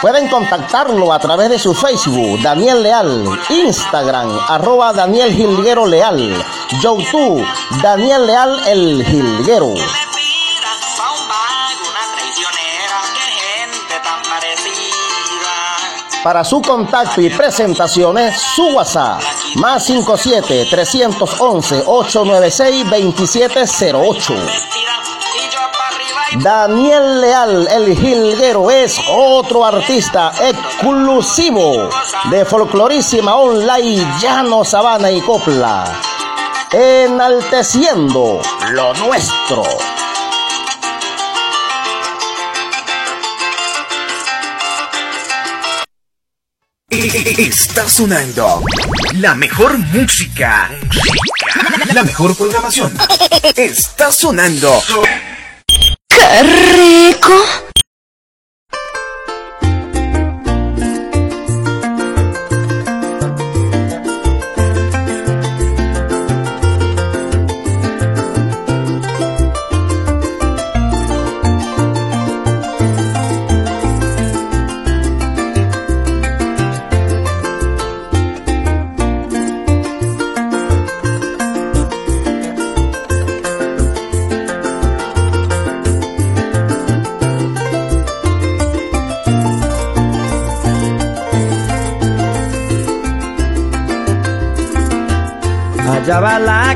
Pueden 0.00 0.28
contactarlo 0.28 1.12
a 1.12 1.18
través 1.18 1.48
de 1.48 1.58
su 1.58 1.74
Facebook, 1.74 2.40
Daniel 2.42 2.82
Leal, 2.82 3.24
Instagram, 3.48 4.38
arroba 4.48 4.92
Daniel 4.92 5.32
Gilguero 5.32 5.86
Leal, 5.86 6.44
YouTube, 6.80 7.46
Daniel 7.82 8.26
Leal 8.26 8.68
el 8.68 9.04
Gilguero. 9.04 9.74
Para 16.22 16.42
su 16.42 16.62
contacto 16.62 17.20
y 17.20 17.28
presentaciones, 17.28 18.40
su 18.40 18.68
WhatsApp, 18.68 19.20
más 19.56 19.84
57 19.84 20.66
311 20.70 21.82
896 21.86 22.84
2708. 22.90 24.34
Daniel 26.36 27.20
Leal, 27.20 27.68
el 27.68 27.96
jilguero, 27.96 28.70
es 28.70 28.98
otro 29.08 29.64
artista 29.64 30.32
exclusivo 30.40 31.88
de 32.30 32.44
folclorísima 32.44 33.36
online 33.36 34.04
llano, 34.20 34.64
sabana 34.64 35.10
y 35.10 35.20
copla, 35.20 36.00
enalteciendo 36.74 38.42
lo 38.72 38.94
nuestro. 38.94 39.62
Está 46.90 47.88
sonando 47.88 48.62
la 49.14 49.34
mejor 49.34 49.78
música. 49.78 50.70
La 51.92 52.02
mejor 52.02 52.36
programación. 52.36 52.92
Está 53.54 54.10
sonando. 54.10 54.82
¡Qué 56.08 56.42
rico! 57.12 57.63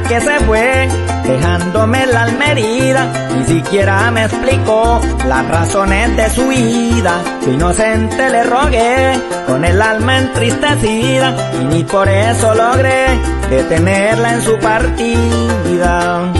Que 0.08 0.20
se 0.20 0.40
fue, 0.40 0.88
dejándome 1.24 2.06
la 2.06 2.22
almerida, 2.22 3.12
ni 3.36 3.44
siquiera 3.44 4.10
me 4.10 4.24
explicó 4.24 5.00
las 5.26 5.46
razones 5.48 6.16
de 6.16 6.30
su 6.30 6.48
vida. 6.48 7.20
Su 7.44 7.52
inocente 7.52 8.30
le 8.30 8.42
rogué, 8.44 9.20
con 9.46 9.64
el 9.64 9.80
alma 9.82 10.18
entristecida, 10.18 11.52
y 11.60 11.64
ni 11.66 11.84
por 11.84 12.08
eso 12.08 12.54
logré 12.54 13.06
detenerla 13.50 14.34
en 14.34 14.42
su 14.42 14.58
partida. 14.58 16.32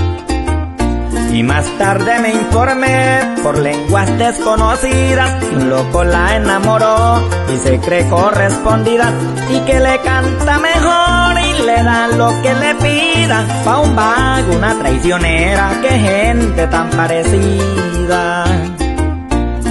Y 1.33 1.43
más 1.43 1.67
tarde 1.79 2.19
me 2.21 2.33
informé 2.33 3.21
por 3.43 3.59
lenguas 3.59 4.19
desconocidas 4.19 5.31
un 5.55 5.69
loco 5.69 6.03
la 6.03 6.37
enamoró 6.37 7.23
y 7.53 7.59
se 7.59 7.79
cree 7.79 8.09
correspondida 8.09 9.13
y 9.51 9.61
que 9.61 9.79
le 9.79 10.01
canta 10.01 10.59
mejor 10.59 11.38
le 11.65 11.83
da 11.83 12.09
lo 12.09 12.29
que 12.43 12.55
le 12.55 12.75
pida 12.77 13.45
pa' 13.65 13.81
un 13.81 13.95
vago, 13.95 14.57
una 14.57 14.75
traicionera, 14.79 15.71
que 15.83 15.89
gente 15.89 16.67
tan 16.67 16.91
parecida. 16.91 18.45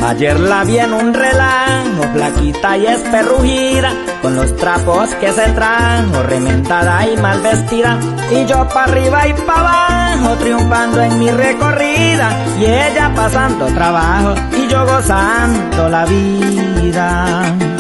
Ayer 0.06 0.40
la 0.40 0.64
vi 0.64 0.78
en 0.78 0.94
un 0.94 1.14
relajo, 1.14 2.04
flaquita 2.14 2.78
y 2.78 2.86
esperrugida, 2.86 3.92
con 4.22 4.36
los 4.36 4.56
trapos 4.56 5.10
que 5.16 5.32
se 5.32 5.50
trajo, 5.52 6.24
remendada 6.24 7.06
y 7.10 7.18
mal 7.18 7.42
vestida, 7.42 7.98
y 8.32 8.46
yo 8.46 8.68
pa' 8.70 8.86
arriba 8.86 9.28
y 9.28 9.34
pa' 9.34 9.60
abajo, 9.60 10.36
triunfando 10.36 11.02
en 11.02 11.20
mi 11.20 11.30
recorrida, 11.32 12.30
y 12.60 12.66
ella 12.66 13.12
pasando 13.16 13.66
trabajo, 13.68 14.36
y 14.58 14.68
yo 14.68 14.86
gozando 14.86 15.90
la 15.90 16.06
vida. 16.06 17.77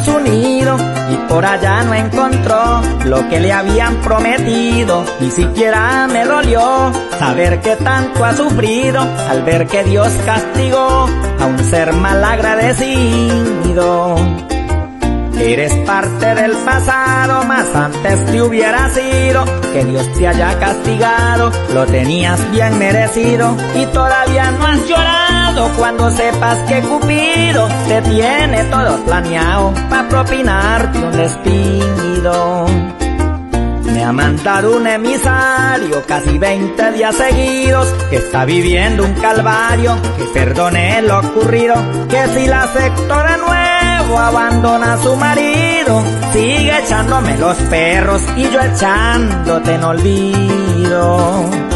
Su 0.00 0.18
nido, 0.20 0.76
y 1.10 1.16
por 1.28 1.44
allá 1.44 1.82
no 1.84 1.94
encontró 1.94 2.80
lo 3.04 3.28
que 3.28 3.40
le 3.40 3.52
habían 3.52 3.96
prometido. 3.96 5.04
Ni 5.20 5.30
siquiera 5.30 6.06
me 6.06 6.24
dolió 6.24 6.92
saber 7.18 7.60
que 7.60 7.76
tanto 7.76 8.24
ha 8.24 8.34
sufrido 8.34 9.00
al 9.28 9.42
ver 9.42 9.66
que 9.66 9.84
Dios 9.84 10.12
castigó 10.24 11.08
a 11.40 11.46
un 11.46 11.58
ser 11.58 11.92
mal 11.92 12.24
agradecido. 12.24 14.16
Eres 15.48 15.72
parte 15.86 16.34
del 16.34 16.52
pasado, 16.58 17.42
más 17.44 17.74
antes 17.74 18.26
te 18.26 18.42
hubiera 18.42 18.90
sido 18.90 19.46
que 19.72 19.82
Dios 19.82 20.06
te 20.12 20.28
haya 20.28 20.58
castigado, 20.58 21.50
lo 21.72 21.86
tenías 21.86 22.38
bien 22.50 22.78
merecido 22.78 23.56
y 23.74 23.86
todavía 23.86 24.50
no 24.50 24.66
has 24.66 24.86
llorado 24.86 25.70
cuando 25.78 26.10
sepas 26.10 26.58
que 26.68 26.82
Cupido 26.82 27.66
te 27.88 28.02
tiene 28.02 28.62
todo 28.64 29.02
planeado 29.06 29.72
para 29.88 30.08
propinarte 30.10 30.98
un 30.98 31.12
despido. 31.12 32.66
Me 33.84 34.04
ha 34.04 34.12
mandado 34.12 34.76
un 34.76 34.86
emisario 34.86 36.02
casi 36.06 36.36
20 36.36 36.92
días 36.92 37.14
seguidos 37.14 37.88
que 38.10 38.16
está 38.16 38.44
viviendo 38.44 39.02
un 39.02 39.14
calvario, 39.14 39.96
que 40.18 40.24
perdone 40.24 41.00
lo 41.00 41.20
ocurrido, 41.20 41.74
que 42.10 42.26
si 42.34 42.46
la 42.46 42.64
acepto 42.64 43.22
de 43.22 43.36
abandona 44.16 44.94
a 44.94 44.98
su 45.02 45.16
marido, 45.16 46.02
sigue 46.32 46.78
echándome 46.78 47.36
los 47.36 47.56
perros 47.68 48.22
y 48.36 48.42
yo 48.50 48.60
echándote 48.60 49.74
en 49.74 49.84
olvido. 49.84 51.67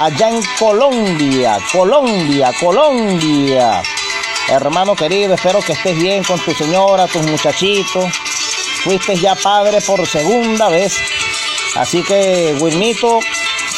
allá 0.00 0.30
en 0.30 0.42
Colombia, 0.58 1.58
Colombia, 1.70 2.52
Colombia. 2.58 3.82
Hermano 4.48 4.96
querido, 4.96 5.34
espero 5.34 5.60
que 5.60 5.74
estés 5.74 5.96
bien 5.96 6.24
con 6.24 6.40
tu 6.40 6.52
señora, 6.52 7.06
tus 7.06 7.22
muchachitos. 7.22 8.12
Fuiste 8.82 9.14
ya 9.16 9.36
padre 9.36 9.80
por 9.82 10.04
segunda 10.04 10.68
vez. 10.68 10.96
Así 11.76 12.02
que, 12.02 12.56
Wilmito, 12.58 13.20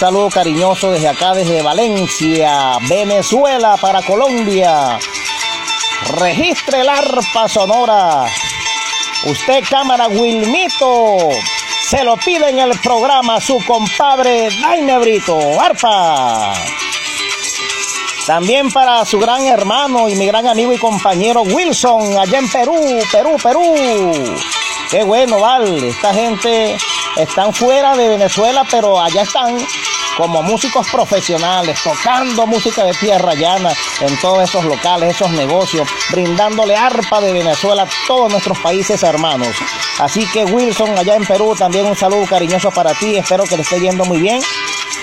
saludo 0.02 0.30
cariñoso 0.30 0.90
desde 0.90 1.06
acá, 1.06 1.32
desde 1.32 1.62
Valencia, 1.62 2.76
Venezuela, 2.88 3.76
para 3.80 4.02
Colombia. 4.02 4.98
Registre 6.18 6.80
el 6.80 6.88
arpa 6.88 7.48
sonora. 7.48 8.24
Usted, 9.26 9.62
cámara 9.70 10.08
Wilmito, 10.08 11.28
se 11.88 12.02
lo 12.02 12.16
pide 12.16 12.50
en 12.50 12.58
el 12.58 12.76
programa 12.80 13.40
su 13.40 13.64
compadre 13.64 14.48
Daime 14.60 14.98
Brito, 14.98 15.38
arpa. 15.60 16.52
También 18.26 18.72
para 18.72 19.04
su 19.04 19.20
gran 19.20 19.46
hermano 19.46 20.08
y 20.08 20.16
mi 20.16 20.26
gran 20.26 20.48
amigo 20.48 20.72
y 20.72 20.78
compañero 20.78 21.42
Wilson, 21.42 22.18
allá 22.18 22.38
en 22.40 22.50
Perú, 22.50 22.98
Perú, 23.12 23.36
Perú. 23.40 23.74
Qué 24.90 25.04
bueno, 25.04 25.38
vale. 25.38 25.90
Esta 25.90 26.12
gente 26.12 26.76
están 27.16 27.52
fuera 27.52 27.96
de 27.96 28.08
Venezuela, 28.08 28.64
pero 28.70 29.00
allá 29.00 29.22
están 29.22 29.58
como 30.16 30.42
músicos 30.42 30.86
profesionales, 30.90 31.78
tocando 31.82 32.46
música 32.46 32.84
de 32.84 32.92
tierra 32.92 33.34
llana 33.34 33.72
en 34.00 34.20
todos 34.20 34.42
esos 34.44 34.64
locales, 34.64 35.14
esos 35.14 35.30
negocios, 35.30 35.88
brindándole 36.10 36.76
arpa 36.76 37.20
de 37.20 37.32
Venezuela 37.32 37.82
a 37.82 37.88
todos 38.06 38.30
nuestros 38.30 38.58
países 38.58 39.02
hermanos. 39.02 39.48
Así 39.98 40.26
que 40.32 40.44
Wilson, 40.44 40.98
allá 40.98 41.16
en 41.16 41.24
Perú, 41.24 41.54
también 41.56 41.86
un 41.86 41.96
saludo 41.96 42.26
cariñoso 42.26 42.70
para 42.70 42.94
ti. 42.94 43.16
Espero 43.16 43.44
que 43.44 43.56
te 43.56 43.62
esté 43.62 43.80
yendo 43.80 44.04
muy 44.04 44.18
bien. 44.18 44.40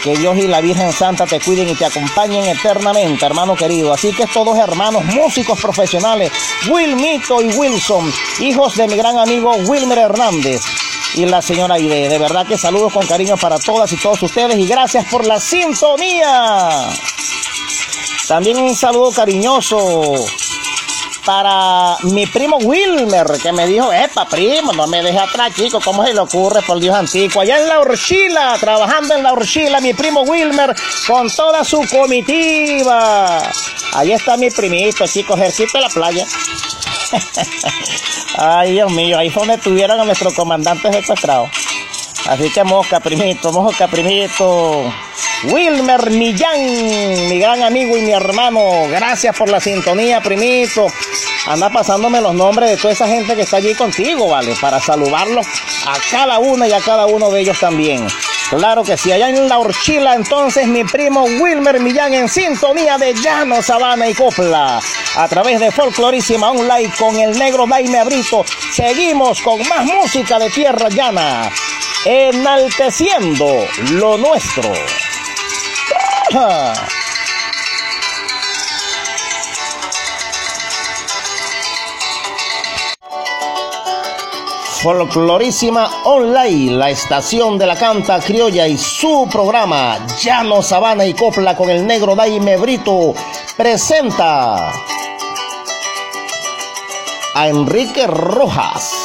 Que 0.04 0.16
Dios 0.16 0.38
y 0.38 0.48
la 0.48 0.62
Virgen 0.62 0.94
Santa 0.94 1.26
te 1.26 1.42
cuiden 1.42 1.68
y 1.68 1.76
te 1.76 1.86
acompañen 1.86 2.46
eternamente, 2.46 3.26
hermano 3.26 3.56
querido. 3.56 3.94
Así 3.94 4.14
que 4.14 4.24
estos 4.24 4.46
dos 4.46 4.58
hermanos 4.58 5.04
músicos 5.06 5.60
profesionales, 5.60 6.32
Wilmito 6.70 7.42
y 7.42 7.50
Wilson, 7.50 8.14
hijos 8.40 8.78
de 8.78 8.88
mi 8.88 8.96
gran 8.96 9.20
amigo 9.20 9.54
Wilmer 9.56 9.98
Hernández 9.98 10.62
y 11.16 11.26
la 11.26 11.42
señora 11.42 11.76
Aide. 11.76 12.10
De 12.10 12.18
verdad 12.18 12.46
que 12.46 12.58
saludos 12.58 12.94
con 12.94 13.06
cariño 13.06 13.38
para 13.38 13.60
todas 13.60 13.92
y 13.92 13.98
todos 13.98 14.22
ustedes 14.24 14.58
y 14.58 14.68
gracias 14.68 15.06
por 15.06 15.26
la 15.26 15.40
sintonía. 15.40 16.90
También 18.28 18.58
un 18.58 18.76
saludo 18.76 19.12
cariñoso 19.12 20.14
para 21.26 21.96
mi 22.04 22.26
primo 22.26 22.58
Wilmer, 22.58 23.26
que 23.42 23.52
me 23.52 23.68
dijo, 23.68 23.92
epa, 23.94 24.26
primo, 24.26 24.74
no 24.74 24.88
me 24.88 25.04
deje 25.04 25.20
atrás, 25.20 25.54
chico, 25.56 25.80
¿cómo 25.80 26.04
se 26.04 26.14
le 26.14 26.20
ocurre, 26.20 26.62
por 26.64 26.80
Dios 26.80 26.96
antiguo? 26.96 27.42
Allá 27.42 27.60
en 27.60 27.68
la 27.68 27.80
Urchila, 27.82 28.58
trabajando 28.60 29.16
en 29.16 29.24
la 29.24 29.34
Urchila, 29.34 29.80
mi 29.80 29.94
primo 29.94 30.22
Wilmer, 30.22 30.76
con 31.06 31.30
toda 31.30 31.64
su 31.64 31.86
comitiva. 31.88 33.44
Ahí 33.94 34.12
está 34.12 34.38
mi 34.38 34.50
primito, 34.50 35.06
chicos, 35.06 35.40
cerquita 35.40 35.78
de 35.78 35.82
la 35.82 35.90
playa. 35.90 36.26
Ay, 38.38 38.74
Dios 38.74 38.92
mío, 38.92 39.18
ahí 39.18 39.30
fue 39.30 39.46
donde 39.46 39.62
tuvieron 39.62 40.00
a 40.00 40.06
nuestro 40.06 40.34
comandante 40.34 40.92
secuestrado. 40.92 41.50
Así 42.28 42.50
que 42.52 42.64
mosca, 42.64 43.00
primito, 43.00 43.52
mosca, 43.52 43.88
primito. 43.88 44.92
Wilmer 45.44 46.12
Millán, 46.12 47.30
mi 47.30 47.40
gran 47.40 47.64
amigo 47.64 47.98
y 47.98 48.02
mi 48.02 48.12
hermano. 48.12 48.62
Gracias 48.90 49.36
por 49.36 49.50
la 49.50 49.60
sintonía, 49.60 50.22
primito. 50.22 50.88
Anda 51.48 51.70
pasándome 51.70 52.20
los 52.20 52.36
nombres 52.36 52.70
de 52.70 52.78
toda 52.78 52.94
esa 52.94 53.08
gente 53.08 53.36
que 53.36 53.44
está 53.44 53.58
allí 53.58 53.74
contigo, 53.74 54.28
¿vale? 54.28 54.54
Para 54.60 54.80
saludarlos 54.80 55.48
a 55.88 55.94
cada 56.12 56.40
una 56.40 56.68
y 56.68 56.74
a 56.74 56.82
cada 56.82 57.06
uno 57.06 57.32
de 57.32 57.42
ellos 57.42 57.60
también. 57.60 58.06
Claro 58.50 58.84
que 58.84 58.98
sí, 58.98 59.12
allá 59.12 59.30
en 59.30 59.48
la 59.48 59.60
Orchila, 59.60 60.16
entonces 60.16 60.68
mi 60.68 60.84
primo 60.84 61.24
Wilmer 61.24 61.80
Millán 61.80 62.16
en 62.16 62.28
sintonía 62.28 62.98
de 62.98 63.14
Llano, 63.14 63.62
Sabana 63.62 64.10
y 64.10 64.16
Copla. 64.16 64.82
A 65.16 65.28
través 65.28 65.60
de 65.60 65.72
Folclorísima 65.72 66.50
Online 66.50 66.92
con 66.98 67.16
el 67.16 67.38
negro 67.38 67.68
Daime 67.68 68.04
Brito, 68.06 68.44
seguimos 68.74 69.40
con 69.42 69.60
más 69.68 69.86
música 69.86 70.40
de 70.40 70.50
tierra 70.50 70.90
llana, 70.90 71.52
enalteciendo 72.06 73.68
lo 73.92 74.18
nuestro. 74.18 74.74
Folclorísima 84.82 85.90
Online, 86.06 86.72
la 86.72 86.90
estación 86.90 87.58
de 87.58 87.66
la 87.66 87.76
canta 87.76 88.18
criolla 88.22 88.66
y 88.66 88.78
su 88.78 89.28
programa 89.30 90.08
Llano, 90.22 90.62
Sabana 90.62 91.06
y 91.06 91.14
Copla 91.14 91.54
con 91.54 91.70
el 91.70 91.86
negro 91.86 92.16
Daime 92.16 92.56
Brito 92.56 93.14
presenta 93.58 94.72
a 97.34 97.48
Enrique 97.50 98.08
Rojas 98.08 98.96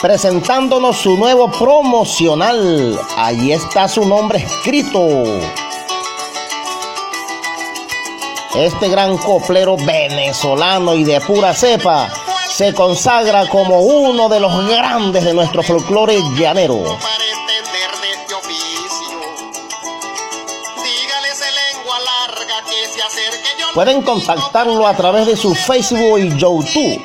presentándonos 0.00 0.96
su 0.96 1.16
nuevo 1.16 1.50
promocional. 1.50 3.00
Ahí 3.16 3.50
está 3.50 3.88
su 3.88 4.04
nombre 4.04 4.38
escrito. 4.38 5.24
Este 8.54 8.88
gran 8.88 9.18
coplero 9.18 9.76
venezolano 9.76 10.94
y 10.94 11.02
de 11.02 11.20
pura 11.20 11.52
cepa 11.52 12.08
se 12.60 12.74
consagra 12.74 13.48
como 13.48 13.80
uno 13.80 14.28
de 14.28 14.38
los 14.38 14.68
grandes 14.68 15.24
de 15.24 15.32
nuestro 15.32 15.62
folclore 15.62 16.20
llanero. 16.38 16.98
Pueden 23.72 24.02
contactarlo 24.02 24.86
a 24.86 24.94
través 24.94 25.26
de 25.26 25.38
su 25.38 25.54
Facebook 25.54 26.18
y 26.18 26.36
YouTube 26.36 27.02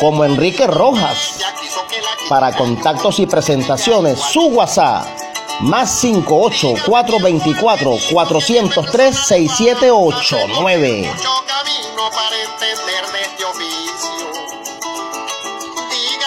como 0.00 0.24
Enrique 0.24 0.66
Rojas. 0.66 1.38
Para 2.30 2.56
contactos 2.56 3.18
y 3.18 3.26
presentaciones, 3.26 4.18
su 4.18 4.46
WhatsApp 4.46 5.06
más 5.60 6.00
58 6.00 6.76
424 6.86 7.98
403 8.10 9.18
6789. 9.18 11.10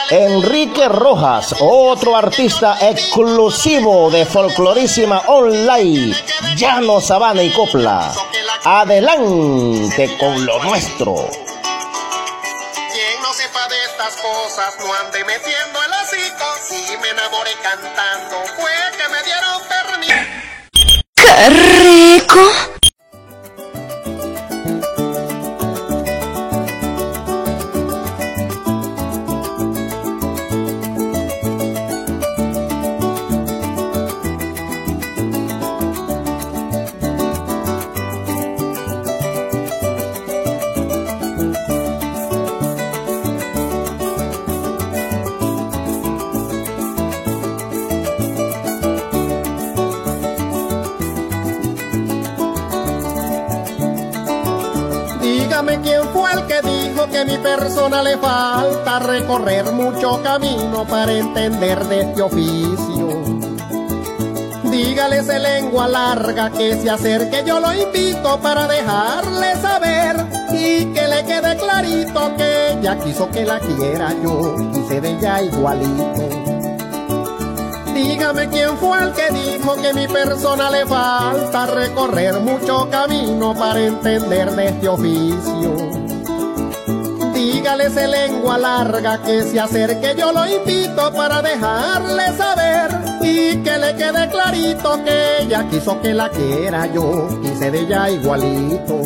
Enrique 0.09 0.87
Rojas, 0.87 1.53
otro 1.59 2.15
artista 2.15 2.77
exclusivo 2.79 4.09
de 4.09 4.25
Folclorísima 4.25 5.23
Online, 5.27 6.15
Llano, 6.55 7.01
Sabana 7.01 7.43
y 7.43 7.51
Copla. 7.51 8.13
Adelante 8.63 10.17
con 10.17 10.45
lo 10.45 10.63
nuestro. 10.63 11.13
Quien 12.93 13.21
no 13.21 13.33
sepa 13.33 13.67
de 13.67 13.83
estas 13.83 14.15
cosas 14.21 14.75
no 14.79 14.93
ande 14.93 15.25
metiendo 15.25 15.79
el 15.83 15.91
hocico. 15.91 16.45
Si 16.69 16.97
me 17.01 17.09
enamoré 17.09 17.51
cantando 17.61 18.37
fue 18.55 18.71
que 18.97 19.09
me 19.09 19.21
dieron 19.23 19.61
permiso. 19.67 20.13
¡Qué 21.15 21.49
rico! 22.19 22.76
Que 57.17 57.25
mi 57.25 57.37
persona 57.39 58.03
le 58.03 58.15
falta 58.17 58.99
recorrer 58.99 59.71
mucho 59.71 60.21
camino 60.21 60.85
para 60.85 61.11
entender 61.11 61.83
de 61.85 62.01
este 62.01 62.21
oficio. 62.21 63.07
Dígale 64.65 65.17
ese 65.19 65.39
lengua 65.39 65.87
larga 65.87 66.51
que 66.51 66.75
se 66.75 66.91
acerque, 66.91 67.43
yo 67.43 67.59
lo 67.59 67.73
invito 67.73 68.39
para 68.39 68.67
dejarle 68.67 69.55
saber 69.55 70.15
y 70.51 70.93
que 70.93 71.07
le 71.07 71.23
quede 71.23 71.57
clarito 71.57 72.35
que 72.37 72.73
ella 72.73 72.99
quiso 72.99 73.31
que 73.31 73.45
la 73.45 73.59
quiera 73.61 74.13
yo, 74.21 74.55
quise 74.71 75.01
de 75.01 75.09
ella 75.09 75.41
igualito. 75.41 76.29
Dígame 77.95 78.47
quién 78.49 78.77
fue 78.77 79.03
el 79.03 79.11
que 79.13 79.31
dijo 79.31 79.75
que 79.81 79.91
mi 79.91 80.07
persona 80.07 80.69
le 80.69 80.85
falta 80.85 81.65
recorrer 81.65 82.39
mucho 82.41 82.87
camino 82.91 83.55
para 83.55 83.79
entender 83.79 84.51
de 84.51 84.67
este 84.67 84.87
oficio. 84.87 85.96
Dígale 87.49 87.85
ese 87.85 88.09
lengua 88.09 88.57
larga 88.57 89.21
que 89.21 89.41
se 89.41 89.57
acerque, 89.57 90.15
yo 90.17 90.33
lo 90.33 90.45
invito 90.45 91.13
para 91.13 91.41
dejarle 91.41 92.33
saber 92.35 92.91
y 93.21 93.63
que 93.63 93.77
le 93.77 93.95
quede 93.95 94.29
clarito 94.29 95.01
que 95.05 95.43
ella 95.43 95.65
quiso 95.69 96.01
que 96.01 96.13
la 96.13 96.29
quiera 96.29 96.87
yo, 96.87 97.25
quise 97.41 97.71
de 97.71 97.79
ella 97.79 98.09
igualito. 98.09 99.01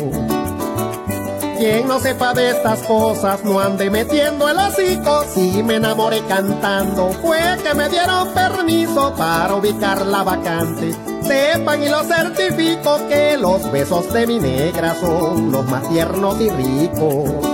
Quien 1.56 1.86
no 1.86 2.00
sepa 2.00 2.34
de 2.34 2.50
estas 2.50 2.80
cosas 2.80 3.44
no 3.44 3.60
ande 3.60 3.88
metiendo 3.90 4.48
el 4.48 4.58
hocico. 4.58 5.22
Si 5.32 5.62
me 5.62 5.76
enamoré 5.76 6.20
cantando, 6.26 7.12
fue 7.22 7.38
que 7.62 7.74
me 7.74 7.88
dieron 7.88 8.34
permiso 8.34 9.14
para 9.16 9.54
ubicar 9.54 10.04
la 10.04 10.24
vacante. 10.24 10.92
Sepan 11.22 11.80
y 11.80 11.88
lo 11.88 12.02
certifico 12.02 13.06
que 13.08 13.36
los 13.38 13.70
besos 13.70 14.12
de 14.12 14.26
mi 14.26 14.40
negra 14.40 14.96
son 14.96 15.52
los 15.52 15.64
más 15.66 15.88
tiernos 15.88 16.40
y 16.40 16.50
ricos. 16.50 17.51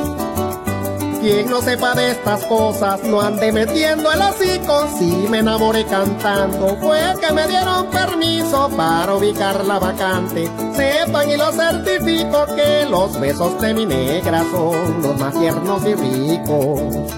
Quien 1.28 1.50
no 1.50 1.60
sepa 1.60 1.94
de 1.94 2.12
estas 2.12 2.42
cosas 2.44 3.04
no 3.04 3.20
ande 3.20 3.52
metiendo 3.52 4.10
el 4.10 4.22
hocico. 4.22 4.88
Si 4.98 5.04
me 5.28 5.40
enamoré 5.40 5.84
cantando, 5.84 6.74
fue 6.80 6.98
que 7.20 7.34
me 7.34 7.46
dieron 7.46 7.84
permiso 7.90 8.70
para 8.74 9.14
ubicar 9.14 9.62
la 9.66 9.78
vacante. 9.78 10.48
Sepan 10.74 11.28
y 11.28 11.36
lo 11.36 11.52
certifico 11.52 12.46
que 12.56 12.86
los 12.88 13.20
besos 13.20 13.60
de 13.60 13.74
mi 13.74 13.84
negra 13.84 14.42
son 14.50 15.02
los 15.02 15.18
más 15.18 15.38
tiernos 15.38 15.84
y 15.84 15.94
ricos. 15.96 17.12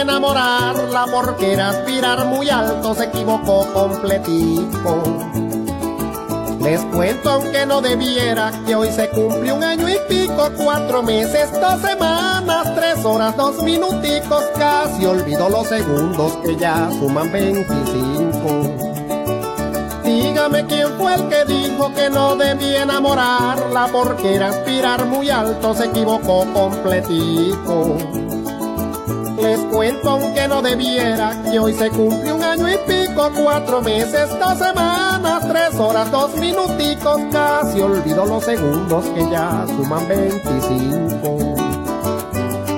Enamorarla 0.00 1.06
porque 1.10 1.52
era 1.52 1.70
aspirar 1.70 2.26
muy 2.26 2.48
alto, 2.50 2.94
se 2.94 3.04
equivocó 3.04 3.66
completico. 3.72 5.02
Les 6.60 6.80
cuento 6.86 7.30
aunque 7.30 7.64
no 7.66 7.80
debiera 7.80 8.52
que 8.66 8.74
hoy 8.74 8.90
se 8.90 9.08
cumple 9.10 9.52
un 9.52 9.62
año 9.62 9.88
y 9.88 9.96
pico, 10.08 10.50
cuatro 10.56 11.02
meses, 11.02 11.50
dos 11.60 11.80
semanas, 11.80 12.74
tres 12.74 13.04
horas, 13.04 13.36
dos 13.36 13.62
minuticos, 13.62 14.44
casi 14.58 15.06
olvido 15.06 15.48
los 15.48 15.66
segundos 15.68 16.36
que 16.44 16.56
ya 16.56 16.90
suman 16.90 17.32
25. 17.32 18.88
Dígame 20.04 20.66
quién 20.66 20.88
fue 20.98 21.14
el 21.14 21.28
que 21.28 21.44
dijo 21.44 21.94
que 21.94 22.10
no 22.10 22.36
debía 22.36 22.82
enamorarla 22.82 23.88
porque 23.92 24.34
era 24.34 24.48
aspirar 24.48 25.06
muy 25.06 25.30
alto, 25.30 25.74
se 25.74 25.86
equivocó 25.86 26.44
completico. 26.52 27.96
Les 29.48 29.60
cuento 29.60 30.10
aunque 30.10 30.46
no 30.46 30.60
debiera 30.60 31.34
que 31.50 31.58
hoy 31.58 31.72
se 31.72 31.88
cumple 31.88 32.34
un 32.34 32.42
año 32.42 32.68
y 32.68 32.76
pico, 32.86 33.30
cuatro 33.34 33.80
meses, 33.80 34.28
dos 34.38 34.58
semanas, 34.58 35.48
tres 35.48 35.74
horas, 35.80 36.10
dos 36.10 36.36
minuticos, 36.36 37.18
casi 37.32 37.80
olvido 37.80 38.26
los 38.26 38.44
segundos 38.44 39.06
que 39.06 39.30
ya 39.30 39.64
suman 39.66 40.06
25 40.06 41.54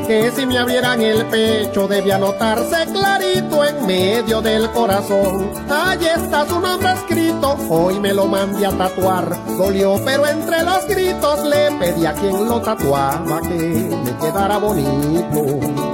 que 0.06 0.32
si 0.32 0.44
me 0.44 0.58
abrieran 0.58 1.00
el 1.02 1.24
pecho 1.26 1.86
debía 1.86 2.18
notarse 2.18 2.84
clarito 2.92 3.64
en 3.64 3.86
medio 3.86 4.40
del 4.40 4.68
corazón. 4.70 5.52
Allí 5.68 6.06
está 6.06 6.46
su 6.46 6.58
nombre 6.58 6.92
escrito, 6.94 7.56
hoy 7.68 8.00
me 8.00 8.12
lo 8.12 8.26
mandé 8.26 8.66
a 8.66 8.70
tatuar. 8.70 9.36
Dolió, 9.56 10.00
pero 10.04 10.26
entre 10.26 10.64
los 10.64 10.84
gritos 10.86 11.44
le 11.44 11.70
pedí 11.78 12.06
a 12.06 12.12
quien 12.14 12.48
lo 12.48 12.60
tatuaba 12.60 13.40
que 13.40 13.88
me 14.04 14.16
quedara 14.18 14.58
bonito. 14.58 15.89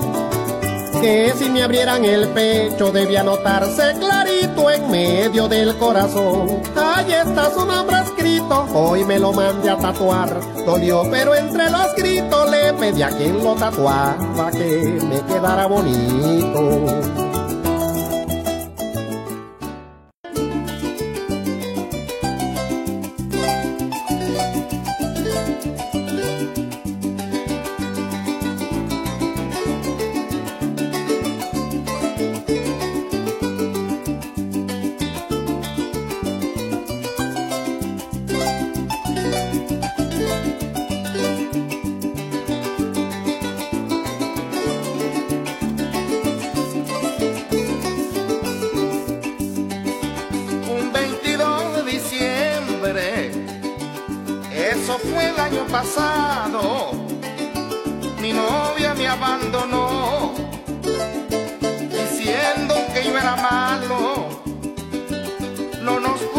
Si 1.06 1.48
me 1.50 1.62
abrieran 1.62 2.04
el 2.04 2.26
pecho 2.30 2.90
debía 2.90 3.22
notarse 3.22 3.94
clarito 3.96 4.68
en 4.72 4.90
medio 4.90 5.46
del 5.46 5.76
corazón. 5.76 6.60
Allí 6.74 7.12
está 7.12 7.48
su 7.52 7.64
nombre 7.64 7.96
escrito, 8.00 8.66
hoy 8.74 9.04
me 9.04 9.16
lo 9.16 9.32
mandé 9.32 9.70
a 9.70 9.76
tatuar. 9.76 10.40
Dolió, 10.64 11.04
pero 11.08 11.36
entre 11.36 11.70
los 11.70 11.94
gritos 11.94 12.50
le 12.50 12.72
pedí 12.72 13.02
a 13.02 13.10
quien 13.10 13.44
lo 13.44 13.54
tatuaba 13.54 14.50
que 14.50 14.98
me 15.08 15.20
quedara 15.32 15.66
bonito. 15.66 17.25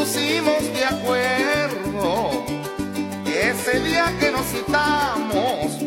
Pusimos 0.07 0.63
de 0.73 0.85
acuerdo 0.85 2.45
ese 3.25 3.79
día 3.81 4.15
que 4.19 4.31
nos 4.31 4.45
citamos 4.45 5.81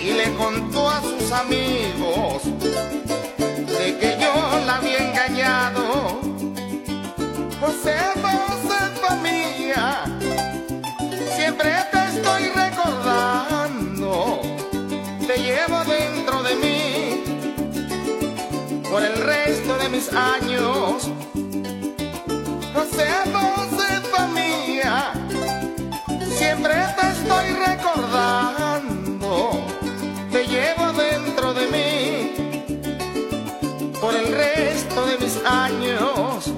y 0.00 0.12
le 0.12 0.32
contó 0.34 0.88
a 0.88 1.02
sus 1.02 1.30
amigos 1.30 2.42
de 3.38 3.98
que 3.98 4.16
yo 4.18 4.64
la 4.66 4.76
había 4.76 5.10
engañado. 5.10 6.20
Josefa, 7.60 8.30
Josefa 8.48 9.16
mía, 9.16 10.04
siempre 11.36 11.70
te 11.92 11.98
estoy 12.16 12.44
recordando, 12.48 14.40
te 15.26 15.36
llevo 15.36 15.84
dentro 15.84 16.42
de 16.42 16.54
mí 16.56 17.24
por 18.90 19.02
el 19.02 19.16
resto 19.16 19.76
de 19.76 19.88
mis 19.90 20.10
años. 20.14 21.10
Sea 22.90 23.24
voce 23.32 24.00
familia, 24.10 25.12
siempre 26.36 26.74
te 26.96 27.08
estoy 27.10 27.46
recordando, 27.64 29.32
te 30.32 30.46
llevo 30.46 30.92
dentro 30.92 31.54
de 31.54 31.66
mí 31.68 32.34
por 34.00 34.14
el 34.16 34.32
resto 34.32 35.06
de 35.06 35.18
mis 35.18 35.36
años. 35.44 36.52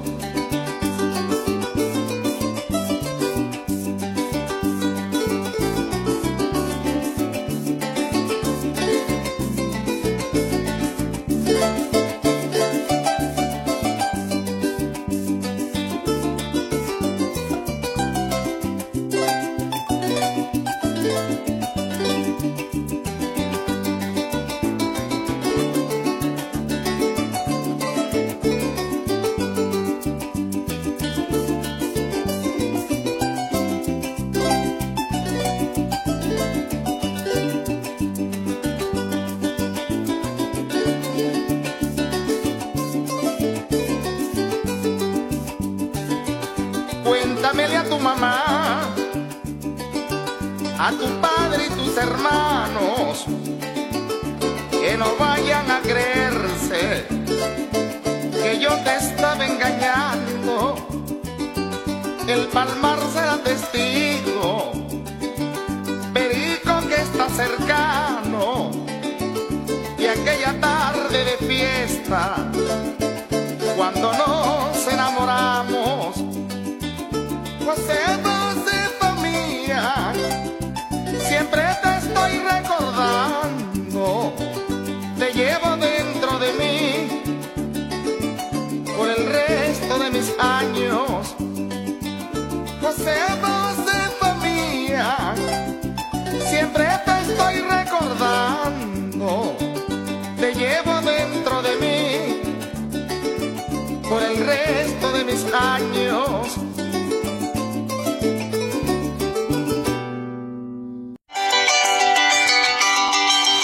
Años. 105.55 106.59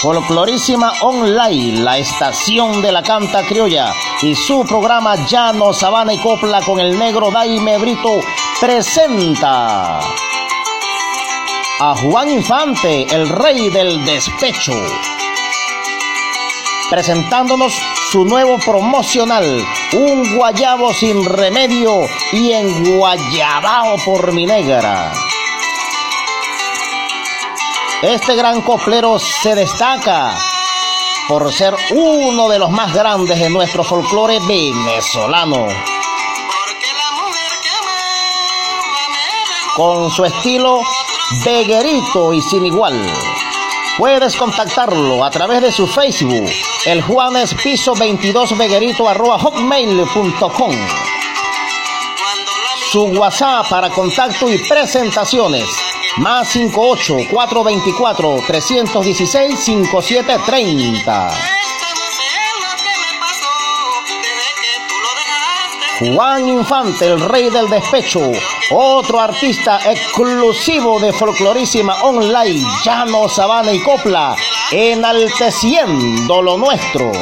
Folclorísima 0.00 0.94
Online, 1.02 1.82
la 1.82 1.98
estación 1.98 2.80
de 2.80 2.90
la 2.90 3.02
canta 3.02 3.42
criolla 3.42 3.92
y 4.22 4.34
su 4.34 4.64
programa 4.64 5.14
Llano, 5.26 5.74
Sabana 5.74 6.14
y 6.14 6.18
Copla 6.18 6.62
con 6.62 6.80
el 6.80 6.98
negro 6.98 7.30
Daime 7.30 7.76
Brito 7.76 8.20
presenta 8.58 10.00
a 11.82 11.94
Juan 11.96 12.30
Infante, 12.30 13.06
el 13.14 13.28
rey 13.28 13.68
del 13.68 14.02
despecho, 14.06 14.72
presentándonos 16.88 17.74
su 18.10 18.24
nuevo 18.24 18.58
promocional, 18.58 19.64
Un 19.92 20.36
Guayabo 20.36 20.92
sin 20.92 21.24
remedio 21.24 22.00
y 22.32 22.50
en 22.50 22.98
Guayabao 22.98 23.98
por 24.04 24.32
mi 24.32 24.46
negra. 24.46 25.12
Este 28.02 28.34
gran 28.34 28.62
coplero 28.62 29.16
se 29.20 29.54
destaca 29.54 30.36
por 31.28 31.52
ser 31.52 31.76
uno 31.90 32.48
de 32.48 32.58
los 32.58 32.70
más 32.70 32.92
grandes 32.92 33.38
de 33.38 33.48
nuestro 33.48 33.84
folclore 33.84 34.40
venezolano. 34.40 35.68
Con 39.76 40.10
su 40.10 40.24
estilo 40.24 40.80
veguerito 41.44 42.32
y 42.32 42.42
sin 42.42 42.66
igual. 42.66 43.00
Puedes 44.00 44.34
contactarlo 44.34 45.22
a 45.22 45.30
través 45.30 45.60
de 45.60 45.70
su 45.70 45.86
Facebook, 45.86 46.50
el 46.86 47.02
Juanes 47.02 47.52
Piso 47.52 47.94
22 47.94 48.56
Veguerito 48.56 49.04
hotmail.com. 49.04 50.74
Su 52.90 53.02
WhatsApp 53.08 53.68
para 53.68 53.90
contacto 53.90 54.48
y 54.48 54.56
presentaciones 54.56 55.68
más 56.16 56.48
58 56.48 57.14
Juan 66.00 66.48
Infante, 66.48 67.06
el 67.06 67.20
rey 67.20 67.50
del 67.50 67.68
despecho, 67.68 68.32
otro 68.70 69.20
artista 69.20 69.78
exclusivo 69.84 70.98
de 70.98 71.12
Folclorísima 71.12 72.02
Online, 72.04 72.66
Llano, 72.82 73.28
Sabana 73.28 73.70
y 73.70 73.82
Copla, 73.82 74.34
enalteciendo 74.70 76.40
lo 76.40 76.56
nuestro. 76.56 77.12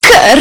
¡Qué 0.00 0.36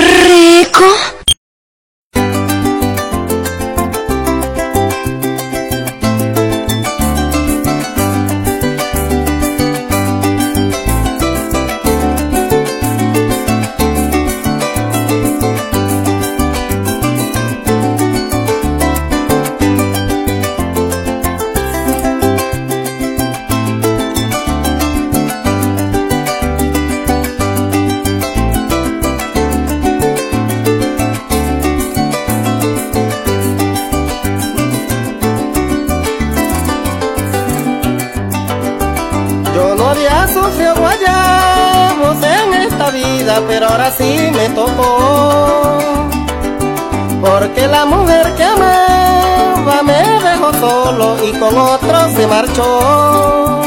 pero 43.48 43.68
ahora 43.68 43.92
sí 43.92 44.30
me 44.34 44.50
tocó. 44.50 45.78
Porque 47.22 47.68
la 47.68 47.86
mujer 47.86 48.34
que 48.36 48.44
amaba 48.44 49.84
me 49.84 50.02
dejó 50.30 50.54
solo 50.60 51.18
y 51.24 51.32
con 51.38 51.58
otro 51.58 52.10
se 52.16 52.28
marchó. 52.28 53.62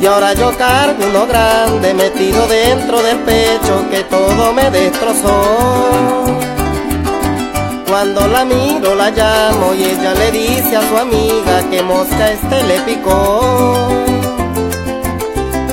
Y 0.00 0.06
ahora 0.06 0.32
yo 0.34 0.50
cargo 0.56 1.04
uno 1.08 1.26
grande 1.26 1.94
metido 1.94 2.46
dentro 2.48 3.02
del 3.02 3.18
pecho 3.18 3.88
que 3.90 4.02
todo 4.04 4.52
me 4.52 4.70
destrozó. 4.70 6.24
Cuando 7.88 8.26
la 8.26 8.44
miro 8.44 8.94
la 8.94 9.10
llamo 9.10 9.74
y 9.74 9.84
ella 9.84 10.14
le 10.14 10.30
dice 10.32 10.76
a 10.76 10.88
su 10.88 10.96
amiga 10.96 11.62
que 11.70 11.82
mosca 11.82 12.30
este 12.30 12.62
le 12.64 12.80
picó. 12.80 14.11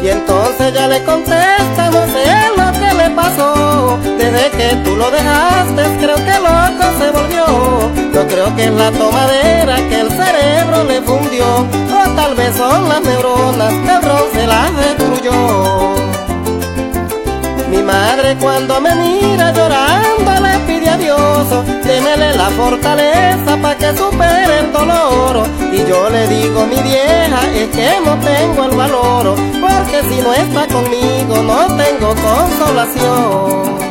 Y 0.01 0.07
entonces 0.07 0.73
ya 0.73 0.88
le 0.88 1.03
contesta, 1.03 1.89
no 1.91 2.05
sé 2.07 2.26
lo 2.55 2.71
que 2.80 2.93
le 2.93 3.09
pasó. 3.11 3.99
Desde 4.17 4.49
que 4.51 4.76
tú 4.84 4.95
lo 4.95 5.11
dejaste, 5.11 5.84
creo 5.99 6.15
que 6.15 6.35
loco 6.39 6.85
se 6.99 7.11
volvió. 7.11 7.45
Yo 8.13 8.27
creo 8.27 8.55
que 8.55 8.65
es 8.65 8.71
la 8.71 8.91
tomadera 8.91 9.76
que 9.89 9.99
el 9.99 10.09
cerebro 10.09 10.84
le 10.85 11.01
fundió. 11.01 11.45
O 11.47 12.15
tal 12.15 12.35
vez 12.35 12.55
son 12.55 12.88
las 12.88 13.01
neuronas 13.01 13.73
el 13.73 14.31
se 14.34 14.47
las 14.47 14.76
destruyó. 14.77 16.09
Madre 17.90 18.38
cuando 18.40 18.80
me 18.80 18.94
mira 18.94 19.52
llorando 19.52 20.32
le 20.45 20.60
pide 20.68 20.90
a 20.90 20.95
Dios, 20.95 21.48
démele 21.84 22.36
la 22.36 22.52
fortaleza 22.52 23.57
para 23.60 23.76
que 23.76 23.98
supere 23.98 24.60
el 24.60 24.72
dolor. 24.72 25.48
Y 25.74 25.90
yo 25.90 26.07
le 26.11 26.28
digo, 26.28 26.68
mi 26.68 26.80
vieja, 26.84 27.40
es 27.52 27.68
que 27.70 27.90
no 28.06 28.16
tengo 28.20 28.66
el 28.66 28.78
valor, 28.78 29.36
porque 29.60 30.03
si 30.07 30.22
no 30.22 30.32
está 30.36 30.68
conmigo 30.68 31.41
no 31.41 31.66
tengo 31.78 32.14
consolación. 32.14 33.89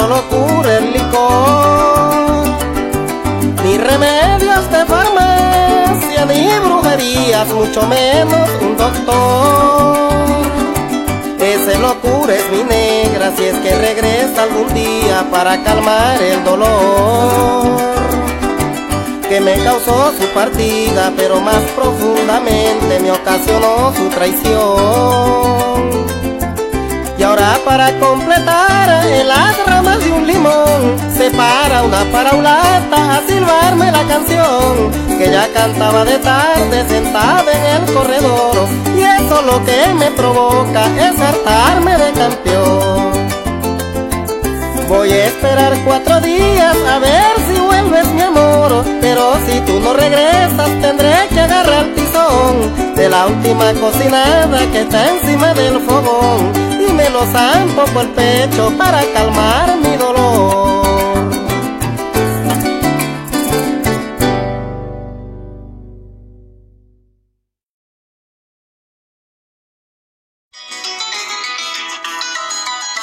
todo 0.00 0.62
lo 0.62 0.70
el 0.70 0.92
licor. 0.92 2.44
Ni 3.64 3.76
remedios 3.76 4.70
de 4.70 4.86
farmacia, 4.86 6.24
ni 6.26 6.48
brujerías, 6.66 7.48
mucho 7.48 7.86
menos 7.86 8.48
un 8.62 8.76
doctor. 8.76 9.98
Ese 11.38 11.78
locura 11.78 12.34
es 12.34 12.50
mi 12.50 12.64
negra, 12.64 13.32
si 13.36 13.44
es 13.44 13.56
que 13.58 13.76
regresa 13.76 14.44
algún 14.44 14.72
día 14.74 15.26
para 15.30 15.62
calmar 15.62 16.22
el 16.22 16.44
dolor 16.44 17.90
que 19.28 19.40
me 19.40 19.62
causó 19.62 20.12
su 20.18 20.26
partida, 20.34 21.12
pero 21.16 21.40
más 21.40 21.62
profundamente 21.76 22.98
me 23.00 23.12
ocasionó 23.12 23.92
su 23.94 24.08
traición. 24.08 25.70
Ahora 27.30 27.60
para 27.64 27.96
completar 28.00 29.06
en 29.06 29.28
las 29.28 29.64
ramas 29.64 30.00
de 30.00 30.10
un 30.10 30.26
limón. 30.26 30.96
Se 31.16 31.30
para 31.30 31.84
una 31.84 32.02
paraulata 32.10 33.18
a 33.18 33.20
silbarme 33.24 33.92
la 33.92 34.02
canción 34.02 34.90
que 35.16 35.30
ya 35.30 35.46
cantaba 35.52 36.04
de 36.04 36.18
tarde 36.18 36.84
sentada 36.88 37.52
en 37.52 37.82
el 37.82 37.94
corredor. 37.94 38.66
Y 38.96 39.02
eso 39.02 39.42
lo 39.42 39.64
que 39.64 39.94
me 39.94 40.10
provoca 40.10 40.86
es 40.98 41.20
hartarme 41.20 41.98
de 41.98 42.10
campeón. 42.14 43.12
Voy 44.88 45.12
a 45.12 45.26
esperar 45.26 45.78
cuatro 45.84 46.20
días 46.22 46.76
a 46.92 46.98
ver 46.98 47.32
si 47.46 47.60
vuelves 47.60 48.06
mi 48.08 48.22
amor. 48.22 48.84
Pero 49.00 49.34
si 49.46 49.60
tú 49.60 49.78
no 49.78 49.92
regresas 49.92 50.68
tendré 50.82 51.28
que 51.28 51.38
agarrar 51.38 51.86
tizón 51.94 52.79
De 53.00 53.08
la 53.08 53.28
última 53.28 53.72
cocinada 53.72 54.58
que 54.70 54.82
está 54.82 55.08
encima 55.08 55.54
del 55.54 55.80
fogón 55.80 56.52
Y 56.86 56.92
me 56.92 57.08
lo 57.08 57.24
zampo 57.32 57.86
por 57.94 58.02
el 58.02 58.10
pecho 58.10 58.70
para 58.76 59.02
calmar 59.14 59.74
mi 59.78 59.96
dolor. 59.96 61.30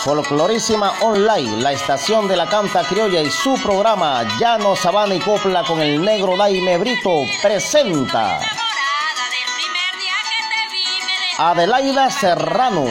Folclorísima 0.04 0.94
Online, 1.02 1.64
la 1.64 1.72
estación 1.72 2.28
de 2.28 2.38
la 2.38 2.46
canta 2.46 2.84
criolla 2.84 3.22
y 3.22 3.32
su 3.32 3.60
programa 3.64 4.22
Llano, 4.40 4.76
Sabana 4.76 5.16
y 5.16 5.20
Copla 5.20 5.64
con 5.64 5.80
el 5.80 6.00
negro 6.06 6.38
Daime 6.38 6.78
Brito 6.78 7.24
presenta 7.42 8.40
Adelaida 11.40 12.10
Serrano. 12.10 12.84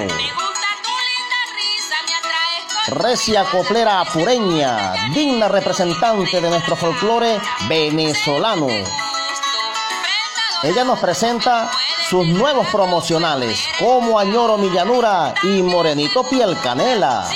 Recia 2.87 3.45
coplera 3.51 4.01
apureña, 4.01 4.93
digna 5.13 5.49
representante 5.49 6.41
de 6.41 6.49
nuestro 6.49 6.77
folclore 6.77 7.41
venezolano. 7.69 8.69
Ella 10.63 10.85
nos 10.85 11.01
presenta 11.01 11.73
sus 12.09 12.25
nuevos 12.25 12.69
promocionales 12.69 13.59
como 13.81 14.17
Añoro 14.17 14.59
Millanura 14.59 15.35
y 15.43 15.63
Morenito 15.63 16.23
Piel 16.23 16.57
Canela. 16.61 17.29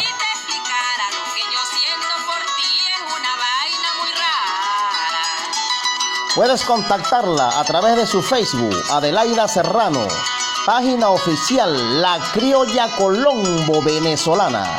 Puedes 6.36 6.64
contactarla 6.64 7.58
a 7.58 7.64
través 7.64 7.96
de 7.96 8.06
su 8.06 8.22
Facebook, 8.22 8.76
Adelaida 8.88 9.48
Serrano, 9.48 10.06
página 10.66 11.08
oficial 11.08 12.02
La 12.02 12.18
Criolla 12.32 12.88
Colombo 12.96 13.82
Venezolana. 13.82 14.78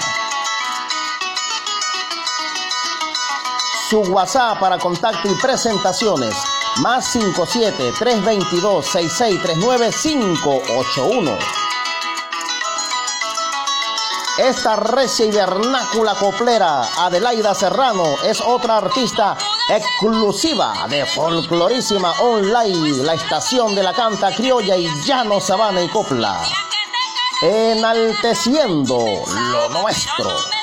Su 3.90 4.02
WhatsApp 4.02 4.60
para 4.60 4.78
contacto 4.78 5.28
y 5.28 5.36
presentaciones 5.41 6.36
más 6.82 7.06
57 7.12 7.94
322 7.98 8.86
6639 8.86 9.90
581. 10.02 11.38
Esta 14.38 14.76
recia 14.76 15.26
y 15.26 15.32
vernácula 15.32 16.16
coplera, 16.16 16.84
Adelaida 16.99 17.53
Serrano, 17.53 18.03
es 18.24 18.40
otra 18.41 18.78
artista 18.78 19.36
exclusiva 19.69 20.73
de 20.89 21.05
Folclorísima 21.05 22.11
Online, 22.21 23.03
la 23.03 23.13
estación 23.13 23.75
de 23.75 23.83
la 23.83 23.93
canta 23.93 24.35
criolla 24.35 24.75
y 24.75 24.88
llano, 25.05 25.39
sabana 25.39 25.81
y 25.81 25.88
copla, 25.88 26.41
enalteciendo 27.41 28.97
lo 28.97 29.69
nuestro. 29.69 30.60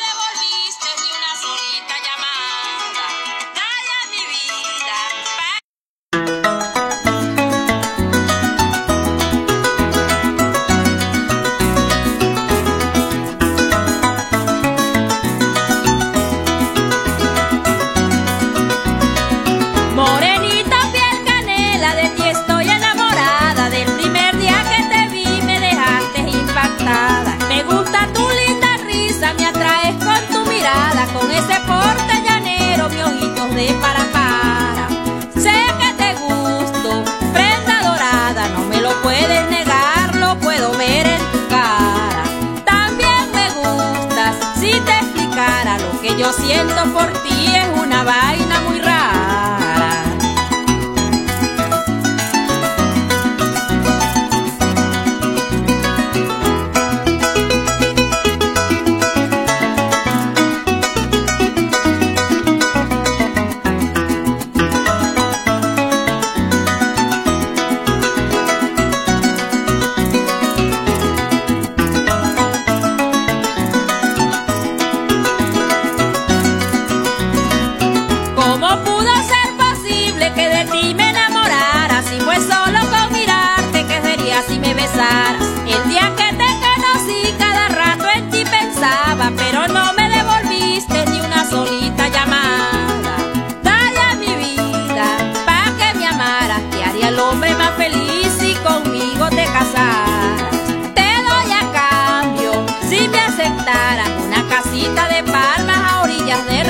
Siento 46.32 46.92
por 46.92 47.10
ti 47.22 47.56
es 47.56 47.80
una 47.80 48.04
vaina 48.04 48.37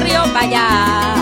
del 0.08 1.17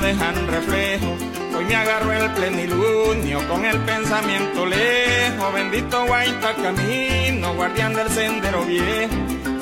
dejan 0.00 0.46
reflejo, 0.48 1.16
Hoy 1.58 1.64
me 1.64 1.74
agarro 1.74 2.12
el 2.12 2.30
plenilunio 2.34 3.40
con 3.48 3.64
el 3.64 3.76
pensamiento 3.80 4.64
lejos. 4.64 5.52
Bendito 5.52 6.06
guaita 6.06 6.54
camino, 6.54 7.52
guardián 7.56 7.94
del 7.94 8.08
sendero 8.10 8.64
viejo. 8.64 9.16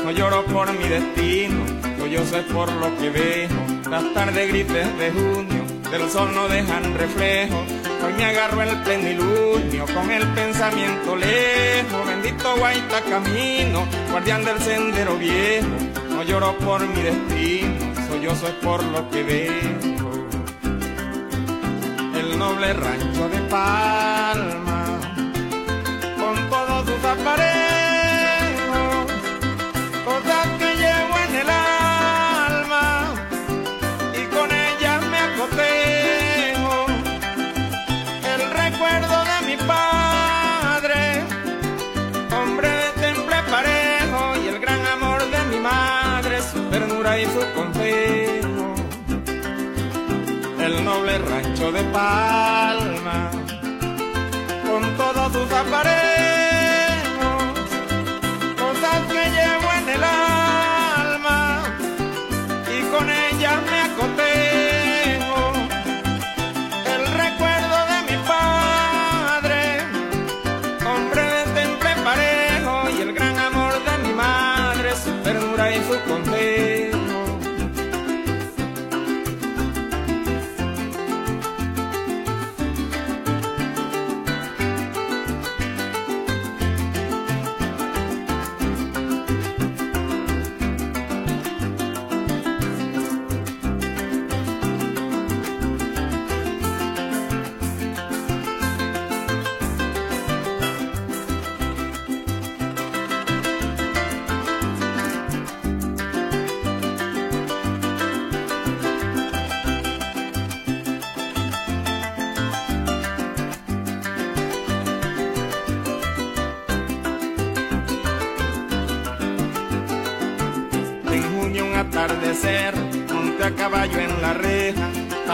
No 0.05 0.11
lloro 0.11 0.45
por 0.45 0.71
mi 0.75 0.87
destino, 0.89 1.65
no 1.99 2.07
yo 2.07 2.23
sé 2.27 2.43
por 2.53 2.71
lo 2.71 2.95
que 2.99 3.09
veo. 3.09 3.49
Las 3.91 4.13
tardes 4.13 4.49
grises 4.49 4.99
de 4.99 5.11
junio, 5.11 5.65
del 5.91 6.11
sol 6.11 6.35
no 6.35 6.49
dejan 6.49 6.99
reflejo. 6.99 7.65
Hoy 8.05 8.13
me 8.13 8.27
agarro 8.27 8.61
el 8.61 8.77
plenilunio 8.83 9.87
con 9.95 10.11
el 10.11 10.27
pensamiento 10.35 11.17
lejos. 11.17 12.07
Bendito 12.07 12.57
guaita 12.59 13.01
camino, 13.09 13.87
guardián 14.11 14.45
del 14.45 14.61
sendero 14.61 15.17
viejo. 15.17 15.67
No 16.11 16.23
lloro 16.25 16.59
por 16.59 16.87
mi 16.87 17.01
destino, 17.01 17.73
soy 18.07 18.21
yo 18.21 18.35
soy 18.37 18.53
por 18.63 18.85
lo 18.85 19.09
que 19.09 19.23
veo 19.23 19.96
noble 22.47 22.73
rancho 22.75 23.29
de 23.29 23.41
Palma, 23.57 24.83
con 26.21 26.37
todos 26.49 26.81
sus 26.89 27.03
aparejos, 27.15 29.07
cosas 30.05 30.47
que 30.61 30.69
llevo 30.83 31.15
en 31.27 31.33
el 31.43 31.51
alma. 31.51 32.85
Y 34.21 34.23
con 34.35 34.49
ellas 34.67 35.01
me 35.13 35.19
acotejo. 35.29 36.77
El 38.33 38.43
recuerdo 38.63 39.17
de 39.31 39.39
mi 39.49 39.57
padre, 39.75 40.99
hombre 42.39 42.69
de 42.83 42.89
temple 43.07 43.37
parejo, 43.55 44.21
y 44.43 44.49
el 44.53 44.59
gran 44.61 44.83
amor 44.97 45.21
de 45.35 45.41
mi 45.51 45.59
madre, 45.59 46.35
su 46.53 46.61
ternura 46.71 47.19
y 47.19 47.25
su 47.25 47.43
consejo 47.57 48.26
noble 51.07 51.19
rancho 51.19 51.73
de 51.73 51.83
Palma, 51.85 53.31
con 54.67 54.97
todos 54.97 55.33
sus 55.33 55.53
aparejos, 55.53 55.85
cosas 58.59 59.03
que 59.13 59.31
llevo 59.31 59.73
en 59.79 59.89
el 59.89 60.05
alma 60.05 60.26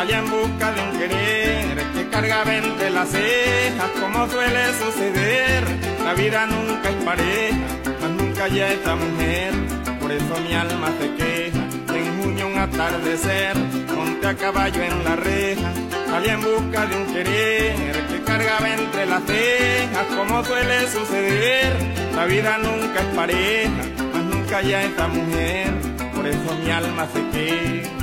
salía 0.03 0.19
en 0.19 0.31
busca 0.31 0.73
de 0.73 0.81
un 0.81 0.99
querer 0.99 1.77
que 1.95 2.09
cargaba 2.09 2.57
entre 2.57 2.91
las 2.91 3.09
cejas, 3.09 3.91
como 4.01 4.29
suele 4.29 4.75
suceder, 4.75 5.63
la 6.05 6.13
vida 6.15 6.45
nunca 6.47 6.91
es 6.91 7.05
pareja, 7.05 7.57
mas 8.01 8.11
nunca 8.11 8.49
ya 8.49 8.73
esta 8.73 8.97
mujer, 8.97 9.53
por 10.01 10.11
eso 10.11 10.35
mi 10.41 10.55
alma 10.55 10.89
se 10.99 11.15
queja. 11.15 11.63
En 11.95 12.21
junio 12.21 12.49
un 12.49 12.59
atardecer, 12.59 13.57
monte 13.97 14.27
a 14.27 14.35
caballo 14.35 14.83
en 14.83 15.05
la 15.05 15.15
reja, 15.15 15.73
salía 16.11 16.33
en 16.33 16.43
busca 16.43 16.85
de 16.87 16.97
un 16.97 17.07
querer 17.13 18.07
que 18.09 18.23
cargaba 18.25 18.75
entre 18.75 19.07
las 19.07 19.23
cejas, 19.23 20.07
como 20.17 20.45
suele 20.45 20.91
suceder, 20.91 21.73
la 22.17 22.25
vida 22.25 22.59
nunca 22.59 23.03
es 23.03 23.15
pareja, 23.15 23.83
mas 24.13 24.25
nunca 24.25 24.63
ya 24.63 24.83
esta 24.83 25.07
mujer, 25.07 25.71
por 26.13 26.27
eso 26.27 26.57
mi 26.61 26.71
alma 26.73 27.07
se 27.15 27.39
queja. 27.39 28.02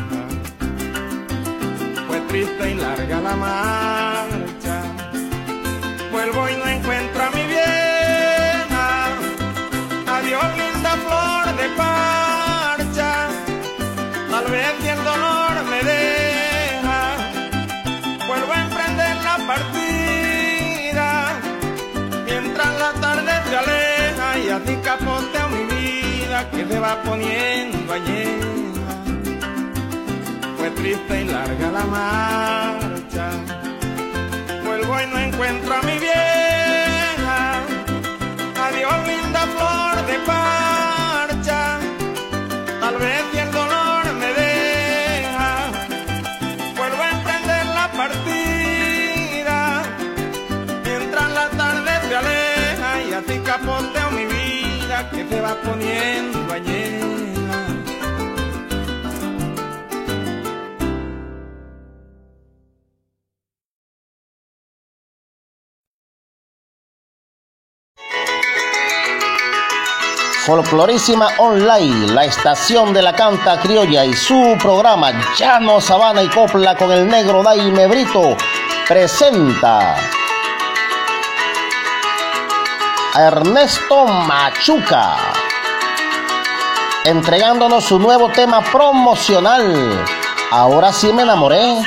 Triste 2.30 2.70
y 2.70 2.76
larga 2.76 3.22
la 3.22 3.36
marcha, 3.36 4.84
vuelvo 6.12 6.48
y 6.48 6.58
no 6.58 6.68
encuentro 6.68 7.24
a 7.24 7.30
mi 7.32 7.44
vieja, 7.48 9.08
adiós 10.06 10.44
linda 10.62 10.92
flor 11.06 11.46
de 11.58 11.70
parcha, 11.76 13.30
tal 14.30 14.46
vez 14.52 14.68
si 14.80 14.88
el 14.90 15.04
dolor 15.04 15.54
me 15.72 15.84
deja, 15.92 17.02
vuelvo 18.28 18.54
a 18.54 18.62
emprender 18.62 19.16
la 19.24 19.38
partida, 19.48 21.08
mientras 22.26 22.80
la 22.80 22.94
tarde 23.02 23.32
se 23.50 23.58
aleja 23.58 24.38
y 24.38 24.50
así 24.50 24.76
capoteo 24.84 25.50
mi 25.50 25.64
vida 25.76 26.48
que 26.52 26.64
se 26.64 26.80
va 26.80 27.02
poniendo 27.02 27.92
añeja. 27.92 28.59
Triste 30.76 31.22
y 31.22 31.26
larga 31.26 31.72
la 31.72 31.86
marcha, 31.86 33.32
vuelvo 34.64 35.02
y 35.02 35.08
no 35.08 35.20
encuentro 35.20 35.76
a 35.76 35.82
mi 35.82 36.00
vieja, 36.00 37.62
adiós 38.68 39.08
linda 39.08 39.42
flor 39.56 40.06
de 40.06 40.20
parcha, 40.26 41.80
tal 42.80 42.98
vez 42.98 43.24
si 43.32 43.38
el 43.40 43.52
dolor 43.52 44.14
me 44.22 44.34
deja, 44.34 45.72
vuelvo 46.78 47.04
a 47.04 47.10
emprender 47.12 47.66
la 47.66 47.92
partida, 47.92 49.82
mientras 50.86 51.32
la 51.34 51.50
tarde 51.50 51.92
se 52.08 52.16
aleja 52.16 53.02
y 53.10 53.14
así 53.14 53.40
capoteo 53.40 54.12
mi 54.12 54.26
vida 54.26 55.10
que 55.12 55.28
se 55.28 55.42
va 55.42 55.56
poniendo 55.62 56.54
añeja. 56.54 57.39
Folclorísima 70.50 71.28
Online, 71.38 72.08
la 72.08 72.26
estación 72.26 72.92
de 72.92 73.04
la 73.04 73.14
canta 73.14 73.60
criolla 73.60 74.04
y 74.04 74.14
su 74.14 74.58
programa 74.60 75.12
Llano 75.38 75.80
Sabana 75.80 76.24
y 76.24 76.28
Copla 76.28 76.76
con 76.76 76.92
el 76.92 77.08
negro 77.08 77.44
Daime 77.44 77.86
Brito 77.86 78.36
presenta 78.88 79.96
a 83.14 83.22
Ernesto 83.22 84.08
Machuca 84.08 85.18
entregándonos 87.06 87.84
su 87.84 88.00
nuevo 88.00 88.30
tema 88.30 88.62
promocional. 88.62 90.04
Ahora 90.50 90.92
sí 90.92 91.14
me 91.14 91.22
enamoré. 91.22 91.78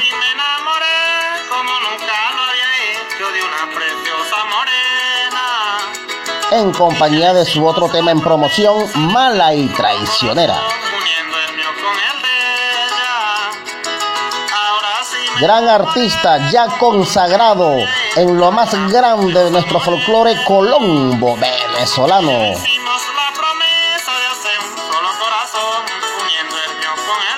En 6.55 6.71
compañía 6.71 7.33
de 7.33 7.47
su 7.47 7.65
otro 7.67 7.89
tema 7.89 8.11
en 8.11 8.21
promoción, 8.21 8.85
Mala 9.11 9.55
y 9.55 9.69
Traicionera. 9.69 10.61
Gran 15.41 15.67
artista 15.67 16.51
ya 16.51 16.67
consagrado 16.79 17.75
en 18.17 18.37
lo 18.37 18.53
más 18.53 18.71
grande 18.91 19.45
de 19.45 19.51
nuestro 19.51 19.81
folclore 19.81 20.45
colombo 20.45 21.39
venezolano. 21.39 22.53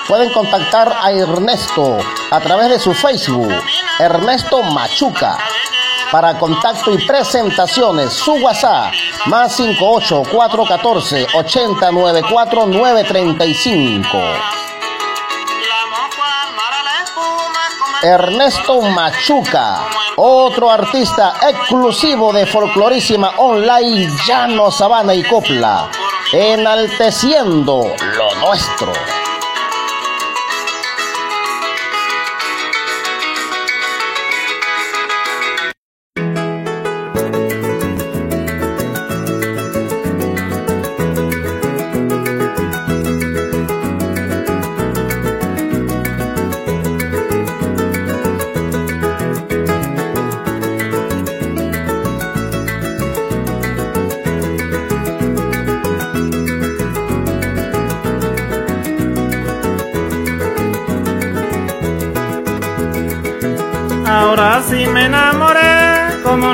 Pueden 0.08 0.32
contactar 0.32 0.92
a 1.00 1.12
Ernesto 1.12 1.98
a 2.32 2.40
través 2.40 2.68
de 2.68 2.80
su 2.80 2.92
Facebook, 2.92 3.54
Ernesto 4.00 4.60
Machuca. 4.64 5.38
Para 6.14 6.38
contacto 6.38 6.94
y 6.94 7.04
presentaciones, 7.04 8.12
su 8.12 8.34
WhatsApp, 8.34 8.92
más 9.26 9.56
58414 9.56 11.26
894 11.34 12.66
935. 12.66 14.06
Ernesto 18.04 18.80
Machuca, 18.82 19.88
otro 20.14 20.70
artista 20.70 21.34
exclusivo 21.48 22.32
de 22.32 22.46
Folclorísima 22.46 23.32
Online 23.38 24.08
Llano, 24.24 24.70
Sabana 24.70 25.16
y 25.16 25.24
Copla, 25.24 25.90
enalteciendo 26.32 27.92
lo 28.16 28.34
nuestro. 28.36 28.92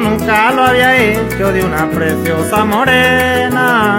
Nunca 0.01 0.51
lo 0.53 0.65
había 0.65 0.97
hecho 0.97 1.53
de 1.53 1.65
una 1.65 1.89
preciosa 1.91 2.65
morena. 2.65 3.99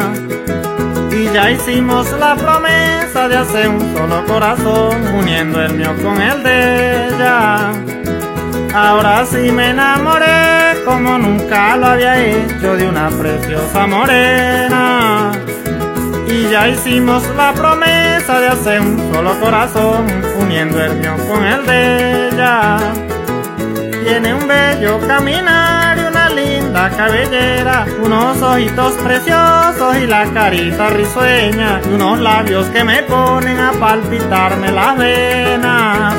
Y 1.12 1.32
ya 1.34 1.52
hicimos 1.52 2.12
la 2.14 2.36
promesa 2.36 3.28
de 3.28 3.38
hacer 3.38 3.70
un 3.70 3.96
solo 3.96 4.26
corazón 4.26 5.08
uniendo 5.14 5.62
el 5.62 5.74
mío 5.74 5.94
con 6.04 6.22
el 6.22 6.44
de 6.44 7.08
ella. 7.08 7.72
Ahora 8.74 9.26
sí 9.26 9.52
me 9.52 9.72
enamoré 9.72 10.82
como 10.86 11.18
nunca 11.18 11.76
lo 11.76 11.88
había 11.88 12.20
hecho 12.24 12.76
de 12.76 12.88
una 12.88 13.10
preciosa 13.10 13.86
morena. 13.86 15.32
Y 16.28 16.50
ya 16.50 16.70
hicimos 16.70 17.24
la 17.36 17.52
promesa 17.54 18.40
de 18.40 18.48
hacer 18.48 18.80
un 18.80 19.14
solo 19.14 19.38
corazón 19.42 20.08
uniendo 20.40 20.82
el 20.82 20.96
mío 20.96 21.16
con 21.30 21.44
el 21.44 21.66
de 21.66 22.30
ella. 22.30 22.78
Tiene 24.06 24.34
un 24.34 24.48
bello 24.48 25.00
caminar 25.06 25.91
linda 26.82 26.98
cabellera, 26.98 27.86
unos 28.04 28.42
ojitos 28.42 28.94
preciosos 28.94 29.98
y 29.98 30.08
la 30.08 30.26
carita 30.34 30.90
risueña, 30.90 31.82
y 31.86 31.94
unos 31.94 32.20
labios 32.20 32.68
que 32.68 32.84
me 32.84 33.04
ponen 33.04 33.60
a 33.60 33.72
palpitarme 33.74 34.72
las 34.72 34.98
venas. 34.98 36.16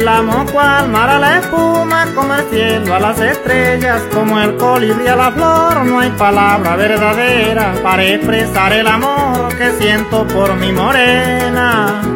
La 0.00 0.22
moco 0.22 0.60
al 0.60 0.88
mar 0.88 1.10
a 1.10 1.18
la 1.18 1.38
espuma, 1.38 2.06
como 2.14 2.34
el 2.34 2.48
cielo 2.50 2.94
a 2.94 3.00
las 3.00 3.20
estrellas, 3.20 4.00
como 4.14 4.38
el 4.38 4.56
colibrí 4.56 5.08
a 5.08 5.16
la 5.16 5.32
flor, 5.32 5.84
no 5.84 5.98
hay 5.98 6.10
palabra 6.10 6.76
verdadera 6.76 7.74
para 7.82 8.04
expresar 8.04 8.72
el 8.72 8.86
amor 8.86 9.56
que 9.56 9.72
siento 9.72 10.26
por 10.28 10.54
mi 10.54 10.72
morena. 10.72 12.07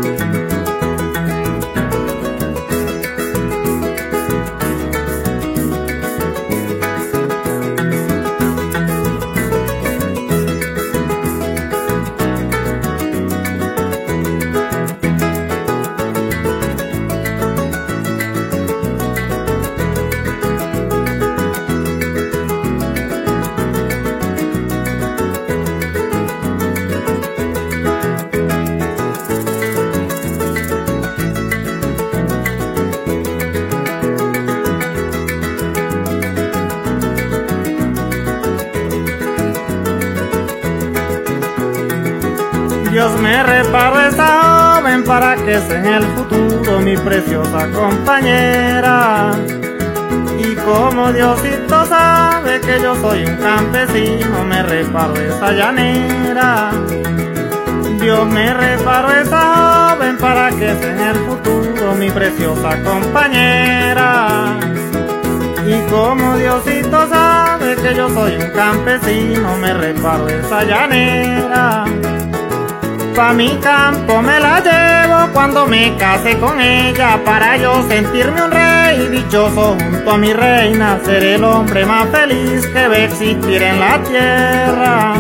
Sea 45.61 45.79
en 45.79 45.87
el 45.87 46.05
futuro 46.05 46.81
mi 46.81 46.97
preciosa 46.97 47.69
compañera. 47.71 49.33
Y 50.39 50.55
como 50.57 51.13
Diosito 51.13 51.87
sabe 51.87 52.61
que 52.61 52.81
yo 52.81 52.95
soy 52.97 53.25
un 53.25 53.37
campesino, 53.37 54.45
me 54.45 54.63
reparó 54.63 55.15
esa 55.17 55.53
llanera. 55.53 56.71
Dios 58.01 58.27
me 58.27 58.53
reparó 58.53 59.13
esa 59.13 59.95
joven 59.95 60.17
para 60.19 60.51
que 60.51 60.75
sea 60.75 60.91
en 60.91 61.01
el 61.01 61.17
futuro 61.17 61.95
mi 61.99 62.11
preciosa 62.11 62.83
compañera. 62.83 64.59
Y 65.67 65.91
como 65.91 66.37
Diosito 66.37 67.09
sabe 67.09 67.77
que 67.77 67.95
yo 67.95 68.09
soy 68.11 68.37
un 68.37 68.51
campesino, 68.51 69.57
me 69.59 69.73
reparo 69.75 70.29
esa 70.29 70.65
llanera. 70.65 71.85
Pa' 73.15 73.33
mi 73.35 73.57
campo 73.59 74.23
me 74.23 74.41
la 74.41 74.61
llevo 74.61 74.92
cuando 75.33 75.67
me 75.67 75.97
case 75.97 76.39
con 76.39 76.61
ella, 76.61 77.21
para 77.25 77.57
yo 77.57 77.83
sentirme 77.89 78.43
un 78.43 78.51
rey 78.51 79.09
dichoso 79.09 79.77
junto 79.79 80.11
a 80.11 80.19
mi 80.19 80.33
reina, 80.33 80.99
ser 81.05 81.23
el 81.23 81.45
hombre 81.45 81.85
más 81.87 82.09
feliz 82.09 82.67
que 82.67 82.89
ve 82.89 83.05
existir 83.05 83.63
en 83.63 83.81
la 83.81 83.99
tierra. 84.03 85.15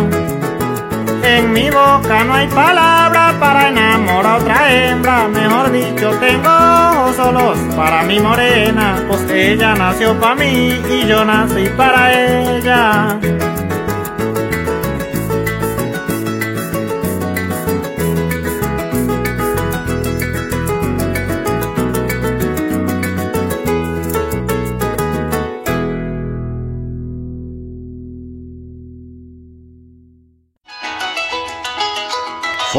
En 1.25 1.53
mi 1.53 1.71
boca 1.71 2.25
no 2.25 2.35
hay 2.35 2.49
palabra 2.49 3.35
para 3.39 3.69
enamorar 3.69 4.27
a 4.27 4.37
otra 4.37 4.73
hembra, 4.73 5.29
mejor 5.29 5.73
dicho, 5.73 6.11
tengo 6.21 6.49
ojos 6.49 7.17
solos 7.17 7.59
para 7.77 8.03
mi 8.03 8.19
morena, 8.21 9.03
pues 9.09 9.31
ella 9.31 9.75
nació 9.75 10.19
para 10.19 10.35
mí 10.35 10.81
y 10.91 11.07
yo 11.07 11.25
nací 11.25 11.69
para 11.77 12.13
ella. 12.13 13.19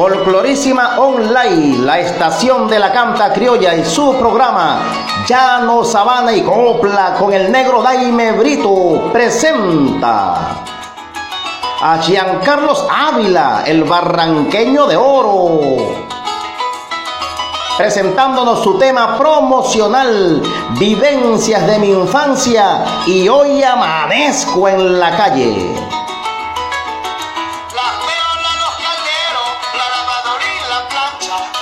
Folclorísima 0.04 1.00
Online, 1.00 1.78
la 1.78 1.98
estación 1.98 2.68
de 2.68 2.78
la 2.78 2.92
canta 2.92 3.32
criolla 3.32 3.74
y 3.74 3.86
su 3.86 4.18
programa 4.18 4.82
Llano, 5.26 5.86
Sabana 5.86 6.34
y 6.34 6.42
Copla 6.42 7.14
con 7.18 7.32
el 7.32 7.50
negro 7.50 7.82
Daime 7.82 8.34
Brito 8.34 9.10
presenta 9.14 10.58
a 11.82 12.00
Giancarlos 12.02 12.86
Ávila, 12.92 13.64
el 13.66 13.86
barranqueño 13.86 14.88
de 14.88 14.98
oro, 14.98 15.70
presentándonos 17.78 18.62
su 18.62 18.78
tema 18.78 19.18
promocional, 19.18 20.44
Vivencias 20.78 21.66
de 21.66 21.80
mi 21.80 21.92
infancia 21.92 22.84
y 23.08 23.30
hoy 23.30 23.64
amanezco 23.64 24.68
en 24.68 25.00
la 25.00 25.16
calle. 25.16 26.03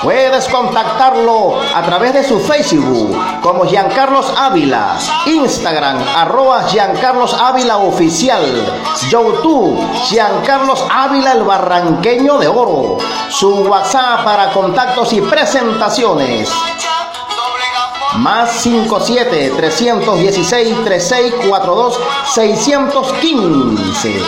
Puedes 0.02 0.48
contactarlo 0.48 1.60
a 1.76 1.84
través 1.84 2.14
de 2.14 2.24
su 2.24 2.40
Facebook 2.40 3.16
como 3.42 3.66
Giancarlos 3.66 4.34
Ávila, 4.36 4.98
Instagram 5.28 6.00
arroba 6.16 6.64
Giancarlos 6.64 7.36
Ávila 7.36 7.78
Oficial, 7.78 8.44
YouTube 9.12 9.80
Giancarlos 10.10 10.84
Ávila 10.90 11.34
el 11.34 11.44
Barranqueño 11.44 12.40
de 12.40 12.48
Oro, 12.48 12.98
su 13.30 13.62
WhatsApp 13.62 14.24
para 14.24 14.52
contactos 14.52 15.14
y 15.14 15.22
presentaciones. 15.22 16.50
Más 18.16 18.52
57 18.54 19.54
316 19.56 20.84
3642 20.84 22.00
615. 22.34 24.22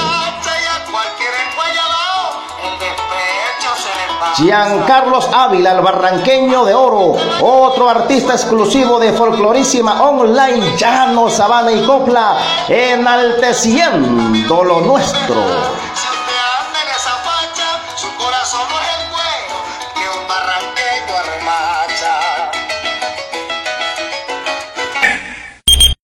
Giancarlos 4.36 5.30
Ávila, 5.32 5.74
el 5.74 5.82
barranqueño 5.82 6.66
de 6.66 6.74
oro, 6.74 7.16
otro 7.42 7.88
artista 7.88 8.34
exclusivo 8.34 9.00
de 9.00 9.14
Folclorísima 9.14 10.02
Online, 10.02 10.76
Llano, 10.76 11.30
Sabana 11.30 11.72
y 11.72 11.86
Copla, 11.86 12.38
enalteciendo 12.68 14.64
lo 14.64 14.82
nuestro. 14.82 15.36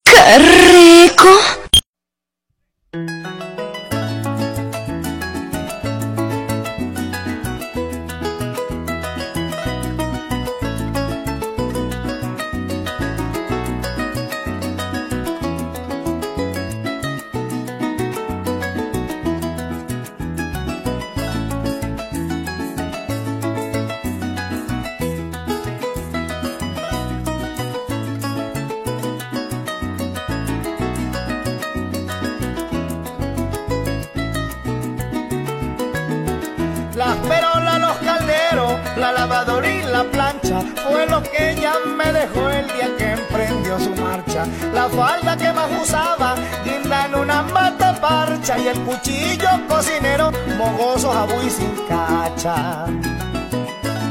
¡Qué 0.04 0.38
rico! 0.38 1.59
Sin 51.50 51.74
cacha. 51.88 52.86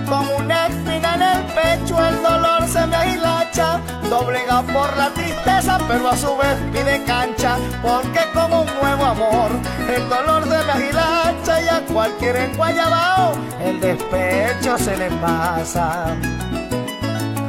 Con 0.07 0.27
una 0.43 0.67
espina 0.67 1.15
en 1.15 1.21
el 1.21 1.43
pecho 1.53 1.95
el 2.03 2.21
dolor 2.21 2.67
se 2.67 2.85
me 2.87 2.95
ahilacha, 2.95 3.79
doblega 4.09 4.61
por 4.63 4.97
la 4.97 5.09
tristeza 5.11 5.77
pero 5.87 6.09
a 6.09 6.17
su 6.17 6.35
vez 6.37 6.57
pide 6.71 7.03
cancha, 7.05 7.57
porque 7.81 8.21
como 8.33 8.61
un 8.61 8.67
nuevo 8.81 9.05
amor 9.05 9.51
el 9.95 10.09
dolor 10.09 10.43
se 10.43 10.63
me 10.65 10.71
ahilacha 10.71 11.61
y 11.61 11.67
a 11.67 11.81
cualquier 11.81 12.35
enguayabao 12.37 13.33
el 13.63 13.79
despecho 13.79 14.77
se 14.77 14.97
le 14.97 15.09
pasa. 15.11 16.15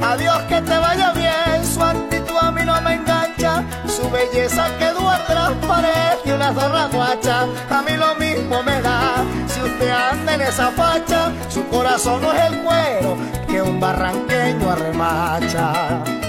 Adiós 0.02 0.42
que 0.48 0.60
te 0.62 0.78
vaya 0.78 1.12
bien, 1.12 1.64
su 1.64 1.82
actitud 1.82 2.36
a 2.40 2.50
mí 2.50 2.62
no 2.64 2.80
me 2.82 2.94
engancha, 2.94 3.62
su 3.86 4.10
belleza 4.10 4.66
quedó 4.78 4.99
atrás, 5.30 5.52
parece 5.66 6.34
una 6.34 6.52
zorra 6.52 6.88
guacha, 6.92 7.42
a 7.70 7.82
mí 7.82 7.96
lo 7.96 8.14
mismo 8.16 8.62
me 8.62 8.80
da, 8.80 9.24
si 9.46 9.60
usted 9.60 9.90
anda 9.90 10.34
en 10.34 10.40
esa 10.42 10.70
facha, 10.72 11.32
su 11.48 11.66
corazón 11.68 12.22
no 12.22 12.32
es 12.32 12.44
el 12.44 12.58
cuero 12.62 13.16
que 13.48 13.62
un 13.62 13.80
barranqueño 13.80 14.70
arremacha. 14.70 16.19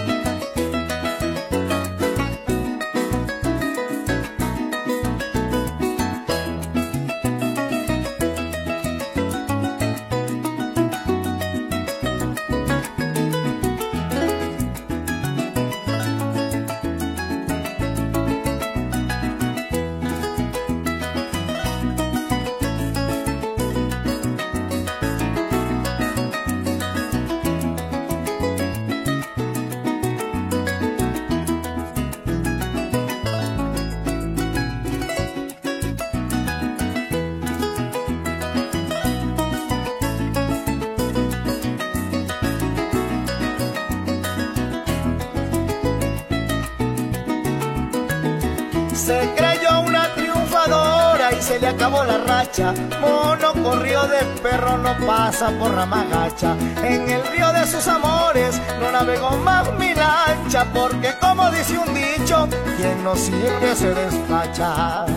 Se 49.06 49.34
creyó 49.36 49.82
una 49.82 50.14
triunfadora 50.14 51.34
y 51.34 51.41
se 51.41 51.60
le 51.60 51.69
acabó 51.69 52.03
la 52.03 52.19
racha. 52.19 52.72
Mono 53.02 53.52
corrió 53.64 54.03
de 54.03 54.19
perro, 54.44 54.78
no 54.78 54.95
pasa 55.07 55.49
por 55.57 55.73
rama 55.73 56.06
gacha. 56.11 56.56
En 56.84 57.10
el 57.10 57.26
río 57.30 57.52
de 57.52 57.65
sus 57.65 57.88
amores 57.88 58.61
no 58.80 58.91
navegó 58.91 59.32
más 59.38 59.73
mi 59.80 59.95
lancha, 59.95 60.65
porque 60.72 61.15
como 61.19 61.49
dice 61.49 61.80
un 61.80 61.91
dicho, 61.95 62.48
quien 62.78 63.03
no 63.03 63.15
sirve 63.15 63.76
se 63.76 63.91
despacha. 63.91 65.07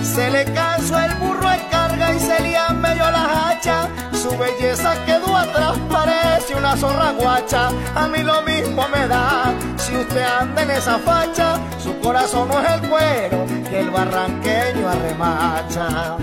Se 0.00 0.30
le 0.30 0.44
cansó 0.44 1.00
el 1.00 1.14
burro 1.16 1.48
y 2.14 2.20
se 2.20 2.40
le 2.40 2.58
medio 2.74 3.10
la 3.10 3.48
hacha. 3.48 3.88
Su 4.12 4.36
belleza 4.36 4.94
quedó 5.04 5.36
atrás, 5.36 5.76
parece 5.90 6.54
una 6.54 6.76
zorra 6.76 7.12
guacha. 7.12 7.70
A 7.94 8.08
mí 8.08 8.22
lo 8.22 8.42
mismo 8.42 8.86
me 8.88 9.06
da. 9.06 9.54
Si 9.76 9.96
usted 9.96 10.22
anda 10.22 10.62
en 10.62 10.70
esa 10.70 10.98
facha, 10.98 11.58
su 11.82 11.98
corazón 12.00 12.48
no 12.48 12.60
es 12.60 12.70
el 12.72 12.88
cuero 12.88 13.46
que 13.68 13.80
el 13.80 13.90
barranqueño 13.90 14.88
arremacha. 14.88 16.16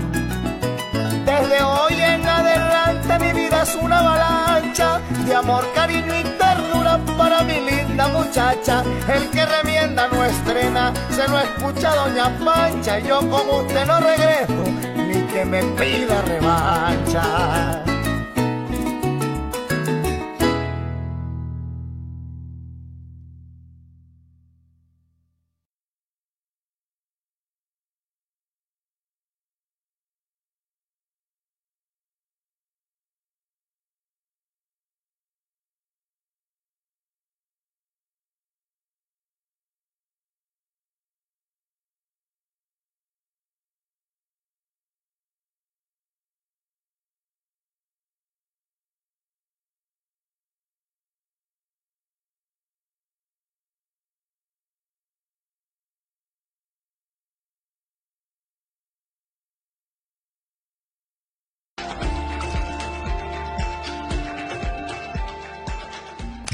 Desde 1.24 1.62
hoy 1.62 1.94
en 2.00 2.26
adelante 2.26 3.18
mi 3.18 3.32
vida 3.32 3.62
es 3.62 3.74
una 3.74 3.98
avalancha 3.98 5.00
de 5.26 5.34
amor, 5.34 5.64
cariño 5.74 6.14
y 6.20 6.22
ternura 6.22 7.00
para 7.18 7.42
mi 7.42 7.60
linda 7.60 8.08
muchacha. 8.08 8.84
El 9.08 9.28
que 9.30 9.44
remienda 9.44 10.06
no 10.08 10.24
estrena, 10.24 10.92
se 11.10 11.26
lo 11.26 11.38
escucha 11.38 11.94
doña 11.94 12.30
Pancha. 12.44 12.98
Yo 13.00 13.18
como 13.28 13.58
usted 13.62 13.86
no 13.86 13.98
regreso, 13.98 14.95
que 15.36 15.44
me 15.44 15.62
pida 15.76 16.22
revancha. 16.22 17.95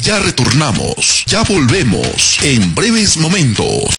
Ya 0.02 0.18
retornamos, 0.18 1.24
ya 1.26 1.44
volvemos 1.44 2.40
en 2.42 2.74
breves 2.74 3.16
momentos. 3.18 3.94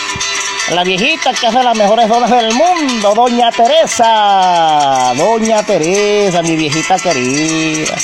La 0.71 0.83
viejita 0.83 1.31
que 1.31 1.47
hace 1.47 1.63
las 1.63 1.77
mejores 1.77 2.09
donas 2.09 2.29
del 2.29 2.53
mundo, 2.53 3.13
Doña 3.15 3.49
Teresa. 3.51 5.13
Doña 5.15 5.63
Teresa, 5.63 6.41
mi 6.41 6.57
viejita 6.57 6.99
querida. 6.99 7.95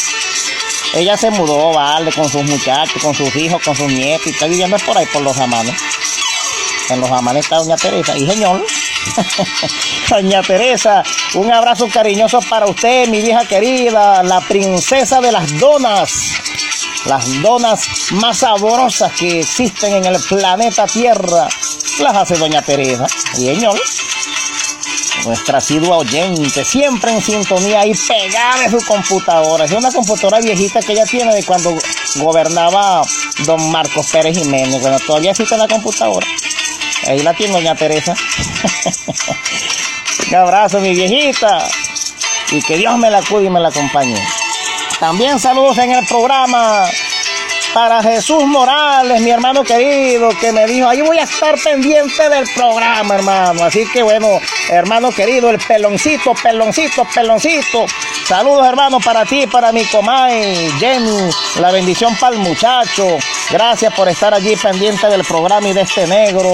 Ella 0.93 1.17
se 1.17 1.29
mudó, 1.29 1.73
vale, 1.73 2.09
con 2.13 2.29
sus 2.29 2.43
muchachos, 2.43 3.01
con 3.03 3.13
sus 3.13 3.35
hijos, 3.35 3.61
con 3.61 3.75
sus 3.75 3.91
nietos, 3.91 4.27
y 4.27 4.29
está 4.29 4.47
viviendo 4.47 4.77
por 4.77 4.97
ahí, 4.97 5.05
por 5.07 5.23
los 5.23 5.37
amanes. 5.37 5.75
En 6.89 7.01
los 7.01 7.11
amanes 7.11 7.45
está 7.45 7.57
Doña 7.57 7.77
Teresa. 7.77 8.17
Y 8.17 8.27
señor, 8.27 8.63
Doña 10.09 10.41
Teresa, 10.41 11.03
un 11.35 11.51
abrazo 11.51 11.87
cariñoso 11.87 12.39
para 12.41 12.67
usted, 12.67 13.07
mi 13.07 13.21
vieja 13.21 13.45
querida, 13.45 14.21
la 14.23 14.41
princesa 14.41 15.19
de 15.21 15.31
las 15.31 15.59
donas. 15.59 16.33
Las 17.05 17.41
donas 17.41 17.87
más 18.13 18.39
sabrosas 18.39 19.11
que 19.13 19.41
existen 19.41 19.93
en 19.93 20.05
el 20.05 20.19
planeta 20.21 20.87
Tierra 20.87 21.47
las 21.99 22.15
hace 22.15 22.35
Doña 22.35 22.61
Teresa. 22.61 23.05
Y 23.37 23.45
señor, 23.45 23.79
nuestra 25.25 25.57
asidua 25.57 25.97
oyente, 25.97 26.63
siempre 26.63 27.11
en 27.11 27.21
sintonía 27.21 27.85
y 27.85 27.93
pegada 27.93 28.59
de 28.59 28.69
su 28.69 28.85
computadora. 28.85 29.65
Es 29.65 29.71
una 29.71 29.91
computadora 29.91 30.39
viejita 30.39 30.81
que 30.81 30.93
ella 30.93 31.05
tiene 31.05 31.33
de 31.33 31.43
cuando 31.43 31.75
gobernaba 32.17 33.01
don 33.45 33.71
Marcos 33.71 34.07
Pérez 34.11 34.37
Jiménez. 34.37 34.81
Bueno, 34.81 34.97
todavía 35.05 35.31
existe 35.31 35.57
la 35.57 35.67
computadora. 35.67 36.27
Ahí 37.07 37.19
la 37.19 37.33
tiene 37.33 37.53
Doña 37.53 37.75
Teresa. 37.75 38.15
Un 40.27 40.35
abrazo, 40.35 40.79
mi 40.79 40.95
viejita. 40.95 41.67
Y 42.51 42.61
que 42.61 42.77
Dios 42.77 42.97
me 42.97 43.09
la 43.09 43.21
cuide 43.21 43.45
y 43.45 43.49
me 43.49 43.59
la 43.59 43.69
acompañe. 43.69 44.21
También 44.99 45.39
saludos 45.39 45.77
en 45.77 45.91
el 45.91 46.05
programa 46.05 46.87
para 47.75 48.01
Jesús 48.01 48.45
Morales, 48.45 49.19
mi 49.19 49.31
hermano 49.31 49.61
querido, 49.61 50.29
que 50.39 50.53
me 50.53 50.65
dijo, 50.65 50.87
ahí 50.87 51.01
voy 51.01 51.17
a 51.17 51.23
estar 51.23 51.59
pendiente 51.61 52.29
del 52.29 52.45
programa, 52.55 53.15
hermano. 53.15 53.65
Así 53.65 53.85
que 53.91 54.01
bueno, 54.01 54.39
hermano 54.69 55.11
querido, 55.11 55.49
el 55.49 55.59
peloncito, 55.59 56.33
peloncito, 56.41 57.05
peloncito. 57.13 57.85
Saludos, 58.29 58.65
hermano, 58.65 59.01
para 59.01 59.25
ti, 59.25 59.45
para 59.45 59.73
mi 59.73 59.83
comay, 59.87 60.71
Jenny. 60.79 61.29
La 61.59 61.69
bendición 61.71 62.15
para 62.15 62.37
el 62.37 62.41
muchacho. 62.41 63.17
Gracias 63.51 63.93
por 63.93 64.07
estar 64.07 64.33
allí 64.33 64.55
pendiente 64.55 65.07
del 65.07 65.25
programa 65.25 65.67
y 65.67 65.73
de 65.73 65.81
este 65.81 66.07
negro. 66.07 66.49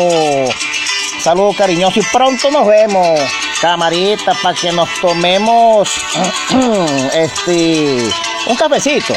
Saludos 1.22 1.56
cariñosos 1.56 1.98
y 1.98 2.02
pronto 2.11 2.49
nos 2.49 2.65
vemos, 2.65 3.19
camarita, 3.61 4.34
para 4.41 4.56
que 4.56 4.72
nos 4.72 4.89
tomemos 4.99 5.88
este 7.14 8.10
un 8.48 8.56
cafecito, 8.56 9.14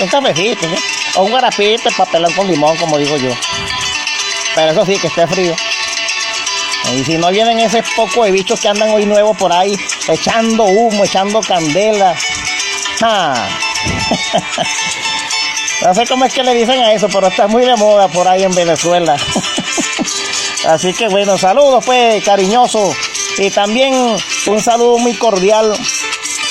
un 0.00 0.08
cafecito, 0.08 0.66
¿sí? 0.68 1.05
O 1.16 1.22
un 1.22 1.32
garapito, 1.32 1.90
papelón 1.96 2.32
con 2.32 2.46
limón, 2.46 2.76
como 2.76 2.98
digo 2.98 3.16
yo. 3.16 3.30
Pero 4.54 4.72
eso 4.72 4.86
sí, 4.86 4.98
que 4.98 5.08
esté 5.08 5.26
frío. 5.26 5.54
Y 6.94 7.04
si 7.04 7.18
no 7.18 7.30
vienen 7.30 7.58
ese 7.58 7.82
poco 7.94 8.24
de 8.24 8.30
bichos 8.30 8.60
que 8.60 8.68
andan 8.68 8.90
hoy 8.90 9.06
nuevos 9.06 9.36
por 9.36 9.52
ahí, 9.52 9.76
echando 10.08 10.64
humo, 10.64 11.04
echando 11.04 11.40
candela. 11.40 12.14
Ah. 13.02 13.48
No 15.82 15.94
sé 15.94 16.06
cómo 16.06 16.24
es 16.24 16.32
que 16.32 16.42
le 16.42 16.54
dicen 16.54 16.80
a 16.80 16.94
eso, 16.94 17.06
pero 17.08 17.26
está 17.26 17.48
muy 17.48 17.64
de 17.64 17.76
moda 17.76 18.08
por 18.08 18.26
ahí 18.26 18.42
en 18.42 18.54
Venezuela. 18.54 19.14
Así 20.66 20.94
que 20.94 21.06
bueno, 21.08 21.36
saludos 21.36 21.84
pues, 21.84 22.24
cariñoso. 22.24 22.94
Y 23.38 23.50
también 23.50 24.16
un 24.46 24.62
saludo 24.62 24.96
muy 24.98 25.14
cordial 25.14 25.78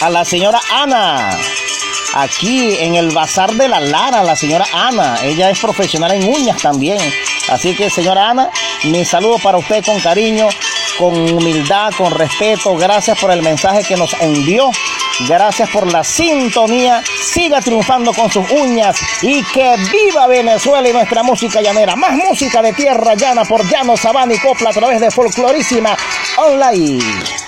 a 0.01 0.09
la 0.09 0.23
señora 0.23 0.61
Ana. 0.71 1.37
Aquí 2.15 2.77
en 2.79 2.95
el 2.95 3.11
Bazar 3.11 3.51
de 3.51 3.67
la 3.67 3.81
Lara, 3.81 4.23
la 4.23 4.37
señora 4.37 4.65
Ana. 4.71 5.17
Ella 5.21 5.49
es 5.49 5.59
profesional 5.59 6.13
en 6.13 6.23
uñas 6.23 6.61
también. 6.61 6.97
Así 7.49 7.75
que 7.75 7.89
señora 7.89 8.29
Ana, 8.29 8.49
mi 8.85 9.03
saludo 9.03 9.37
para 9.37 9.57
usted 9.57 9.83
con 9.83 9.99
cariño, 9.99 10.47
con 10.97 11.13
humildad, 11.13 11.91
con 11.97 12.11
respeto. 12.11 12.73
Gracias 12.77 13.19
por 13.19 13.31
el 13.31 13.41
mensaje 13.41 13.83
que 13.83 13.97
nos 13.97 14.13
envió. 14.21 14.71
Gracias 15.27 15.69
por 15.69 15.91
la 15.91 16.05
sintonía. 16.05 17.03
Siga 17.21 17.59
triunfando 17.59 18.13
con 18.13 18.31
sus 18.31 18.49
uñas 18.49 18.95
y 19.21 19.43
que 19.43 19.75
viva 19.91 20.25
Venezuela 20.27 20.87
y 20.87 20.93
nuestra 20.93 21.21
música 21.21 21.61
llanera. 21.61 21.97
Más 21.97 22.13
música 22.13 22.61
de 22.61 22.71
tierra 22.71 23.15
llana 23.15 23.43
por 23.43 23.69
Llano, 23.69 23.97
Sabana 23.97 24.33
y 24.33 24.39
Copla 24.39 24.69
a 24.69 24.73
través 24.73 25.01
de 25.01 25.11
Folclorísima 25.11 25.97
Online. 26.37 27.44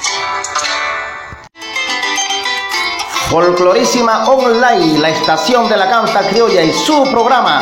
Folclorísima 3.30 4.26
Online, 4.30 5.00
la 5.00 5.10
estación 5.10 5.68
de 5.68 5.76
la 5.76 5.90
canta 5.90 6.22
criolla 6.30 6.64
y 6.64 6.72
su 6.72 7.04
programa 7.12 7.62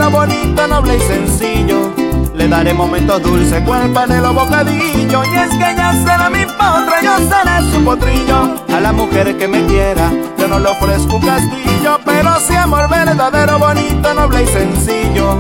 Bonito, 0.10 0.68
noble 0.68 0.98
y 0.98 1.02
sencillo. 1.02 1.94
Le 2.34 2.48
daré 2.48 2.74
momentos 2.74 3.22
dulces 3.24 3.62
con 3.64 3.82
el 3.82 3.92
panelo 3.92 4.34
bocadillo, 4.34 5.24
y 5.24 5.36
es 5.36 5.50
que 5.50 5.72
ella 5.72 5.94
será 5.94 6.30
mi 6.30 6.46
potra, 6.46 7.02
yo 7.02 7.18
seré 7.18 7.72
su 7.72 7.84
potrillo. 7.84 8.56
A 8.76 8.80
la 8.80 8.92
mujer 8.92 9.38
que 9.38 9.48
me 9.48 9.66
quiera, 9.66 10.12
yo 10.38 10.48
no 10.48 10.60
le 10.60 10.70
ofrezco 10.70 11.16
un 11.16 11.26
castillo, 11.26 12.00
pero 12.06 12.40
si 12.40 12.56
amor 12.56 12.88
verdadero, 12.90 13.58
bonito, 13.58 14.14
noble 14.14 14.44
y 14.44 14.48
sencillo. 14.48 15.38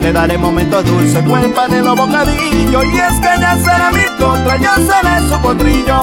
le 0.00 0.12
daré 0.12 0.38
momentos 0.38 0.84
dulces, 0.84 1.24
buen 1.24 1.52
panelo 1.52 1.94
bocadillo. 1.94 2.82
Y 2.82 2.96
es 2.98 3.20
que 3.20 3.34
ella 3.36 3.56
será 3.56 3.90
mi 3.92 4.04
contra, 4.18 4.56
yo 4.56 4.70
seré 4.76 5.28
su 5.28 5.40
potrillo. 5.40 6.00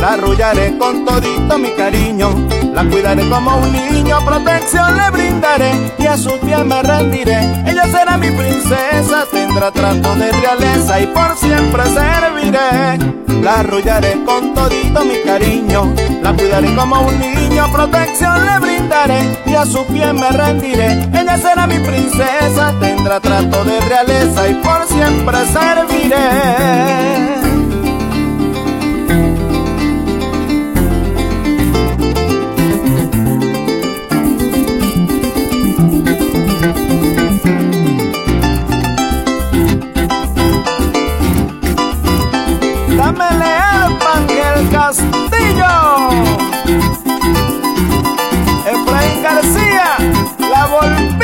La 0.00 0.12
arrullaré 0.12 0.76
con 0.78 1.04
todito 1.04 1.58
mi 1.58 1.70
cariño, 1.72 2.34
la 2.78 2.88
cuidaré 2.88 3.28
como 3.28 3.56
un 3.56 3.72
niño, 3.72 4.24
protección 4.24 4.96
le 4.96 5.10
brindaré 5.10 5.72
y 5.98 6.06
a 6.06 6.16
sus 6.16 6.34
pies 6.34 6.64
me 6.64 6.80
rendiré. 6.80 7.36
Ella 7.66 7.82
será 7.90 8.16
mi 8.16 8.30
princesa, 8.30 9.26
tendrá 9.32 9.72
trato 9.72 10.14
de 10.14 10.30
realeza 10.30 11.00
y 11.00 11.08
por 11.08 11.36
siempre 11.36 11.82
serviré. 11.86 12.98
La 13.42 13.58
arrullaré 13.60 14.22
con 14.24 14.54
todito 14.54 15.04
mi 15.04 15.18
cariño, 15.24 15.92
la 16.22 16.32
cuidaré 16.34 16.72
como 16.76 17.00
un 17.00 17.18
niño, 17.18 17.66
protección 17.72 18.46
le 18.46 18.58
brindaré 18.60 19.38
y 19.46 19.54
a 19.54 19.66
sus 19.66 19.82
pies 19.86 20.14
me 20.14 20.30
rendiré. 20.30 20.92
Ella 21.12 21.36
será 21.36 21.66
mi 21.66 21.80
princesa, 21.80 22.72
tendrá 22.78 23.18
trato 23.18 23.64
de 23.64 23.80
realeza 23.80 24.48
y 24.48 24.54
por 24.54 24.86
siempre 24.86 25.38
serviré. 25.46 27.47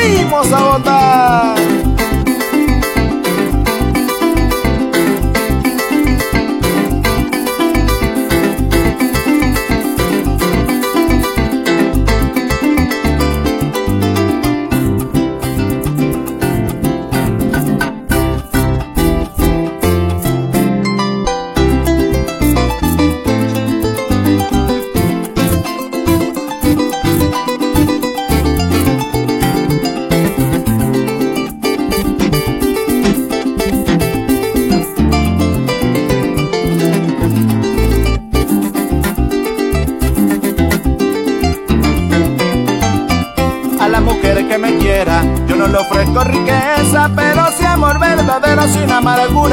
aí, 0.05 0.25
moça 0.25 0.57
onda 0.57 1.64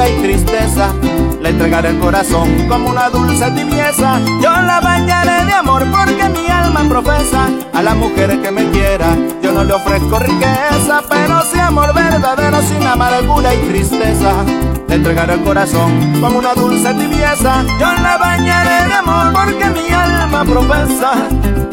y 0.08 0.22
tristeza. 0.22 0.92
Le 1.40 1.50
entregaré 1.50 1.90
el 1.90 1.98
corazón 1.98 2.68
como 2.68 2.90
una 2.90 3.10
dulce 3.10 3.50
tibieza. 3.50 4.20
Yo 4.40 4.50
la 4.50 4.80
bañaré 4.80 5.44
de 5.44 5.52
amor 5.52 5.84
porque 5.90 6.28
mi 6.28 6.46
alma 6.48 6.84
profesa 6.88 7.48
a 7.72 7.82
la 7.82 7.94
mujer 7.94 8.40
que 8.40 8.50
me 8.50 8.68
quiera. 8.70 9.16
Yo 9.42 9.52
no 9.52 9.64
le 9.64 9.72
ofrezco 9.72 10.18
riqueza, 10.18 11.02
pero 11.08 11.42
sí 11.42 11.58
amor 11.58 11.94
verdadero 11.94 12.60
sin 12.62 12.82
amargura 12.86 13.54
y 13.54 13.58
tristeza. 13.68 14.32
Le 14.88 14.94
entregaré 14.94 15.34
el 15.34 15.42
corazón 15.42 16.20
como 16.20 16.38
una 16.38 16.54
dulce 16.54 16.92
tibieza. 16.94 17.64
Yo 17.80 17.92
la 18.02 18.18
bañaré 18.18 18.88
de 18.88 18.94
amor 18.94 19.32
porque 19.32 19.66
mi 19.70 19.88
alma 19.92 20.44
profesa 20.44 21.28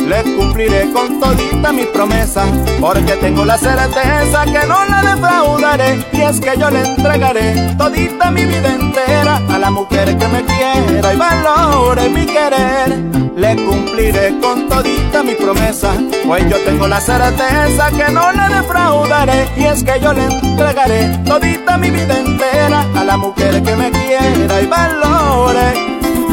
le 0.10 0.24
cumpliré 0.36 0.92
con 0.92 1.20
todita 1.20 1.72
mi 1.72 1.84
promesa, 1.86 2.44
porque 2.82 3.14
tengo 3.18 3.46
la 3.46 3.60
certeza 3.60 4.44
que 4.46 4.66
no 4.68 4.84
la 4.86 5.02
defraudaré, 5.04 6.04
y 6.12 6.22
es 6.22 6.40
que 6.40 6.58
yo 6.58 6.70
le 6.72 6.80
entregaré 6.80 7.76
todita 7.78 8.32
mi 8.32 8.44
vida 8.46 8.74
entera 8.74 9.40
a 9.48 9.60
la 9.60 9.70
mujer 9.70 10.18
que 10.18 10.28
me 10.28 10.44
quiera 10.46 11.14
y 11.14 11.16
valore 11.18 12.10
mi 12.10 12.26
querer. 12.26 13.29
Le 13.40 13.56
cumpliré 13.56 14.38
con 14.42 14.68
todita 14.68 15.24
mi 15.24 15.34
promesa, 15.34 15.94
pues 16.26 16.44
yo 16.50 16.58
tengo 16.66 16.90
la 16.90 17.00
certeza 17.00 17.90
que 17.90 18.12
no 18.12 18.34
la 18.34 18.50
defraudaré, 18.50 19.48
y 19.56 19.64
es 19.64 19.82
que 19.82 19.98
yo 20.02 20.12
le 20.12 20.26
entregaré 20.26 21.18
todita 21.26 21.78
mi 21.78 21.90
vida 21.90 22.20
entera 22.20 22.86
a 22.94 23.04
la 23.06 23.16
mujer 23.16 23.64
que 23.64 23.76
me 23.78 23.92
quiera 23.92 24.62
y 24.62 24.68
valore 24.68 25.74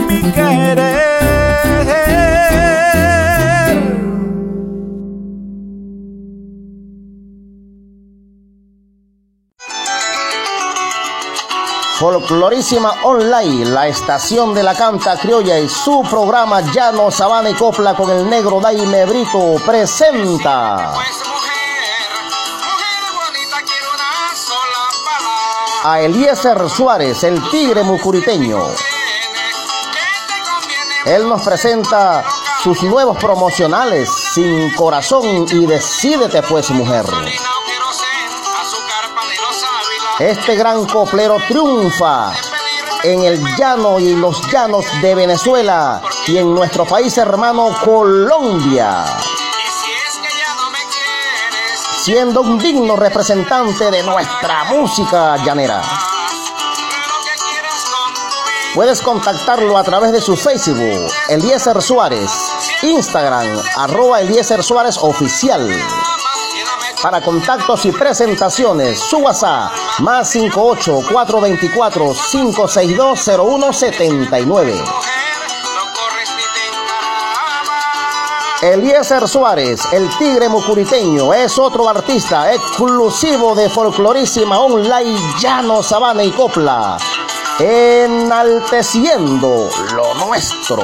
mi 0.08 0.20
querer. 0.32 1.35
Folclorísima 11.98 13.04
Online, 13.04 13.64
la 13.70 13.88
estación 13.88 14.52
de 14.52 14.62
la 14.62 14.74
canta 14.74 15.16
criolla 15.16 15.58
y 15.58 15.66
su 15.66 16.02
programa 16.02 16.60
Llano, 16.60 17.10
Sabana 17.10 17.48
y 17.48 17.54
Copla 17.54 17.94
con 17.94 18.10
el 18.10 18.28
negro 18.28 18.60
Daime 18.60 19.06
Brito 19.06 19.54
presenta. 19.64 20.92
A 25.84 26.00
Eliezer 26.00 26.68
Suárez, 26.68 27.24
el 27.24 27.42
tigre 27.48 27.82
mucuriteño. 27.82 28.62
Él 31.06 31.26
nos 31.26 31.40
presenta 31.40 32.22
sus 32.62 32.82
nuevos 32.82 33.16
promocionales, 33.16 34.10
Sin 34.34 34.70
Corazón 34.74 35.46
y 35.50 35.64
Decídete 35.64 36.42
pues 36.42 36.68
mujer. 36.72 37.06
Este 40.18 40.56
gran 40.56 40.86
coplero 40.86 41.36
triunfa 41.46 42.32
en 43.02 43.22
el 43.24 43.44
llano 43.56 43.98
y 44.00 44.14
los 44.14 44.50
llanos 44.50 44.86
de 45.02 45.14
Venezuela 45.14 46.00
y 46.26 46.38
en 46.38 46.54
nuestro 46.54 46.86
país 46.86 47.18
hermano 47.18 47.68
Colombia. 47.84 49.04
Siendo 52.02 52.40
un 52.40 52.58
digno 52.58 52.96
representante 52.96 53.90
de 53.90 54.02
nuestra 54.04 54.64
música 54.64 55.36
llanera. 55.44 55.82
Puedes 58.74 59.02
contactarlo 59.02 59.76
a 59.76 59.84
través 59.84 60.12
de 60.12 60.22
su 60.22 60.34
Facebook, 60.34 61.12
Eliezer 61.28 61.82
Suárez, 61.82 62.30
Instagram, 62.82 63.62
arroba 63.76 64.22
Eliezer 64.22 64.62
Suárez 64.62 64.96
Oficial. 64.96 65.70
Para 67.02 67.20
contactos 67.20 67.84
y 67.84 67.92
presentaciones, 67.92 68.98
su 68.98 69.18
WhatsApp 69.18 69.70
más 70.00 70.30
58 70.30 71.02
424 71.12 72.14
562 72.30 73.24
0179. 73.24 74.82
Eliezer 78.62 79.28
Suárez, 79.28 79.82
el 79.92 80.08
tigre 80.16 80.48
mucuriteño, 80.48 81.34
es 81.34 81.58
otro 81.58 81.86
artista 81.88 82.54
exclusivo 82.54 83.54
de 83.54 83.68
Folclorísima 83.68 84.58
Online 84.58 85.20
Llano, 85.38 85.82
Sabana 85.82 86.24
y 86.24 86.30
Copla, 86.30 86.96
enalteciendo 87.60 89.68
lo 89.94 90.14
nuestro. 90.26 90.82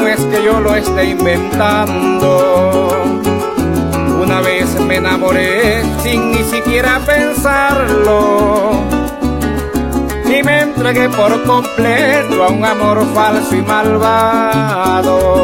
No 0.00 0.08
es 0.08 0.20
que 0.20 0.42
yo 0.42 0.60
lo 0.60 0.74
esté 0.74 1.04
inventando. 1.10 2.88
Una 4.22 4.40
vez 4.40 4.80
me 4.80 4.96
enamoré 4.96 5.82
sin 6.02 6.30
ni 6.32 6.42
siquiera 6.44 7.00
pensarlo. 7.04 8.80
y 10.24 10.42
me 10.44 10.60
entregué 10.60 11.08
por 11.08 11.42
completo 11.42 12.44
a 12.44 12.48
un 12.48 12.64
amor 12.64 13.04
falso 13.12 13.56
y 13.56 13.62
malvado 13.62 15.42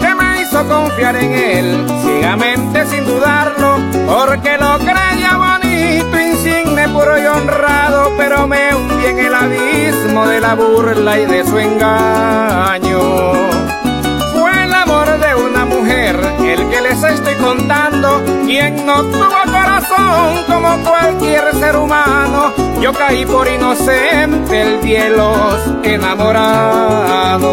que 0.00 0.14
me 0.16 0.42
hizo 0.42 0.66
confiar 0.66 1.14
en 1.14 1.32
él 1.32 1.86
ciegamente 2.02 2.86
sin 2.86 3.04
dudarlo 3.04 3.76
porque 4.08 4.58
lo 4.58 4.78
creía 4.78 5.36
bonito, 5.36 6.18
insigne, 6.18 6.88
puro 6.88 7.16
y 7.22 7.24
honrado 7.24 8.10
pero 8.18 8.48
me 8.48 8.74
hundí 8.74 9.06
en 9.06 9.18
el 9.20 9.32
abismo 9.34 10.26
de 10.26 10.40
la 10.40 10.54
burla 10.54 11.20
y 11.20 11.26
de 11.26 11.44
su 11.44 11.56
engaño 11.56 13.33
el 16.54 16.70
que 16.70 16.80
les 16.80 17.02
estoy 17.02 17.34
contando, 17.34 18.22
quien 18.46 18.86
no 18.86 19.02
tuvo 19.02 19.42
corazón 19.46 20.44
como 20.46 20.78
cualquier 20.84 21.52
ser 21.54 21.76
humano, 21.76 22.52
yo 22.80 22.92
caí 22.92 23.26
por 23.26 23.48
inocente 23.48 24.62
el 24.62 24.80
cielos 24.80 25.60
enamorado. 25.82 27.44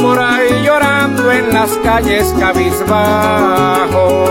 Por 0.00 0.18
ahí 0.18 0.62
llorando 0.64 1.30
en 1.32 1.52
las 1.52 1.70
calles 1.78 2.32
cabizbajo. 2.38 4.28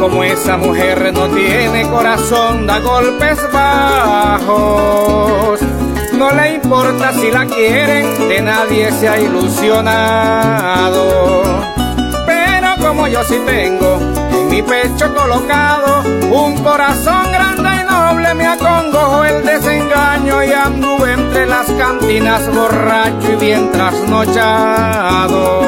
Como 0.00 0.22
esa 0.22 0.56
mujer 0.56 1.12
no 1.14 1.26
tiene 1.28 1.88
corazón, 1.88 2.66
da 2.66 2.78
golpes 2.78 3.38
bajos. 3.52 5.60
No 6.12 6.30
le 6.30 6.54
importa 6.54 7.12
si 7.12 7.30
la 7.30 7.46
quieren, 7.46 8.28
de 8.28 8.42
nadie 8.42 8.92
se 8.92 9.08
ha 9.08 9.18
ilusionado. 9.18 11.02
Pero 12.26 12.68
como 12.80 13.08
yo 13.08 13.24
sí 13.24 13.40
tengo 13.46 13.98
en 14.32 14.48
mi 14.48 14.62
pecho 14.62 15.12
colocado 15.14 16.02
un 16.30 16.62
corazón 16.62 17.32
grande 17.32 17.73
me 18.12 18.46
acongojo 18.46 19.24
el 19.24 19.44
desengaño 19.44 20.44
y 20.44 20.52
anduve 20.52 21.12
entre 21.12 21.46
las 21.46 21.66
cantinas 21.72 22.46
borracho 22.54 23.32
y 23.32 23.36
bien 23.36 23.72
trasnochado. 23.72 25.62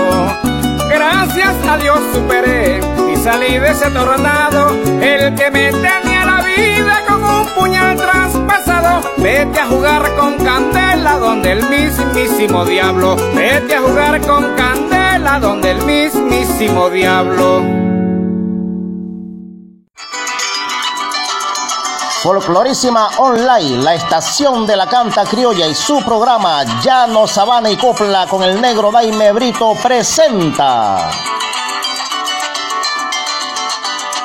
Gracias 0.89 1.55
a 1.66 1.78
Dios 1.78 1.98
superé 2.12 2.81
y 3.12 3.16
salí 3.16 3.58
de 3.58 3.70
ese 3.70 3.90
tornado, 3.90 4.70
el 5.00 5.34
que 5.34 5.50
me 5.50 5.70
tenía 5.73 6.26
la 6.26 6.42
vida 6.42 7.02
como 7.08 7.40
un 7.40 7.48
puñal 7.55 7.97
traspasado. 7.97 9.00
Vete 9.18 9.58
a 9.58 9.66
jugar 9.66 10.02
con 10.16 10.34
candela 10.34 11.18
donde 11.18 11.52
el 11.52 11.68
mismísimo 11.68 12.66
diablo, 12.66 13.16
vete 13.34 13.76
a 13.76 13.81
jugar 13.81 14.20
con 14.20 14.55
candela 14.56 15.39
donde 15.40 15.70
el 15.70 15.82
mismísimo 15.84 16.90
diablo. 16.90 17.85
Folclorísima 22.26 23.08
Online, 23.18 23.84
la 23.84 23.94
estación 23.94 24.66
de 24.66 24.76
la 24.76 24.88
canta 24.88 25.24
criolla 25.24 25.68
y 25.68 25.76
su 25.76 26.02
programa 26.02 26.64
Llano, 26.82 27.28
Sabana 27.28 27.70
y 27.70 27.76
Copla 27.76 28.26
con 28.26 28.42
el 28.42 28.60
negro 28.60 28.90
Daime 28.90 29.30
Brito 29.30 29.74
presenta 29.80 31.08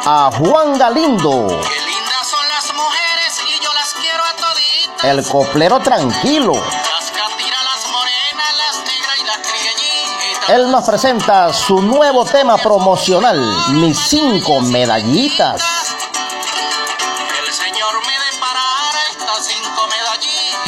a 0.03 0.31
Juan 0.35 0.79
Galindo. 0.79 1.45
Qué 1.47 1.81
lindas 1.85 2.27
son 2.27 2.39
las 2.49 2.73
mujeres 2.73 3.39
y 3.47 3.63
yo 3.63 3.71
las 3.71 3.93
quiero 3.93 4.23
a 4.23 4.33
toditas. 4.35 5.03
El 5.03 5.23
coplero 5.27 5.79
tranquilo. 5.79 6.53
Las 6.53 7.11
catiras, 7.11 7.63
las 7.75 7.91
morenas, 7.91 8.53
las 8.57 8.77
negras 8.77 9.19
y 9.19 9.23
las. 9.25 10.49
Él 10.49 10.71
nos 10.71 10.83
presenta 10.85 11.53
su 11.53 11.83
nuevo 11.83 12.25
tema 12.25 12.57
promocional, 12.57 13.39
Mis 13.73 13.99
cinco 13.99 14.59
medallitas. 14.59 15.70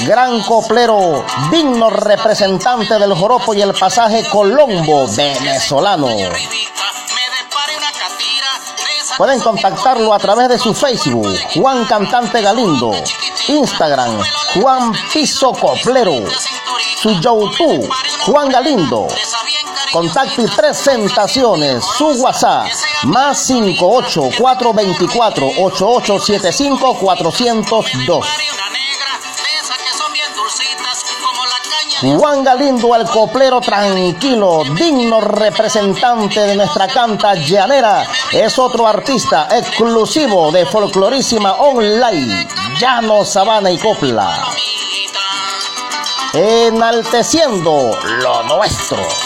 Gran 0.06 0.42
coplero, 0.44 1.26
digno 1.52 1.90
representante 1.90 2.98
del 3.00 3.14
joropo 3.14 3.54
y 3.54 3.62
el 3.62 3.74
pasaje 3.74 4.24
Colombo 4.30 5.08
venezolano. 5.08 6.08
Pueden 9.18 9.40
contactarlo 9.40 10.14
a 10.14 10.20
través 10.20 10.50
de 10.50 10.58
su 10.58 10.74
Facebook, 10.74 11.28
Juan 11.56 11.86
Cantante 11.86 12.42
Galindo, 12.42 12.92
Instagram, 13.48 14.20
Juan 14.56 14.92
Piso 15.14 15.52
Coplero, 15.54 16.24
su 17.02 17.12
YouTube, 17.20 17.90
Juan 18.26 18.50
Galindo. 18.50 19.08
Contacto 19.92 20.42
y 20.42 20.48
presentaciones, 20.48 21.84
su 21.98 22.08
WhatsApp, 22.14 22.68
más 23.04 23.46
58 23.46 24.30
424 24.40 25.48
8875 25.60 26.98
402. 27.00 28.26
Juan 32.04 32.44
Galindo, 32.44 32.94
el 32.98 33.08
coplero 33.08 33.62
tranquilo, 33.62 34.64
digno 34.76 35.22
representante 35.22 36.42
de 36.42 36.54
nuestra 36.54 36.86
canta 36.90 37.34
llanera, 37.34 38.06
es 38.34 38.60
otro 38.60 38.86
artista 38.86 39.48
exclusivo 39.50 40.52
de 40.52 40.66
Folclorísima 40.66 41.54
Online, 41.54 42.46
Llano, 42.78 43.24
Sabana 43.24 43.72
y 43.72 43.78
Copla. 43.78 44.44
Enalteciendo 46.34 47.98
lo 48.22 48.44
nuestro. 48.44 49.23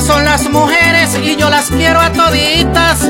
Son 0.00 0.24
las 0.24 0.48
mujeres 0.50 1.16
y 1.22 1.36
yo 1.36 1.48
las 1.50 1.66
quiero 1.66 2.00
a 2.00 2.10
toditas. 2.10 3.08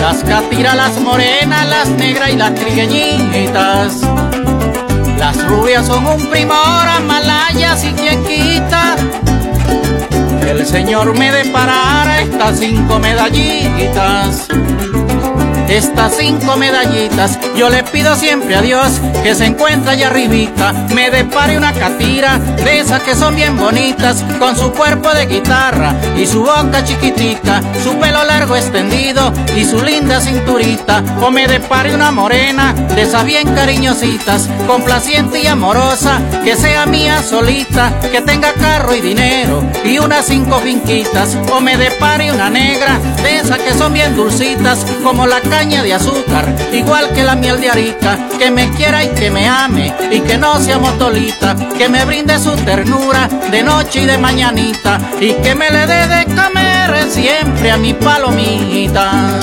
Las 0.00 0.24
catiras, 0.24 0.74
las 0.74 1.00
morenas, 1.00 1.68
las 1.68 1.88
negras 1.90 2.30
y 2.30 2.36
las 2.36 2.54
trigueñitas. 2.54 4.00
Las 5.18 5.46
rubias 5.46 5.86
son 5.86 6.06
un 6.06 6.26
primor, 6.30 7.00
malayas 7.06 7.84
y 7.84 7.92
quien 7.92 8.24
quita. 8.24 8.96
El 10.48 10.66
Señor 10.66 11.16
me 11.16 11.30
deparara 11.30 12.22
estas 12.22 12.58
cinco 12.58 12.98
medallitas 12.98 14.48
estas 15.70 16.16
cinco 16.16 16.56
medallitas. 16.56 17.38
Yo 17.56 17.70
le 17.70 17.84
pido 17.84 18.16
siempre 18.16 18.56
a 18.56 18.62
Dios 18.62 19.00
que 19.22 19.34
se 19.34 19.46
encuentra 19.46 19.92
allá 19.92 20.08
arribita, 20.08 20.72
me 20.94 21.10
depare 21.10 21.56
una 21.56 21.72
catira 21.72 22.38
de 22.38 22.80
esas 22.80 23.02
que 23.02 23.14
son 23.14 23.36
bien 23.36 23.56
bonitas, 23.56 24.24
con 24.38 24.56
su 24.56 24.72
cuerpo 24.72 25.10
de 25.14 25.26
guitarra 25.26 25.94
y 26.16 26.26
su 26.26 26.42
boca 26.42 26.82
chiquitica, 26.84 27.60
su 27.84 27.96
pelo 27.98 28.24
largo 28.24 28.56
extendido 28.56 29.32
y 29.56 29.64
su 29.64 29.82
linda 29.82 30.20
cinturita, 30.20 31.04
o 31.22 31.30
me 31.30 31.46
depare 31.46 31.94
una 31.94 32.10
morena 32.10 32.72
de 32.72 33.02
esas 33.02 33.24
bien 33.24 33.54
cariñositas, 33.54 34.48
complaciente 34.66 35.40
y 35.40 35.46
amorosa, 35.46 36.20
que 36.44 36.56
sea 36.56 36.86
mía 36.86 37.22
solita, 37.22 37.92
que 38.10 38.20
tenga 38.22 38.52
carro 38.54 38.94
y 38.94 39.00
dinero 39.00 39.64
y 39.84 39.98
unas 39.98 40.26
cinco 40.26 40.58
finquitas, 40.60 41.36
o 41.52 41.60
me 41.60 41.76
depare 41.76 42.32
una 42.32 42.50
negra 42.50 42.98
de 43.22 43.36
esas 43.36 43.58
que 43.58 43.74
son 43.74 43.92
bien 43.92 44.16
dulcitas, 44.16 44.84
como 45.02 45.26
la 45.26 45.40
cara 45.40 45.59
de 45.60 45.92
azúcar, 45.92 46.54
igual 46.72 47.10
que 47.10 47.22
la 47.22 47.36
miel 47.36 47.60
de 47.60 47.68
arica, 47.68 48.18
que 48.38 48.50
me 48.50 48.70
quiera 48.70 49.04
y 49.04 49.08
que 49.10 49.30
me 49.30 49.46
ame, 49.46 49.92
y 50.10 50.20
que 50.20 50.38
no 50.38 50.58
sea 50.58 50.78
motolita, 50.78 51.54
que 51.76 51.86
me 51.86 52.02
brinde 52.06 52.38
su 52.38 52.52
ternura 52.56 53.28
de 53.50 53.62
noche 53.62 54.00
y 54.00 54.06
de 54.06 54.16
mañanita, 54.16 54.98
y 55.20 55.34
que 55.34 55.54
me 55.54 55.70
le 55.70 55.86
dé 55.86 56.06
de 56.06 56.24
comer 56.24 57.10
siempre 57.10 57.70
a 57.70 57.76
mi 57.76 57.92
palomita. 57.92 59.38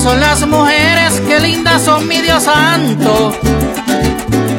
Son 0.00 0.18
las 0.18 0.46
mujeres, 0.46 1.22
qué 1.26 1.38
lindas 1.40 1.82
son 1.82 2.08
mi 2.08 2.20
Dios 2.20 2.44
santo. 2.44 3.32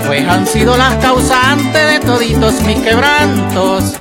Pues 0.05 0.27
han 0.27 0.47
sido 0.47 0.77
las 0.77 0.95
causantes 0.95 1.87
de 1.91 1.99
toditos 1.99 2.61
mis 2.61 2.79
quebrantos. 2.79 3.95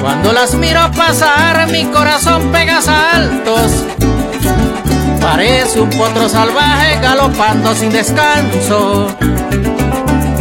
Cuando 0.00 0.32
las 0.32 0.54
miro 0.54 0.80
pasar, 0.92 1.68
mi 1.70 1.84
corazón 1.86 2.52
pega 2.52 2.80
saltos. 2.80 3.84
Parece 5.20 5.80
un 5.80 5.90
potro 5.90 6.28
salvaje 6.28 7.00
galopando 7.00 7.74
sin 7.74 7.90
descanso 7.90 9.08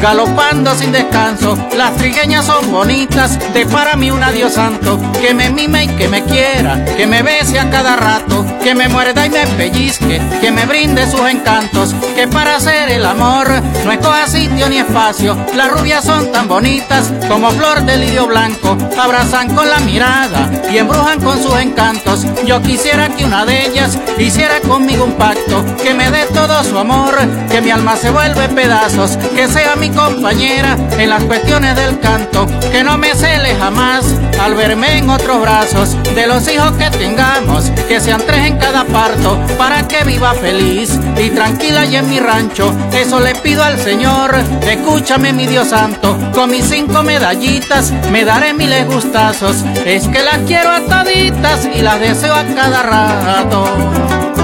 galopando 0.06 0.76
sin 0.76 0.92
descanso. 0.92 1.58
Las 1.76 1.96
trigueñas 1.96 2.46
son 2.46 2.70
bonitas, 2.70 3.40
de 3.56 3.66
para 3.66 3.96
mí 3.96 4.12
un 4.12 4.22
adiós 4.22 4.54
santo, 4.54 5.00
que 5.20 5.34
me 5.34 5.50
mime 5.50 5.86
y 5.86 5.88
que 5.88 6.08
me 6.08 6.24
quiera, 6.24 6.86
que 6.96 7.08
me 7.08 7.24
bese 7.24 7.58
a 7.60 7.72
cada 7.72 7.96
rato, 7.96 8.46
que 8.62 8.76
me 8.76 8.88
muerda 8.88 9.26
y 9.26 9.32
me 9.32 9.48
pellizque, 9.48 10.22
que 10.42 10.52
me 10.52 10.68
brinde 10.68 11.10
sus 11.10 11.28
encantos, 11.28 11.96
que 12.16 12.28
para 12.28 12.56
hacer 12.56 12.90
el 12.90 13.06
amor 13.06 13.48
no 13.84 13.92
escoja 13.92 14.28
sitio 14.28 14.70
ni 14.70 14.78
espacio. 14.78 15.38
Las 15.54 15.70
rubias 15.70 16.06
son 16.06 16.32
tan 16.32 16.48
bonitas 16.48 17.12
como 17.28 17.52
flor 17.52 17.82
de 17.84 17.98
lirio 17.98 18.26
blanco, 18.26 18.78
abrazan 18.98 19.54
con 19.54 19.70
la 19.70 19.80
mirada 19.80 20.50
y 20.72 20.78
embrujan 20.78 21.20
con 21.20 21.42
sus 21.42 21.56
encantos. 21.60 22.26
Yo 22.46 22.62
quisiera 22.62 23.10
que 23.10 23.26
una 23.26 23.46
de 23.46 23.68
ellas 23.68 24.00
hiciera 24.18 24.62
conmigo 24.62 25.04
un 25.04 25.14
pacto, 25.14 25.64
que 25.84 25.94
me 25.94 26.10
dé 26.10 26.26
todo 26.34 26.64
su 26.64 26.78
amor, 26.78 27.16
que 27.52 27.62
mi 27.62 27.72
alma 27.72 27.98
se 27.98 28.12
vuelve 28.12 28.48
pedazos, 28.50 29.18
que 29.36 29.48
sea 29.48 29.76
mi 29.76 29.90
compañera 29.90 30.78
en 30.98 31.10
las 31.10 31.24
cuestiones 31.24 31.76
del 31.76 32.00
canto, 32.00 32.48
que 32.72 32.84
no 32.84 32.98
me 32.98 33.14
cele 33.14 33.56
jamás 33.56 34.06
al 34.40 34.56
verme 34.56 34.98
en 34.98 35.10
otros 35.10 35.42
brazos 35.42 35.98
de 36.16 36.28
los 36.28 36.48
hijos 36.52 36.72
que 36.74 36.90
tengamos, 36.90 37.72
que 37.88 38.00
sean 38.00 38.22
tres 38.26 38.46
en 38.46 38.58
cada 38.58 38.84
parto, 38.86 39.40
para 39.58 39.88
que 39.88 40.04
viva 40.04 40.34
feliz 40.34 41.00
y 41.18 41.30
tranquila 41.30 41.86
y 41.86 41.96
en 41.96 42.10
mi 42.10 42.20
rancho. 42.20 42.74
Eso 42.94 43.20
le 43.20 43.36
pido 43.36 43.64
al 43.64 43.80
Señor, 43.80 44.36
escúchame 44.62 45.34
mi 45.34 45.48
Dios 45.48 45.70
santo, 45.70 46.18
con 46.34 46.52
mis 46.52 46.66
cinco 46.66 47.04
medallitas 47.04 47.92
me 48.12 48.26
daré 48.26 48.54
miles 48.54 48.86
gustazos, 48.88 49.64
es 49.86 50.08
que 50.08 50.24
las 50.24 50.40
quiero 50.48 50.72
a 50.72 50.82
toditas 50.82 51.68
y 51.74 51.82
las 51.82 52.00
deseo 52.00 52.34
a 52.34 52.44
cada 52.44 52.84
rato. 52.84 54.35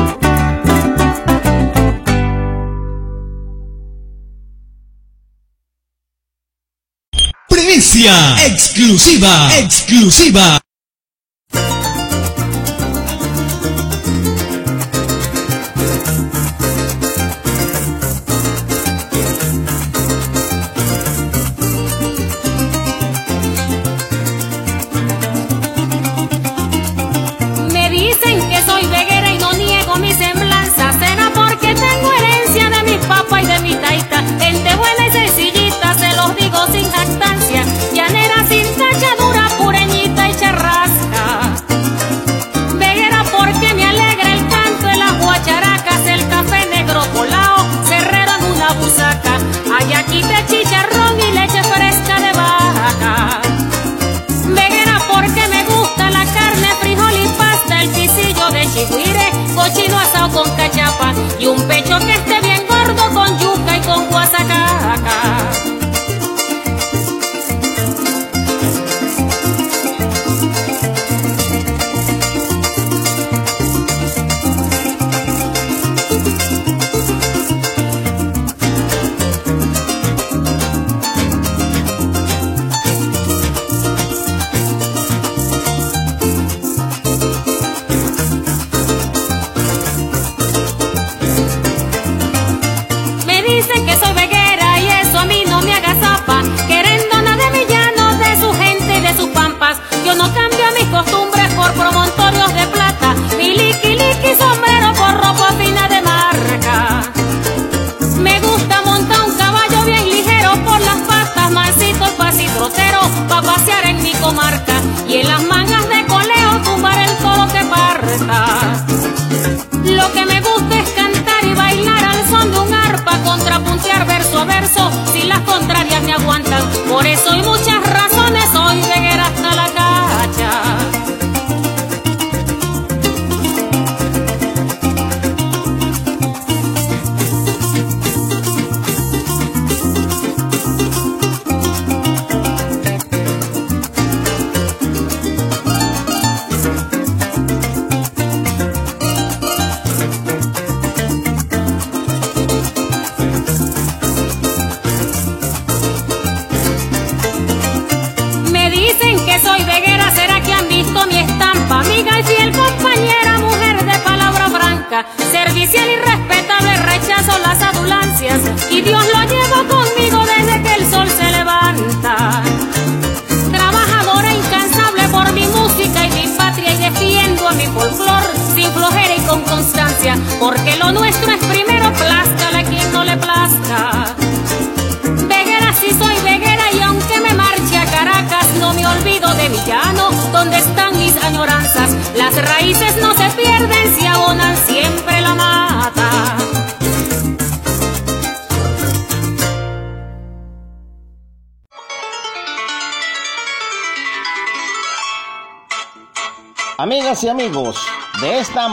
Exclusiva, 8.47 9.49
exclusiva. 9.59 10.61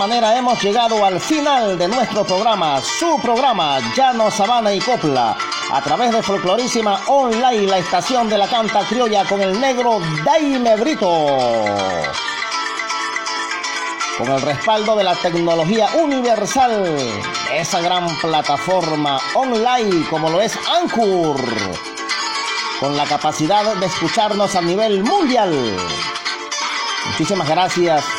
Manera 0.09 0.39
hemos 0.39 0.63
llegado 0.63 1.05
al 1.05 1.21
final 1.21 1.77
de 1.77 1.87
nuestro 1.87 2.25
programa, 2.25 2.81
su 2.81 3.21
programa 3.21 3.79
Llano, 3.95 4.31
Sabana 4.31 4.73
y 4.73 4.79
Copla, 4.79 5.37
a 5.71 5.83
través 5.83 6.13
de 6.13 6.23
Folclorísima 6.23 6.99
Online, 7.09 7.67
la 7.67 7.77
estación 7.77 8.27
de 8.27 8.39
la 8.39 8.49
canta 8.49 8.81
criolla 8.89 9.27
con 9.27 9.43
el 9.43 9.61
negro 9.61 10.01
Daime 10.25 10.77
Brito. 10.77 11.27
Con 14.17 14.29
el 14.29 14.41
respaldo 14.41 14.97
de 14.97 15.05
la 15.05 15.15
tecnología 15.15 15.89
universal, 16.01 16.97
esa 17.53 17.83
gran 17.83 18.09
plataforma 18.19 19.21
online 19.35 20.07
como 20.09 20.31
lo 20.31 20.41
es 20.41 20.59
Anchor, 20.81 21.39
con 22.81 22.97
la 22.97 23.05
capacidad 23.05 23.75
de 23.75 23.85
escucharnos 23.85 24.57
a 24.57 24.63
nivel 24.63 25.05
mundial. 25.05 25.53
Muchísimas 27.11 27.49
gracias 27.49 28.18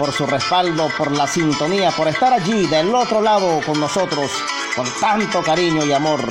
por 0.00 0.12
su 0.12 0.24
respaldo, 0.24 0.88
por 0.96 1.12
la 1.12 1.26
sintonía, 1.26 1.90
por 1.90 2.08
estar 2.08 2.32
allí 2.32 2.66
del 2.66 2.94
otro 2.94 3.20
lado 3.20 3.60
con 3.66 3.78
nosotros 3.78 4.30
con 4.74 4.86
tanto 4.98 5.42
cariño 5.42 5.84
y 5.84 5.92
amor. 5.92 6.26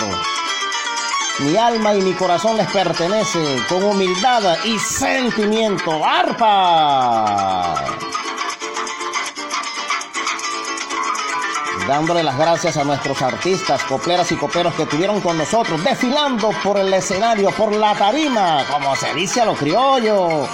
Mi 1.38 1.56
alma 1.56 1.94
y 1.94 2.02
mi 2.02 2.14
corazón 2.14 2.58
les 2.58 2.68
pertenece 2.72 3.40
con 3.70 3.84
humildad 3.84 4.58
y 4.66 4.80
sentimiento. 4.80 6.04
¡Arpa! 6.04 7.76
Dándole 11.88 12.24
las 12.24 12.40
gracias 12.40 12.76
a 12.76 12.84
nuestros 12.84 13.22
artistas, 13.22 13.84
copleras 13.84 14.32
y 14.32 14.36
coperos 14.36 14.74
que 14.74 14.84
estuvieron 14.84 15.22
con 15.22 15.38
nosotros, 15.38 15.84
desfilando 15.84 16.50
por 16.64 16.80
el 16.80 16.92
escenario, 16.92 17.52
por 17.52 17.72
la 17.76 17.94
tarima, 17.94 18.66
como 18.68 18.96
se 18.96 19.14
dice 19.14 19.42
a 19.42 19.46
los 19.46 19.60
criollos. 19.60 20.50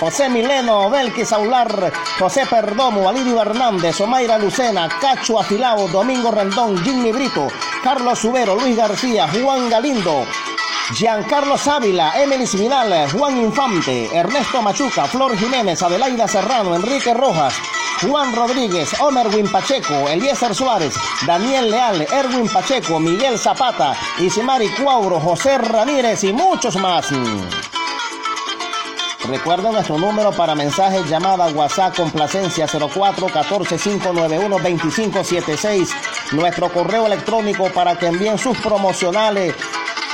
José 0.00 0.30
Mileno, 0.30 0.88
Belkis 0.88 1.30
Aular, 1.34 1.92
José 2.18 2.46
Perdomo, 2.46 3.06
Alirio 3.06 3.42
Hernández, 3.42 4.00
Omaira 4.00 4.38
Lucena, 4.38 4.88
Cacho 4.88 5.38
Afilao, 5.38 5.88
Domingo 5.88 6.30
Rendón, 6.30 6.82
Jimmy 6.82 7.12
Brito, 7.12 7.48
Carlos 7.84 8.18
Subero, 8.18 8.56
Luis 8.56 8.74
García, 8.74 9.28
Juan 9.28 9.68
Galindo, 9.68 10.24
Giancarlo 10.94 11.56
Ávila, 11.66 12.14
Emily 12.16 12.46
Vidal, 12.50 13.10
Juan 13.10 13.36
Infante, 13.36 14.08
Ernesto 14.16 14.62
Machuca, 14.62 15.04
Flor 15.04 15.36
Jiménez, 15.36 15.82
Adelaida 15.82 16.26
Serrano, 16.26 16.74
Enrique 16.74 17.12
Rojas, 17.12 17.52
Juan 18.00 18.34
Rodríguez, 18.34 18.98
Omer 19.00 19.28
Pacheco, 19.52 20.08
Eliezer 20.08 20.54
Suárez, 20.54 20.94
Daniel 21.26 21.70
Leal, 21.70 22.06
Erwin 22.10 22.48
Pacheco, 22.48 22.98
Miguel 22.98 23.38
Zapata, 23.38 23.94
Isimari 24.18 24.70
Cuauro, 24.70 25.20
José 25.20 25.58
Ramírez 25.58 26.24
y 26.24 26.32
muchos 26.32 26.76
más. 26.76 27.12
Recuerden 29.28 29.72
nuestro 29.72 29.98
número 29.98 30.32
para 30.32 30.54
mensajes, 30.54 31.08
llamada, 31.08 31.46
WhatsApp, 31.48 31.94
complacencia 31.94 32.66
04 32.66 33.26
14 33.26 33.76
591 33.76 34.48
2576. 34.48 35.90
Nuestro 36.32 36.72
correo 36.72 37.06
electrónico 37.06 37.68
para 37.70 37.96
que 37.96 38.06
envíen 38.06 38.38
sus 38.38 38.56
promocionales. 38.58 39.54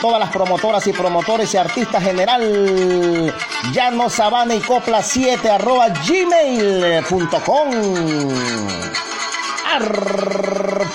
Todas 0.00 0.20
las 0.20 0.30
promotoras 0.30 0.86
y 0.86 0.92
promotores 0.92 1.54
y 1.54 1.56
artistas 1.56 2.02
general. 2.02 3.32
Llano 3.72 4.10
Sabana 4.10 4.54
y 4.54 4.60
Copla 4.60 5.02
7 5.02 5.50
arroba 5.50 5.88
gmail.com. 5.88 7.70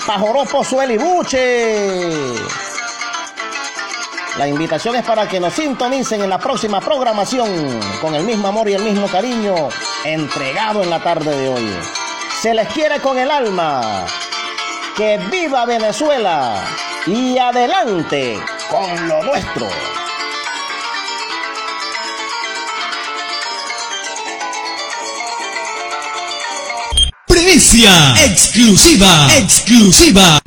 Pajoropo 0.06 0.64
Sueli 0.64 0.98
Buche. 0.98 2.61
La 4.38 4.48
invitación 4.48 4.96
es 4.96 5.04
para 5.04 5.28
que 5.28 5.38
nos 5.38 5.52
sintonicen 5.52 6.22
en 6.22 6.30
la 6.30 6.38
próxima 6.38 6.80
programación 6.80 7.48
con 8.00 8.14
el 8.14 8.24
mismo 8.24 8.48
amor 8.48 8.66
y 8.68 8.72
el 8.72 8.82
mismo 8.82 9.06
cariño 9.06 9.54
entregado 10.04 10.82
en 10.82 10.88
la 10.88 11.02
tarde 11.02 11.36
de 11.36 11.48
hoy. 11.50 11.70
Se 12.40 12.54
les 12.54 12.66
quiere 12.68 12.98
con 13.00 13.18
el 13.18 13.30
alma. 13.30 14.06
Que 14.96 15.18
viva 15.30 15.66
Venezuela 15.66 16.64
y 17.06 17.36
adelante 17.36 18.38
con 18.70 19.08
lo 19.08 19.22
nuestro. 19.22 19.68
Primicia 27.26 28.14
exclusiva, 28.24 29.28
exclusiva. 29.36 30.42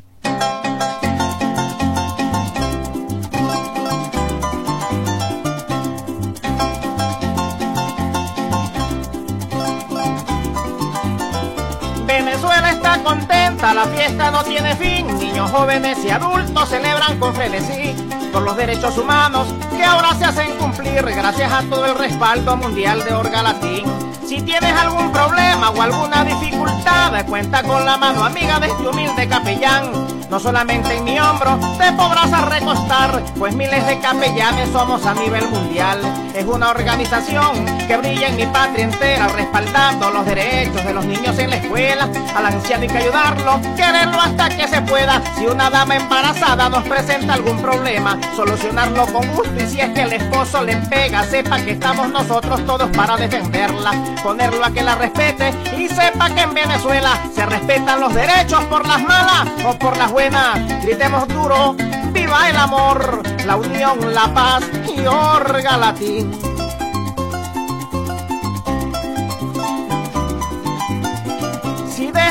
La 13.73 13.85
fiesta 13.85 14.31
no 14.31 14.43
tiene 14.43 14.75
fin, 14.75 15.07
niños 15.17 15.49
jóvenes 15.49 15.97
y 16.05 16.09
adultos 16.09 16.69
celebran 16.69 17.19
con 17.19 17.33
frenesí 17.33 17.95
por 18.31 18.43
los 18.43 18.55
derechos 18.55 18.97
humanos 18.97 19.47
que 19.75 19.83
ahora 19.83 20.13
se 20.13 20.25
hacen 20.25 20.55
cumplir 20.57 21.01
gracias 21.01 21.51
a 21.51 21.63
todo 21.63 21.85
el 21.85 21.97
respaldo 21.97 22.55
mundial 22.57 23.03
de 23.03 23.13
Orga 23.13 23.41
Latín. 23.41 23.85
Si 24.27 24.41
tienes 24.41 24.71
algún 24.75 25.11
problema 25.11 25.69
o 25.69 25.79
alguna 25.79 26.23
dificultad, 26.23 27.25
cuenta 27.27 27.61
con 27.61 27.85
la 27.85 27.95
mano 27.95 28.25
amiga 28.25 28.59
de 28.59 28.67
este 28.67 28.87
humilde 28.87 29.27
capellán. 29.27 29.91
No 30.31 30.39
solamente 30.39 30.95
en 30.95 31.03
mi 31.03 31.19
hombro 31.19 31.59
te 31.77 31.91
podrás 31.93 32.31
recostar, 32.49 33.21
pues 33.37 33.53
miles 33.53 33.85
de 33.85 33.99
capellanes 33.99 34.69
somos 34.71 35.05
a 35.05 35.13
nivel 35.13 35.47
mundial. 35.49 35.99
Es 36.33 36.45
una 36.45 36.71
organización 36.71 37.65
que 37.87 37.95
brilla 37.97 38.29
en 38.29 38.35
mi 38.35 38.45
patria 38.47 38.85
entera, 38.85 39.27
respaldando 39.27 40.09
los 40.09 40.25
derechos 40.25 40.83
de 40.83 40.93
los 40.93 41.05
niños 41.05 41.37
en 41.37 41.51
la 41.51 41.57
escuela. 41.57 42.09
Al 42.35 42.47
anciano 42.47 42.83
hay 42.83 42.89
que 42.89 42.97
ayudarlo, 42.97 43.61
quererlo 43.77 44.19
hasta 44.19 44.49
que 44.49 44.67
se 44.67 44.81
pueda. 44.81 45.21
Si 45.37 45.45
una 45.45 45.69
dama 45.69 45.95
embarazada 45.95 46.67
nos 46.69 46.83
presenta 46.83 47.35
algún 47.35 47.61
problema, 47.61 48.19
solucionarlo 48.35 49.05
con 49.05 49.27
gusto. 49.35 49.53
Y 49.63 49.67
si 49.67 49.79
es 49.79 49.91
que 49.91 50.01
el 50.01 50.13
esposo 50.13 50.63
le 50.63 50.75
pega, 50.77 51.23
sepa 51.23 51.59
que 51.59 51.71
estamos 51.71 52.09
nosotros 52.09 52.65
todos 52.65 52.89
para 52.89 53.15
defenderla 53.15 53.91
ponerlo 54.15 54.63
a 54.63 54.71
que 54.71 54.83
la 54.83 54.95
respete 54.95 55.53
y 55.77 55.87
sepa 55.87 56.29
que 56.33 56.41
en 56.41 56.53
Venezuela 56.53 57.17
se 57.33 57.45
respetan 57.45 57.99
los 57.99 58.13
derechos 58.13 58.63
por 58.65 58.87
las 58.87 59.01
malas 59.01 59.47
o 59.65 59.77
por 59.77 59.97
las 59.97 60.11
buenas. 60.11 60.59
Gritemos 60.83 61.27
duro, 61.27 61.75
viva 62.11 62.49
el 62.49 62.57
amor, 62.57 63.23
la 63.45 63.55
unión, 63.55 64.13
la 64.13 64.33
paz 64.33 64.63
y 64.95 65.05
orga 65.05 65.77
latín. 65.77 66.44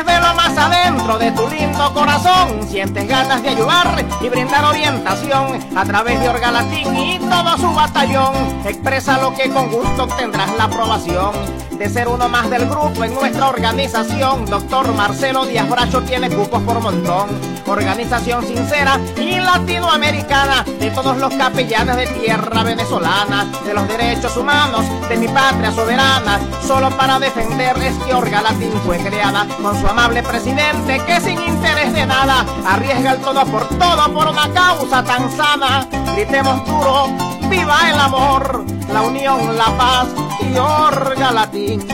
Desde 0.04 0.20
lo 0.20 0.34
más 0.34 0.56
adentro 0.56 1.18
de 1.18 1.32
tu 1.32 1.48
lindo 1.48 1.92
corazón 1.92 2.66
sientes 2.68 3.08
ganas 3.08 3.42
de 3.42 3.50
ayudar 3.50 4.04
y 4.20 4.28
brindar 4.28 4.64
orientación 4.64 5.58
a 5.76 5.84
través 5.84 6.20
de 6.20 6.28
Orgalatín 6.28 6.96
y 6.96 7.18
todo 7.18 7.56
su 7.58 7.74
batallón. 7.74 8.34
Expresa 8.64 9.18
lo 9.18 9.34
que 9.34 9.50
con 9.50 9.70
gusto 9.70 10.04
obtendrás 10.04 10.54
la 10.56 10.64
aprobación 10.64 11.32
de 11.78 11.88
ser 11.88 12.08
uno 12.08 12.28
más 12.28 12.48
del 12.50 12.68
grupo 12.68 13.04
en 13.04 13.14
nuestra 13.14 13.48
organización. 13.48 14.46
Doctor 14.46 14.92
Marcelo 14.94 15.44
Díaz 15.46 15.68
Bracho 15.68 16.02
tiene 16.02 16.28
cupos 16.30 16.62
por 16.62 16.80
montón. 16.80 17.53
Organización 17.66 18.46
sincera 18.46 19.00
y 19.16 19.38
latinoamericana 19.40 20.64
de 20.78 20.90
todos 20.90 21.16
los 21.16 21.34
capellanes 21.34 21.96
de 21.96 22.06
tierra 22.06 22.62
venezolana, 22.62 23.46
de 23.64 23.74
los 23.74 23.88
derechos 23.88 24.36
humanos 24.36 24.84
de 25.08 25.16
mi 25.16 25.28
patria 25.28 25.72
soberana. 25.72 26.40
Solo 26.66 26.90
para 26.96 27.18
defender 27.18 27.76
es 27.78 27.94
que 28.04 28.14
Orgalatín 28.14 28.72
fue 28.84 28.98
creada 28.98 29.46
con 29.62 29.80
su 29.80 29.86
amable 29.86 30.22
presidente 30.22 31.00
que 31.06 31.20
sin 31.20 31.40
interés 31.40 31.92
de 31.94 32.06
nada 32.06 32.44
arriesga 32.66 33.12
el 33.12 33.20
todo 33.20 33.44
por 33.46 33.66
todo 33.78 34.12
por 34.12 34.28
una 34.28 34.52
causa 34.52 35.02
tan 35.02 35.30
sana. 35.34 35.86
Gritemos 36.14 36.64
duro, 36.66 37.08
viva 37.48 37.90
el 37.90 37.98
amor, 37.98 38.64
la 38.92 39.02
unión, 39.02 39.56
la 39.56 39.76
paz 39.76 40.08
y 40.40 40.58
orga 40.58 41.32
latín. 41.32 41.84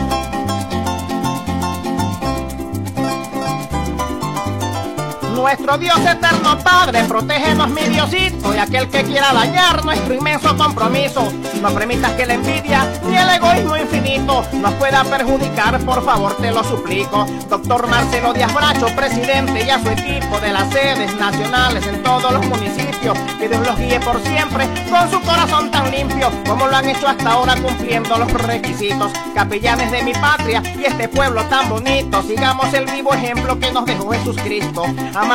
Nuestro 5.40 5.78
Dios 5.78 5.98
eterno 6.00 6.58
Padre, 6.58 7.02
protégenos 7.04 7.70
mi 7.70 7.80
Diosito 7.84 8.54
y 8.54 8.58
aquel 8.58 8.90
que 8.90 9.02
quiera 9.04 9.32
dañar 9.32 9.82
nuestro 9.86 10.12
inmenso 10.12 10.54
compromiso. 10.54 11.32
No 11.62 11.70
permitas 11.70 12.12
que 12.12 12.26
la 12.26 12.34
envidia 12.34 12.86
ni 13.08 13.16
el 13.16 13.28
egoísmo 13.30 13.74
infinito 13.76 14.44
nos 14.52 14.74
pueda 14.74 15.02
perjudicar, 15.02 15.80
por 15.80 16.04
favor 16.04 16.36
te 16.36 16.50
lo 16.50 16.62
suplico. 16.62 17.26
Doctor 17.48 17.88
Marcelo 17.88 18.34
Díaz 18.34 18.52
Bracho, 18.52 18.86
presidente 18.94 19.64
y 19.64 19.70
a 19.70 19.82
su 19.82 19.88
equipo 19.88 20.38
de 20.40 20.52
las 20.52 20.70
sedes 20.70 21.14
nacionales 21.16 21.86
en 21.86 22.02
todos 22.02 22.32
los 22.32 22.46
municipios, 22.46 23.18
que 23.38 23.48
Dios 23.48 23.66
los 23.66 23.78
guíe 23.78 23.98
por 24.00 24.20
siempre 24.20 24.68
con 24.90 25.10
su 25.10 25.20
corazón 25.22 25.70
tan 25.70 25.90
limpio 25.90 26.30
como 26.46 26.66
lo 26.66 26.76
han 26.76 26.88
hecho 26.88 27.08
hasta 27.08 27.32
ahora 27.32 27.56
cumpliendo 27.56 28.18
los 28.18 28.30
requisitos. 28.32 29.10
Capellanes 29.34 29.90
de 29.90 30.02
mi 30.02 30.12
patria 30.12 30.62
y 30.78 30.84
este 30.84 31.08
pueblo 31.08 31.42
tan 31.44 31.68
bonito, 31.70 32.22
sigamos 32.22 32.72
el 32.74 32.84
vivo 32.84 33.14
ejemplo 33.14 33.58
que 33.58 33.72
nos 33.72 33.86
dejó 33.86 34.10
Jesucristo 34.10 34.84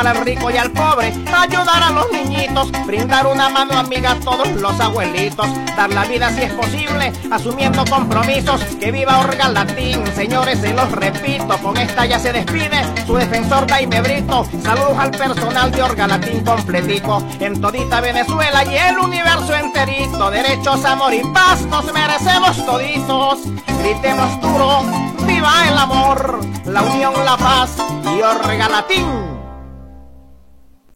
al 0.04 0.16
rico 0.26 0.50
y 0.50 0.58
al 0.58 0.70
pobre, 0.72 1.14
ayudar 1.34 1.82
a 1.82 1.90
los 1.90 2.12
niñitos, 2.12 2.70
brindar 2.84 3.26
una 3.26 3.48
mano 3.48 3.78
amiga 3.78 4.10
a 4.10 4.20
todos 4.20 4.48
los 4.48 4.78
abuelitos, 4.78 5.46
dar 5.74 5.88
la 5.90 6.04
vida 6.04 6.30
si 6.32 6.42
es 6.42 6.52
posible, 6.52 7.12
asumiendo 7.30 7.82
compromisos, 7.86 8.60
que 8.78 8.92
viva 8.92 9.20
Orga 9.20 9.48
Latín, 9.48 10.04
señores, 10.14 10.60
se 10.60 10.74
los 10.74 10.92
repito, 10.92 11.56
con 11.62 11.78
esta 11.78 12.04
ya 12.04 12.18
se 12.18 12.32
despide 12.32 12.84
su 13.06 13.14
defensor 13.16 13.66
Daime 13.66 14.02
Brito, 14.02 14.46
saludos 14.62 14.98
al 14.98 15.12
personal 15.12 15.70
de 15.70 15.82
Orga 15.82 16.06
Latín 16.06 16.44
completico, 16.44 17.22
en 17.40 17.58
todita 17.58 18.02
Venezuela 18.02 18.64
y 18.64 18.76
el 18.76 18.98
universo 18.98 19.54
enterito, 19.54 20.30
derechos, 20.30 20.84
amor 20.84 21.14
y 21.14 21.22
paz 21.32 21.62
nos 21.62 21.90
merecemos 21.90 22.66
toditos, 22.66 23.38
gritemos 23.82 24.40
duro, 24.42 24.82
viva 25.26 25.68
el 25.68 25.78
amor, 25.78 26.40
la 26.66 26.82
unión, 26.82 27.14
la 27.24 27.38
paz 27.38 27.76
y 28.04 28.20
Orga 28.20 28.68
Latín 28.68 29.35